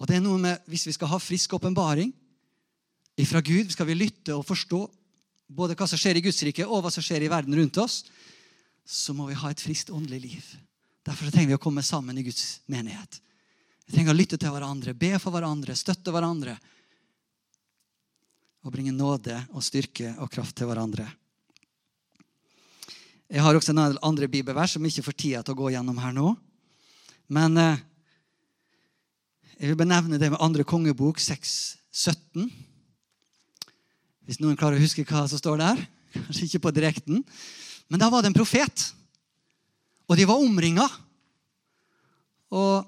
Og 0.00 0.08
det 0.08 0.16
er 0.16 0.24
noe 0.24 0.40
med, 0.40 0.58
Hvis 0.66 0.86
vi 0.88 0.96
skal 0.96 1.12
ha 1.12 1.18
frisk 1.20 1.52
åpenbaring, 1.54 2.12
fra 3.28 3.42
Gud 3.44 3.68
skal 3.68 3.86
vi 3.86 3.94
lytte 3.94 4.32
og 4.32 4.46
forstå 4.48 4.80
både 5.46 5.74
hva 5.76 5.86
som 5.86 5.98
skjer 6.00 6.16
i 6.16 6.22
Guds 6.24 6.40
rike, 6.46 6.64
og 6.64 6.80
hva 6.82 6.90
som 6.90 7.04
skjer 7.04 7.26
i 7.26 7.28
verden 7.30 7.54
rundt 7.58 7.76
oss, 7.82 8.04
så 8.86 9.14
må 9.14 9.28
vi 9.28 9.38
ha 9.38 9.50
et 9.50 9.62
friskt 9.62 9.90
åndelig 9.94 10.20
liv. 10.24 10.50
Derfor 11.06 11.30
trenger 11.30 11.52
vi 11.52 11.58
å 11.58 11.62
komme 11.62 11.82
sammen 11.86 12.18
i 12.18 12.24
Guds 12.26 12.60
menighet. 12.70 13.20
Vi 13.86 13.94
trenger 13.96 14.14
å 14.14 14.18
lytte 14.18 14.38
til 14.38 14.52
hverandre, 14.54 14.94
be 14.94 15.14
for 15.18 15.34
hverandre, 15.34 15.74
støtte 15.78 16.12
hverandre. 16.14 16.56
Og 18.62 18.74
bringe 18.74 18.92
nåde 18.92 19.38
og 19.56 19.64
styrke 19.64 20.12
og 20.20 20.30
kraft 20.32 20.58
til 20.58 20.68
hverandre. 20.70 21.08
Jeg 23.30 23.44
har 23.46 23.54
også 23.54 23.72
en 23.72 23.98
andre 24.02 24.26
bibelvers 24.30 24.74
som 24.74 24.86
ikke 24.86 25.04
får 25.06 25.16
tida 25.16 25.40
til 25.46 25.54
å 25.54 25.60
gå 25.60 25.70
gjennom 25.70 25.98
her 26.02 26.14
nå. 26.16 26.32
Men 27.30 27.54
eh, 27.62 27.82
jeg 29.60 29.70
vil 29.70 29.78
benevne 29.78 30.18
det 30.18 30.32
med 30.32 30.42
andre 30.42 30.66
kongebok 30.66 31.20
6.17. 31.22 32.48
Hvis 34.26 34.40
noen 34.42 34.58
klarer 34.58 34.78
å 34.78 34.82
huske 34.82 35.04
hva 35.06 35.26
som 35.30 35.38
står 35.38 35.60
der. 35.62 35.82
Kanskje 36.14 36.46
ikke 36.48 36.62
på 36.64 36.72
direkten. 36.74 37.24
Men 37.90 37.98
da 37.98 38.08
var 38.10 38.22
det 38.22 38.30
en 38.30 38.38
profet. 38.38 38.84
Og 40.06 40.18
de 40.18 40.26
var 40.26 40.42
omringa. 40.42 40.86
Og 42.54 42.86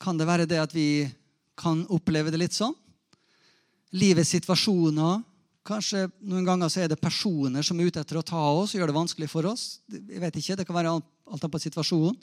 kan 0.00 0.18
det 0.20 0.28
være 0.28 0.46
det 0.48 0.60
at 0.60 0.74
vi 0.76 1.08
kan 1.58 1.82
oppleve 1.92 2.32
det 2.32 2.40
litt 2.40 2.56
sånn? 2.56 2.76
Livets 3.96 4.34
situasjoner. 4.36 5.24
Kanskje 5.68 6.06
noen 6.24 6.46
ganger 6.46 6.70
så 6.72 6.84
er 6.84 6.92
det 6.92 7.00
personer 7.00 7.64
som 7.64 7.80
er 7.80 7.88
ute 7.88 8.00
etter 8.00 8.20
å 8.20 8.24
ta 8.24 8.40
oss 8.52 8.72
og 8.72 8.80
gjør 8.80 8.92
det 8.92 8.98
vanskelig 9.00 9.28
for 9.32 9.48
oss. 9.48 9.80
Jeg 9.88 10.20
vet 10.22 10.38
ikke, 10.40 10.56
Det 10.56 10.66
kan 10.68 10.76
være 10.76 10.92
alt 10.92 11.48
på 11.52 11.64
situasjonen. 11.64 12.16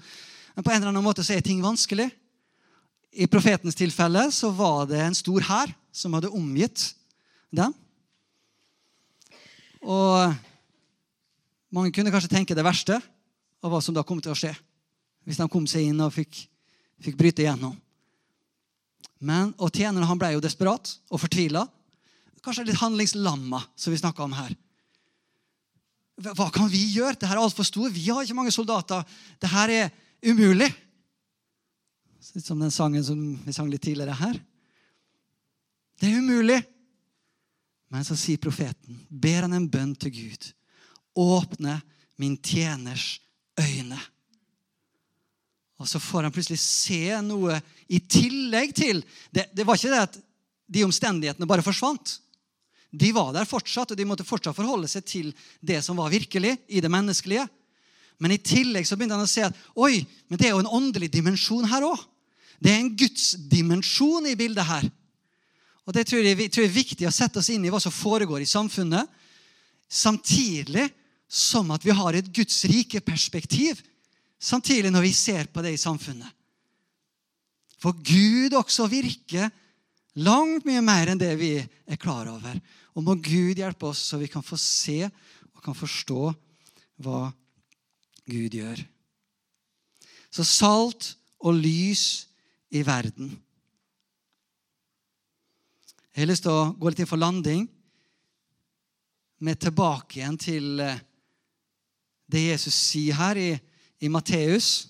Men 0.55 0.63
på 0.63 0.71
en 0.71 0.77
eller 0.77 0.93
annen 0.93 1.03
måte 1.03 1.25
så 1.25 1.35
er 1.35 1.41
ting 1.45 1.61
vanskelig. 1.61 2.07
I 3.15 3.27
profetens 3.27 3.75
tilfelle 3.75 4.27
så 4.31 4.49
var 4.55 4.85
det 4.89 5.01
en 5.01 5.15
stor 5.15 5.41
hær 5.41 5.73
som 5.91 6.13
hadde 6.13 6.31
omgitt 6.33 6.93
dem. 7.53 7.73
Og 9.85 10.33
mange 11.75 11.91
kunne 11.91 12.11
kanskje 12.13 12.31
tenke 12.31 12.55
det 12.55 12.63
verste 12.63 12.97
av 13.59 13.71
hva 13.71 13.81
som 13.83 13.95
da 13.95 14.03
kom 14.07 14.21
til 14.23 14.31
å 14.31 14.37
skje. 14.37 14.53
Hvis 15.27 15.39
de 15.41 15.47
kom 15.51 15.65
seg 15.67 15.89
inn 15.89 16.03
og 16.05 16.13
fikk, 16.15 16.45
fikk 17.03 17.17
bryte 17.19 17.43
igjennom. 17.43 17.75
Men, 19.25 19.51
og 19.57 19.73
Tjeneren 19.73 20.07
han 20.07 20.19
ble 20.19 20.35
jo 20.35 20.43
desperat 20.43 20.91
og 21.09 21.21
fortvila. 21.21 21.65
Kanskje 22.45 22.67
litt 22.67 22.79
handlingslamma, 22.79 23.63
som 23.75 23.93
vi 23.93 23.99
snakka 23.99 24.23
om 24.23 24.35
her. 24.37 24.53
Hva 26.37 26.47
kan 26.53 26.69
vi 26.71 26.83
gjøre? 26.93 27.15
Dette 27.15 27.27
er 27.33 27.41
altfor 27.41 27.67
stort. 27.67 27.91
Vi 27.95 28.05
har 28.07 28.23
ikke 28.23 28.37
mange 28.37 28.53
soldater. 28.53 29.01
Dette 29.41 29.63
er 29.65 29.89
umulig. 30.23 30.69
Litt 32.35 32.45
som 32.45 32.61
den 32.61 32.73
sangen 32.73 33.03
som 33.05 33.19
vi 33.43 33.55
sang 33.55 33.67
litt 33.71 33.83
tidligere 33.83 34.15
her. 34.19 34.37
Det 35.99 36.07
er 36.07 36.21
umulig. 36.21 36.61
Men 37.91 38.05
så 38.07 38.15
sier 38.19 38.41
profeten, 38.41 38.97
ber 39.09 39.45
han 39.45 39.55
en 39.55 39.67
bønn 39.71 39.93
til 39.99 40.13
Gud 40.13 40.47
åpne 41.15 41.79
min 42.21 42.37
tjeners 42.37 43.19
øyne. 43.59 43.99
Og 45.79 45.87
så 45.89 45.99
får 45.99 46.27
han 46.27 46.33
plutselig 46.35 46.59
se 46.63 47.17
noe 47.23 47.57
i 47.91 47.99
tillegg 47.99 48.71
til 48.75 49.01
Det, 49.33 49.49
det 49.51 49.65
var 49.67 49.75
ikke 49.75 49.91
det 49.91 50.05
at 50.05 50.21
de 50.65 50.85
omstendighetene 50.85 51.47
bare 51.47 51.65
forsvant. 51.65 52.15
De 52.95 53.11
var 53.13 53.33
der 53.35 53.45
fortsatt, 53.45 53.91
og 53.91 53.97
de 53.97 54.07
måtte 54.07 54.25
fortsatt 54.25 54.55
forholde 54.55 54.87
seg 54.89 55.05
til 55.05 55.31
det 55.59 55.81
som 55.83 55.99
var 55.99 56.13
virkelig 56.13 56.55
i 56.67 56.81
det 56.81 56.91
menneskelige. 56.91 57.45
Men 58.23 58.31
i 58.31 58.39
tillegg 58.39 58.87
så 58.87 58.95
begynte 58.95 59.17
han 59.17 59.27
å 59.27 59.29
se 59.29 59.43
at 59.43 59.57
oi, 59.75 59.99
men 60.29 60.39
det 60.39 60.47
er 60.47 60.55
jo 60.55 60.63
en 60.63 60.75
åndelig 60.79 61.11
dimensjon 61.11 61.67
her 61.67 61.83
òg. 61.83 61.99
Det 62.63 62.71
er 62.71 62.79
en 62.79 62.93
gudsdimensjon 62.95 64.29
i 64.31 64.37
bildet 64.39 64.65
her. 64.65 64.87
Og 65.85 65.93
Det 65.93 66.05
tror 66.07 66.23
jeg, 66.23 66.49
tror 66.49 66.63
jeg, 66.63 66.71
er 66.71 66.79
viktig 66.79 67.07
å 67.07 67.13
sette 67.13 67.41
oss 67.41 67.51
inn 67.53 67.65
i 67.67 67.69
hva 67.73 67.81
som 67.83 67.93
foregår 67.93 68.41
i 68.41 68.49
samfunnet. 68.49 69.11
Samtidig 69.91 70.87
som 71.27 71.71
at 71.73 71.85
vi 71.85 71.93
har 71.95 72.15
et 72.15 72.31
Guds 72.33 72.63
rike 72.69 73.01
perspektiv. 73.01 73.81
Samtidig 74.39 74.91
når 74.93 75.07
vi 75.07 75.13
ser 75.15 75.49
på 75.51 75.63
det 75.65 75.73
i 75.75 75.81
samfunnet. 75.81 76.29
For 77.81 77.95
Gud 77.97 78.55
også 78.57 78.87
virker 78.89 79.51
langt 80.21 80.65
mye 80.67 80.83
mer 80.85 81.11
enn 81.11 81.21
det 81.21 81.33
vi 81.39 81.53
er 81.59 82.01
klar 82.01 82.29
over. 82.31 82.57
Og 82.95 83.03
må 83.03 83.17
Gud 83.19 83.59
hjelpe 83.59 83.89
oss, 83.89 84.05
så 84.09 84.19
vi 84.21 84.29
kan 84.31 84.45
få 84.45 84.57
se 84.59 85.03
og 85.05 85.63
kan 85.63 85.75
forstå 85.75 86.29
hva 87.03 87.27
Gud 88.25 88.55
gjør. 88.55 88.79
Så 90.31 90.45
salt 90.47 91.13
og 91.39 91.57
lys 91.59 92.25
i 92.75 92.81
verden. 92.85 93.33
Jeg 96.15 96.23
har 96.23 96.31
lyst 96.31 96.45
til 96.47 96.55
å 96.55 96.71
gå 96.79 96.91
litt 96.91 97.01
inn 97.03 97.09
for 97.09 97.19
landing 97.19 97.65
med 99.43 99.59
tilbake 99.59 100.21
igjen 100.21 100.37
til 100.39 100.79
eh, 100.79 101.01
det 102.31 102.47
Jesus 102.49 102.73
sier 102.73 103.17
her 103.17 103.39
i, 103.39 103.51
i 104.01 104.09
Matteus. 104.11 104.87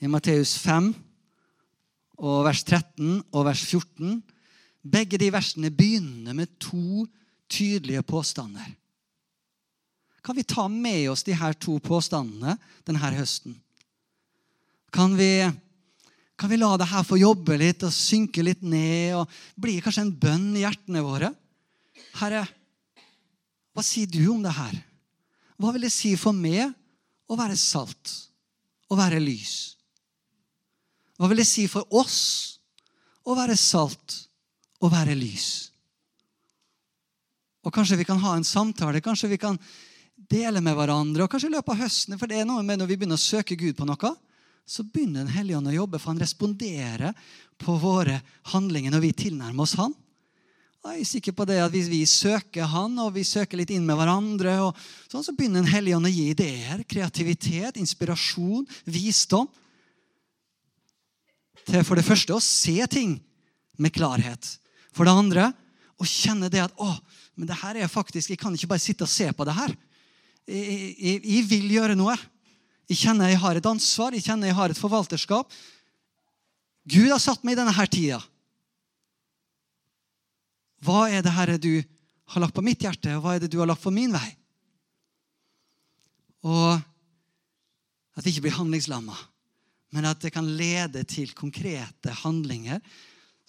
I 0.00 0.08
Matteus 0.10 0.56
5 0.58 0.90
og 2.20 2.44
vers 2.46 2.64
13 2.64 3.20
og 3.32 3.46
vers 3.46 3.62
14. 3.64 4.20
Begge 4.80 5.20
de 5.20 5.30
versene 5.32 5.72
begynner 5.72 6.36
med 6.36 6.52
to 6.60 7.06
tydelige 7.50 8.02
påstander. 8.06 8.68
Kan 10.24 10.36
vi 10.36 10.44
ta 10.44 10.66
med 10.68 11.08
oss 11.10 11.24
de 11.24 11.34
her 11.36 11.56
to 11.56 11.78
påstandene 11.80 12.56
denne 12.84 13.12
høsten? 13.16 13.56
Kan 14.92 15.16
vi 15.16 15.48
kan 16.40 16.48
vi 16.48 16.56
la 16.56 16.70
det 16.80 16.88
her 16.88 17.04
få 17.04 17.18
jobbe 17.20 17.58
litt 17.60 17.82
og 17.84 17.92
synke 17.92 18.40
litt 18.40 18.62
ned 18.64 19.12
og 19.18 19.32
bli 19.60 19.74
kanskje 19.84 20.06
en 20.06 20.14
bønn 20.22 20.54
i 20.56 20.62
hjertene 20.62 21.02
våre? 21.04 21.28
Herre, 22.16 22.46
hva 23.76 23.84
sier 23.84 24.08
du 24.08 24.22
om 24.32 24.40
det 24.40 24.54
her? 24.56 24.78
Hva 25.60 25.74
vil 25.74 25.84
det 25.84 25.92
si 25.92 26.14
for 26.16 26.32
meg 26.32 26.70
å 27.28 27.36
være 27.36 27.56
salt, 27.60 28.14
å 28.88 28.96
være 28.96 29.20
lys? 29.20 29.76
Hva 31.20 31.28
vil 31.28 31.42
det 31.42 31.48
si 31.48 31.66
for 31.68 31.84
oss 31.92 32.20
å 33.28 33.36
være 33.36 33.58
salt, 33.60 34.16
å 34.80 34.88
være 34.88 35.16
lys? 35.18 35.68
Og 37.60 37.74
Kanskje 37.76 38.00
vi 38.00 38.08
kan 38.08 38.22
ha 38.22 38.32
en 38.38 38.46
samtale, 38.46 39.02
kanskje 39.04 39.34
vi 39.34 39.40
kan 39.40 39.58
dele 40.30 40.62
med 40.64 40.76
hverandre. 40.76 41.24
og 41.24 41.30
kanskje 41.30 41.50
i 41.50 41.52
løpet 41.52 41.74
av 41.74 41.82
høsten, 41.84 42.18
for 42.18 42.26
det 42.26 42.40
er 42.40 42.48
noe 42.48 42.62
med 42.62 42.78
Når 42.78 42.86
vi 42.86 42.96
begynner 42.96 43.20
å 43.20 43.28
søke 43.28 43.56
Gud 43.56 43.76
på 43.76 43.84
noe, 43.84 44.16
så 44.66 44.84
begynner 44.84 45.24
Den 45.24 45.34
hellige 45.34 45.58
ånd 45.58 45.68
å 45.68 45.76
jobbe, 45.76 45.98
for 45.98 46.12
han 46.12 46.20
responderer 46.20 47.12
på 47.58 47.76
våre 47.76 48.22
handlinger 48.52 48.90
når 48.90 49.00
vi 49.00 49.12
tilnærmer 49.12 49.62
oss 49.62 49.76
han. 49.76 49.94
Jeg 50.80 51.02
er 51.02 51.08
sikker 51.08 51.34
på 51.36 51.44
det 51.44 51.58
at 51.60 51.72
Hvis 51.72 51.90
vi 51.92 52.00
søker 52.08 52.64
han, 52.64 52.94
og 53.02 53.12
vi 53.12 53.24
søker 53.26 53.60
litt 53.60 53.72
inn 53.74 53.84
med 53.84 53.98
hverandre, 54.00 54.54
sånn, 55.10 55.24
så 55.24 55.34
begynner 55.36 55.60
Den 55.60 55.72
hellige 55.72 55.98
ånd 55.98 56.08
å 56.08 56.12
gi 56.12 56.30
ideer, 56.32 56.84
kreativitet, 56.88 57.76
inspirasjon, 57.76 58.64
visdom. 58.88 59.48
Til 61.68 61.84
for 61.84 62.00
det 62.00 62.06
første 62.06 62.32
å 62.32 62.40
se 62.40 62.78
ting 62.88 63.18
med 63.76 63.92
klarhet. 63.92 64.56
For 64.96 65.04
det 65.04 65.12
andre 65.12 65.50
å 66.00 66.08
kjenne 66.08 66.48
det 66.48 66.64
at 66.64 66.80
å, 66.80 66.88
men 67.36 67.48
det 67.48 67.60
her 67.60 67.76
er 67.76 67.92
faktisk, 67.92 68.30
Jeg 68.30 68.40
kan 68.40 68.54
ikke 68.56 68.72
bare 68.72 68.80
sitte 68.80 69.04
og 69.04 69.12
se 69.12 69.28
på 69.32 69.44
det 69.44 69.54
her. 69.54 69.76
Jeg, 70.48 70.96
jeg, 70.96 71.20
jeg 71.24 71.44
vil 71.48 71.70
gjøre 71.76 71.94
noe. 71.94 72.16
Jeg 72.88 73.04
kjenner 73.04 73.28
jeg 73.28 73.38
har 73.38 73.56
et 73.56 73.68
ansvar, 73.68 74.16
jeg 74.16 74.24
kjenner 74.24 74.48
jeg 74.48 74.56
har 74.56 74.72
et 74.72 74.80
forvalterskap. 74.80 75.52
Gud 76.88 77.12
har 77.12 77.20
satt 77.20 77.44
meg 77.44 77.54
i 77.54 77.60
denne 77.60 77.76
her 77.76 77.86
tida. 77.86 78.18
Hva 80.84 81.08
er 81.12 81.24
det 81.24 81.34
Herre 81.36 81.58
du 81.60 81.74
har 82.30 82.44
lagt 82.44 82.56
på 82.56 82.64
mitt 82.64 82.82
hjerte, 82.84 83.12
og 83.16 83.24
hva 83.24 83.36
er 83.36 83.44
det 83.44 83.50
du 83.52 83.58
har 83.60 83.68
lagt 83.68 83.84
på 83.84 83.92
min 83.92 84.12
vei? 84.14 84.28
Og 86.46 86.80
at 88.16 88.24
vi 88.24 88.32
ikke 88.32 88.46
blir 88.46 88.56
handlingslamma, 88.56 89.16
men 89.94 90.06
at 90.08 90.20
det 90.22 90.32
kan 90.34 90.46
lede 90.56 91.02
til 91.08 91.32
konkrete 91.36 92.14
handlinger 92.22 92.80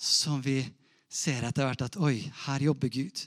som 0.01 0.41
vi 0.43 0.59
ser 1.11 1.45
etter 1.45 1.67
hvert 1.67 1.85
at 1.85 1.99
oi, 2.01 2.17
her 2.47 2.65
jobber 2.65 2.91
Gud. 2.91 3.25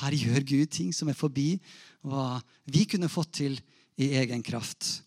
Her 0.00 0.14
gjør 0.16 0.46
Gud 0.46 0.70
ting 0.72 0.92
som 0.94 1.10
er 1.10 1.18
forbi 1.18 1.56
hva 2.04 2.38
vi 2.70 2.84
kunne 2.88 3.10
fått 3.12 3.32
til 3.40 3.58
i 4.00 4.12
egen 4.20 4.42
kraft. 4.44 5.00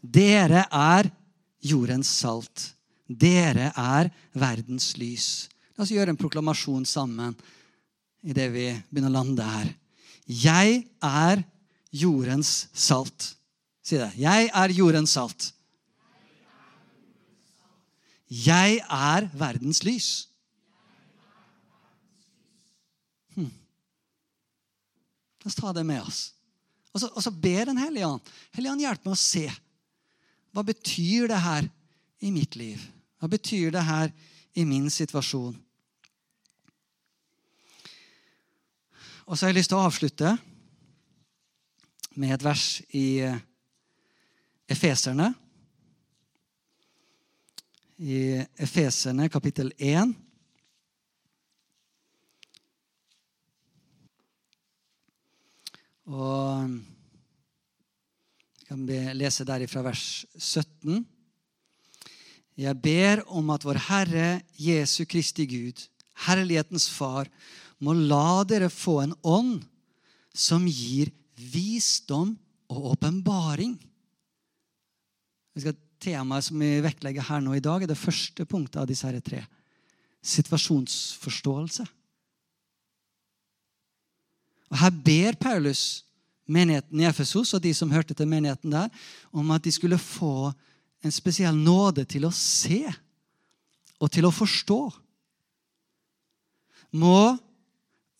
Dere 0.00 0.64
er 0.72 1.10
jordens 1.60 2.10
salt. 2.20 2.70
Dere 3.06 3.70
er 3.76 4.10
verdens 4.32 4.94
lys. 5.00 5.48
La 5.80 5.86
oss 5.86 5.94
gjøre 5.94 6.12
en 6.12 6.18
proklamasjon 6.20 6.82
sammen 6.84 7.32
idet 8.20 8.50
vi 8.52 8.66
begynner 8.90 9.08
å 9.08 9.14
lande 9.14 9.44
her. 9.48 9.68
Jeg 10.28 10.82
er 11.00 11.40
jordens 11.96 12.50
salt. 12.76 13.30
Si 13.80 13.96
det. 13.96 14.10
Jeg 14.20 14.50
er 14.60 14.74
jordens 14.76 15.14
salt. 15.16 15.46
Jeg 18.28 18.82
er 18.84 19.28
verdens 19.40 19.80
lys. 19.88 20.08
Hm. 23.38 23.48
La 25.40 25.48
oss 25.48 25.58
ta 25.62 25.72
det 25.80 25.86
med 25.88 26.04
oss. 26.04 26.20
Og 26.92 27.00
så, 27.00 27.08
og 27.08 27.24
så 27.24 27.32
ber 27.32 27.72
Den 27.72 27.80
hellige 27.80 28.12
ånd. 28.18 28.28
Hellige 28.52 28.76
ånd, 28.76 28.84
hjelp 28.84 29.08
meg 29.08 29.16
å 29.16 29.22
se. 29.24 29.46
Hva 30.52 30.66
betyr 30.74 31.32
det 31.32 31.40
her 31.40 31.72
i 32.20 32.36
mitt 32.36 32.60
liv? 32.60 32.84
Hva 33.16 33.32
betyr 33.32 33.72
det 33.72 33.88
her 33.88 34.12
i 34.60 34.68
min 34.68 34.92
situasjon? 34.92 35.56
Og 39.30 39.38
så 39.38 39.46
har 39.46 39.52
jeg 39.52 39.60
lyst 39.60 39.70
til 39.70 39.78
å 39.78 39.86
avslutte 39.86 40.30
med 42.18 42.32
et 42.34 42.42
vers 42.42 42.64
i 42.98 43.20
eh, 43.22 43.36
Efeserne. 44.74 45.28
I 48.02 48.40
Efeserne 48.58 49.28
kapittel 49.30 49.70
1. 49.78 50.16
Og 56.10 56.74
kan 58.66 58.84
lese 59.14 59.46
derifra 59.46 59.86
vers 59.86 60.04
17. 60.34 61.06
Jeg 62.66 62.82
ber 62.82 63.22
om 63.30 63.54
at 63.54 63.70
vår 63.70 63.84
Herre 63.92 64.28
Jesu 64.58 65.04
Kristi 65.06 65.46
Gud, 65.54 65.86
herlighetens 66.26 66.90
Far, 66.90 67.30
må 67.80 67.94
la 67.96 68.42
dere 68.44 68.68
få 68.72 69.00
en 69.04 69.14
ånd 69.24 69.62
som 70.36 70.66
gir 70.68 71.10
visdom 71.34 72.34
og 72.70 72.92
åpenbaring. 72.94 73.78
Temaet 76.00 76.46
som 76.46 76.60
vi 76.60 76.78
vektlegger 76.80 77.26
her 77.28 77.42
nå 77.44 77.56
i 77.56 77.64
dag, 77.64 77.82
er 77.82 77.90
det 77.90 77.98
første 77.98 78.46
punktet 78.48 78.78
av 78.80 78.86
disse 78.88 79.08
her 79.08 79.18
tre. 79.24 79.42
Situasjonsforståelse. 80.24 81.84
Og 84.70 84.78
Her 84.78 84.94
ber 84.94 85.36
Paulus 85.40 86.04
menigheten 86.50 87.02
i 87.02 87.06
Efesos 87.08 87.52
og 87.56 87.62
de 87.62 87.72
som 87.74 87.90
hørte 87.92 88.14
til 88.14 88.28
menigheten 88.30 88.72
der, 88.72 88.88
om 89.32 89.50
at 89.54 89.64
de 89.64 89.72
skulle 89.74 89.98
få 89.98 90.52
en 91.04 91.14
spesiell 91.14 91.56
nåde 91.56 92.04
til 92.08 92.26
å 92.28 92.32
se 92.34 92.84
og 94.00 94.10
til 94.12 94.26
å 94.28 94.34
forstå. 94.34 94.80
Må 96.96 97.36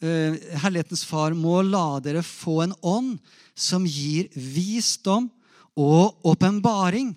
Herlighetens 0.01 1.05
Far 1.05 1.35
må 1.37 1.61
la 1.67 2.01
dere 2.01 2.23
få 2.25 2.63
en 2.65 2.75
ånd 2.81 3.19
som 3.55 3.85
gir 3.85 4.31
visdom 4.33 5.29
og 5.77 6.25
åpenbaring, 6.27 7.13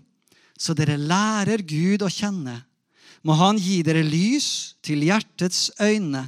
så 0.60 0.76
dere 0.76 1.00
lærer 1.00 1.64
Gud 1.64 2.04
å 2.04 2.12
kjenne. 2.12 2.60
Må 3.24 3.36
Han 3.40 3.60
gi 3.60 3.80
dere 3.88 4.04
lys 4.04 4.76
til 4.84 5.06
hjertets 5.08 5.70
øyne, 5.80 6.28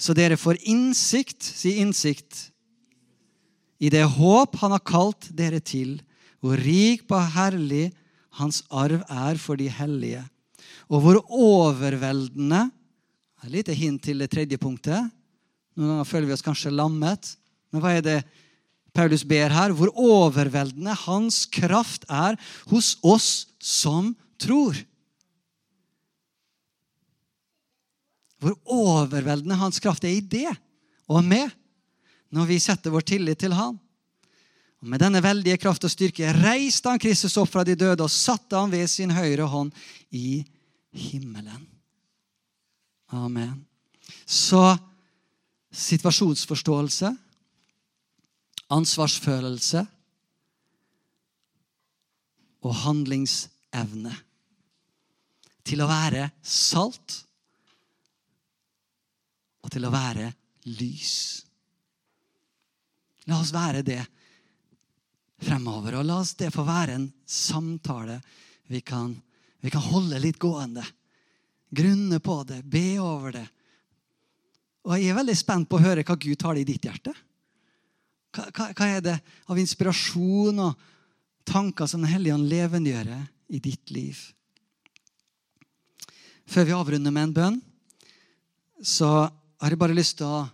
så 0.00 0.16
dere 0.16 0.40
får 0.40 0.62
innsikt, 0.64 1.44
si 1.44 1.76
innsikt, 1.82 2.50
i 3.80 3.88
det 3.92 4.04
håp 4.04 4.58
han 4.60 4.74
har 4.74 4.84
kalt 4.84 5.30
dere 5.32 5.60
til, 5.64 5.98
hvor 6.40 6.60
rik 6.60 7.06
på 7.08 7.16
herlig 7.34 7.90
hans 8.36 8.60
arv 8.68 9.00
er 9.08 9.40
for 9.40 9.60
de 9.60 9.68
hellige, 9.72 10.20
og 10.92 11.04
hvor 11.04 11.20
overveldende 11.24 12.68
Et 13.40 13.52
lite 13.54 13.72
hint 13.72 14.02
til 14.04 14.18
det 14.20 14.26
tredje 14.28 14.58
punktet. 14.60 15.00
Noen 15.78 15.94
ganger 15.94 16.08
føler 16.08 16.28
vi 16.28 16.36
oss 16.36 16.44
kanskje 16.44 16.72
lammet. 16.74 17.34
Men 17.70 17.82
hva 17.82 17.94
er 17.96 18.04
det 18.04 18.18
Paulus 18.96 19.22
ber 19.26 19.52
her? 19.54 19.74
Hvor 19.76 19.92
overveldende 19.94 20.94
hans 21.06 21.44
kraft 21.50 22.06
er 22.10 22.38
hos 22.72 22.96
oss 23.06 23.50
som 23.62 24.14
tror. 24.40 24.78
Hvor 28.40 28.56
overveldende 28.64 29.58
hans 29.60 29.80
kraft 29.82 30.04
er 30.08 30.16
i 30.16 30.24
det 30.24 30.50
og 31.10 31.24
med 31.26 31.50
når 32.30 32.46
vi 32.46 32.60
setter 32.62 32.92
vår 32.94 33.04
tillit 33.06 33.40
til 33.42 33.54
han. 33.58 33.78
Og 34.80 34.88
Med 34.88 35.02
denne 35.02 35.20
veldige 35.20 35.58
kraft 35.60 35.84
og 35.84 35.92
styrke 35.92 36.30
reiste 36.38 36.88
han 36.88 37.00
Kristus 37.02 37.36
opp 37.40 37.50
fra 37.52 37.64
de 37.66 37.76
døde 37.76 38.04
og 38.04 38.12
satte 38.12 38.56
han 38.56 38.72
ved 38.72 38.86
sin 38.88 39.12
høyre 39.12 39.48
hånd 39.50 39.74
i 40.08 40.40
himmelen. 40.90 41.66
Amen. 43.12 43.66
Så 44.24 44.62
situasjonsforståelse, 45.70 47.10
ansvarsfølelse 48.70 49.84
og 52.66 52.74
handlingsevne 52.84 54.14
til 55.66 55.82
å 55.82 55.88
være 55.90 56.28
salt 56.42 57.20
og 59.60 59.70
til 59.72 59.86
å 59.86 59.92
være 59.92 60.30
lys. 60.70 61.14
La 63.28 63.38
oss 63.38 63.52
være 63.54 63.84
det 63.86 64.00
fremover, 65.40 66.00
og 66.00 66.06
la 66.08 66.20
oss 66.20 66.34
det 66.40 66.50
få 66.52 66.64
være 66.66 66.96
en 66.98 67.08
samtale 67.24 68.18
vi 68.70 68.82
kan, 68.86 69.12
vi 69.60 69.70
kan 69.72 69.84
holde 69.90 70.20
litt 70.22 70.40
gående. 70.40 70.84
Grunne 71.70 72.18
på 72.22 72.42
det, 72.48 72.62
be 72.66 72.98
over 73.02 73.36
det. 73.38 73.46
Og 74.86 74.96
jeg 74.96 75.10
er 75.12 75.18
veldig 75.18 75.36
spent 75.36 75.68
på 75.68 75.78
å 75.78 75.84
høre 75.84 76.04
hva 76.06 76.16
Gud 76.16 76.46
har 76.46 76.56
i 76.56 76.66
ditt 76.66 76.86
hjerte. 76.88 77.12
Hva, 78.30 78.46
hva, 78.54 78.68
hva 78.76 78.86
er 78.88 79.02
det 79.04 79.16
av 79.50 79.58
inspirasjon 79.58 80.62
og 80.62 80.86
tanker 81.48 81.88
som 81.90 82.04
Den 82.04 82.12
hellige 82.12 82.36
ånd 82.36 82.48
levendegjør 82.48 83.10
i 83.50 83.60
ditt 83.60 83.92
liv? 83.92 84.20
Før 86.50 86.66
vi 86.66 86.74
avrunder 86.74 87.14
med 87.14 87.28
en 87.28 87.34
bønn, 87.36 87.60
så 88.82 89.28
har 89.60 89.70
jeg 89.70 89.78
bare 89.78 89.94
lyst 89.94 90.16
til 90.18 90.26
å 90.26 90.48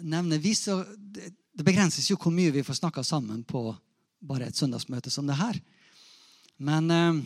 nevne 0.00 0.40
Det 0.40 1.66
begrenses 1.66 2.08
jo 2.08 2.16
hvor 2.16 2.32
mye 2.32 2.54
vi 2.54 2.64
får 2.64 2.80
snakka 2.80 3.04
sammen 3.04 3.44
på 3.44 3.68
bare 4.20 4.48
et 4.48 4.56
søndagsmøte 4.56 5.10
som 5.12 5.26
det 5.28 5.36
her. 5.36 5.58
Men 6.60 6.90
eh, 6.90 7.20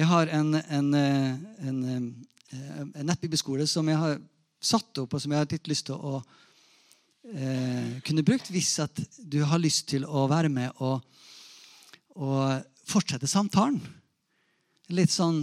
jeg 0.00 0.08
har 0.08 0.30
en, 0.32 0.54
en, 0.54 0.94
eh, 0.94 1.34
en, 1.68 1.80
eh, 1.88 2.78
en 2.84 3.06
nettbibelskole 3.08 3.66
som 3.68 3.88
jeg 3.88 4.00
har 4.00 4.18
satt 4.64 5.02
opp, 5.02 5.14
og 5.14 5.22
som 5.22 5.32
jeg 5.34 5.42
har 5.42 5.50
litt 5.50 5.70
lyst 5.70 5.88
til 5.90 5.98
å 5.98 6.20
eh, 7.30 8.00
kunne 8.06 8.24
brukt 8.26 8.50
hvis 8.52 8.72
at 8.84 9.02
du 9.18 9.42
har 9.44 9.62
lyst 9.62 9.88
til 9.92 10.06
å 10.06 10.26
være 10.30 10.50
med 10.52 10.84
og, 10.84 11.02
og 12.16 12.64
fortsette 12.88 13.30
samtalen. 13.30 13.80
Litt 14.94 15.12
sånn 15.12 15.42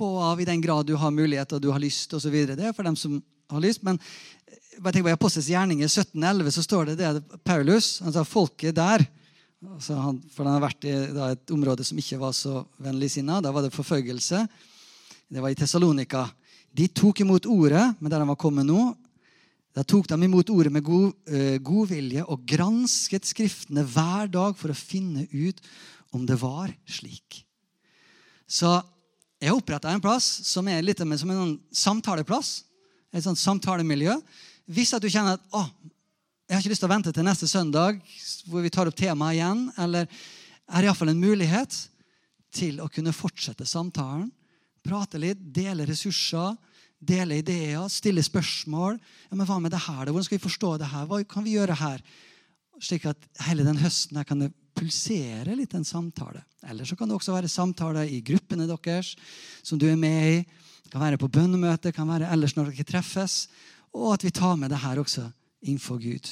på 0.00 0.08
og 0.16 0.22
av 0.30 0.40
i 0.40 0.48
den 0.48 0.62
grad 0.64 0.88
du 0.88 0.96
har 0.96 1.12
mulighet 1.12 1.52
og 1.52 1.62
du 1.62 1.70
har 1.74 1.82
lyst 1.82 2.14
osv. 2.16 2.34
Det 2.48 2.64
er 2.64 2.76
for 2.76 2.88
dem 2.88 2.96
som 2.96 3.18
har 3.52 3.62
lyst. 3.62 3.82
Men 3.86 3.98
jeg 4.00 4.80
tenker 4.80 5.06
på 5.10 5.12
I 5.12 5.16
Apostels 5.18 5.50
gjerninger 5.50 5.90
1711 5.90 6.54
så 6.56 6.64
står 6.64 6.90
det 6.90 7.00
det 7.00 7.40
Paulus 7.44 7.98
han 8.04 8.14
sa 8.14 8.24
folket 8.24 8.78
der 8.78 9.04
altså 9.60 9.98
han, 10.00 10.20
For 10.32 10.46
han 10.46 10.56
har 10.56 10.64
vært 10.64 10.86
i 10.88 10.94
da, 11.12 11.30
et 11.34 11.52
område 11.52 11.84
som 11.84 11.98
ikke 12.00 12.20
var 12.20 12.32
så 12.36 12.62
vennligsinna. 12.80 13.42
Da 13.44 13.52
var 13.52 13.66
det 13.66 13.74
forfølgelse. 13.74 14.44
Det 15.28 15.42
var 15.42 15.52
i 15.52 15.58
Tessalonika. 15.58 16.24
De 16.76 16.86
tok 16.88 17.22
imot 17.24 17.48
ordet, 17.50 17.84
men 17.98 18.10
der 18.12 18.22
han 18.22 18.30
var 18.30 18.38
kommet 18.40 18.68
nå, 18.68 18.92
da 19.74 19.84
tok 19.86 20.08
de 20.10 20.18
imot 20.26 20.50
ordet 20.50 20.72
med 20.74 20.82
god, 20.86 21.12
uh, 21.30 21.56
god 21.62 21.90
vilje 21.92 22.24
og 22.26 22.42
gransket 22.48 23.28
Skriftene 23.28 23.84
hver 23.86 24.30
dag 24.30 24.56
for 24.58 24.72
å 24.72 24.78
finne 24.78 25.28
ut 25.30 25.60
om 26.14 26.24
det 26.26 26.38
var 26.40 26.72
slik. 26.90 27.44
Så 28.50 28.80
jeg 29.40 29.54
oppretta 29.54 29.92
en 29.92 30.02
plass 30.02 30.26
som 30.48 30.66
er 30.68 30.82
litt 30.82 30.98
som 30.98 31.12
en 31.14 31.20
sånn 31.22 31.54
samtaleplass. 31.70 32.64
Et 33.14 33.24
sånt 33.24 33.38
samtalemiljø. 33.40 34.16
Hvis 34.70 34.92
at 34.94 35.02
du 35.02 35.08
kjenner 35.10 35.38
at 35.38 35.54
å, 35.54 35.62
jeg 36.50 36.56
har 36.56 36.64
ikke 36.64 36.72
lyst 36.74 36.82
til 36.82 36.90
å 36.90 36.92
vente 36.92 37.14
til 37.14 37.26
neste 37.26 37.46
søndag 37.50 38.02
hvor 38.50 38.62
vi 38.62 38.72
tar 38.74 38.90
opp 38.90 38.98
temaet 38.98 39.38
igjen, 39.38 39.64
eller 39.78 40.10
er 40.70 40.86
iallfall 40.86 41.12
en 41.14 41.22
mulighet 41.22 41.78
til 42.54 42.82
å 42.82 42.90
kunne 42.90 43.14
fortsette 43.14 43.66
samtalen. 43.66 44.28
Prate 44.86 45.20
litt, 45.20 45.40
dele 45.40 45.86
ressurser, 45.88 46.56
dele 47.00 47.40
ideer, 47.40 47.88
stille 47.92 48.22
spørsmål. 48.24 48.98
Ja, 49.28 49.36
men 49.36 49.46
Hva 49.48 49.58
med 49.60 49.72
det 49.72 49.82
her? 49.86 50.08
Hvordan 50.08 50.26
skal 50.26 50.38
vi 50.38 50.48
forstå 50.48 50.76
det 50.80 50.90
her? 50.92 51.06
Hva 51.08 51.22
kan 51.28 51.44
vi 51.44 51.56
gjøre 51.56 51.76
her? 51.80 52.02
Slik 52.80 53.06
at 53.08 53.28
hele 53.46 53.64
den 53.64 53.80
høsten 53.80 54.16
her 54.16 54.28
kan 54.28 54.40
det 54.44 54.52
pulsere 54.76 55.56
litt 55.56 55.74
en 55.76 55.84
samtale. 55.84 56.44
Eller 56.64 56.88
så 56.88 56.96
kan 56.96 57.08
det 57.08 57.16
også 57.16 57.34
være 57.34 57.50
samtaler 57.50 58.08
i 58.08 58.22
gruppene 58.24 58.68
deres 58.68 59.14
som 59.62 59.80
du 59.80 59.88
er 59.90 60.00
med 60.00 60.20
i. 60.32 60.38
Det 60.84 60.92
kan 60.92 61.02
være 61.04 61.20
på 61.20 61.30
bønnemøte, 61.32 61.92
kan 61.92 62.08
være 62.08 62.30
ellers 62.32 62.56
når 62.56 62.72
dere 62.72 62.88
treffes. 62.88 63.48
Og 63.92 64.14
at 64.14 64.24
vi 64.24 64.32
tar 64.34 64.56
med 64.56 64.70
det 64.72 64.80
her 64.80 65.00
også 65.00 65.26
innenfor 65.60 66.00
Gud. 66.00 66.28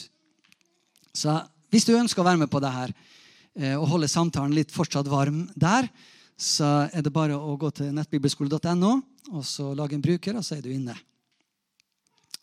Så 1.12 1.34
hvis 1.72 1.84
du 1.84 1.96
ønsker 1.96 2.22
å 2.22 2.28
være 2.28 2.40
med 2.40 2.50
på 2.50 2.60
det 2.62 2.70
her 2.72 2.92
eh, 3.58 3.74
og 3.76 3.88
holde 3.90 4.08
samtalen 4.08 4.54
litt 4.56 4.72
fortsatt 4.72 5.08
varm 5.10 5.46
der, 5.58 5.88
så 6.38 6.86
er 6.94 7.02
det 7.02 7.10
bare 7.12 7.34
å 7.34 7.56
gå 7.58 7.70
til 7.74 7.90
nettbibelskole.no 7.96 8.92
og 9.34 9.44
så 9.44 9.72
lage 9.76 9.98
en 9.98 10.04
bruker, 10.04 10.38
og 10.38 10.46
så 10.46 10.56
er 10.56 10.62
du 10.64 10.70
inne. 10.70 10.94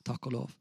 Takk 0.06 0.28
og 0.28 0.36
lov. 0.36 0.54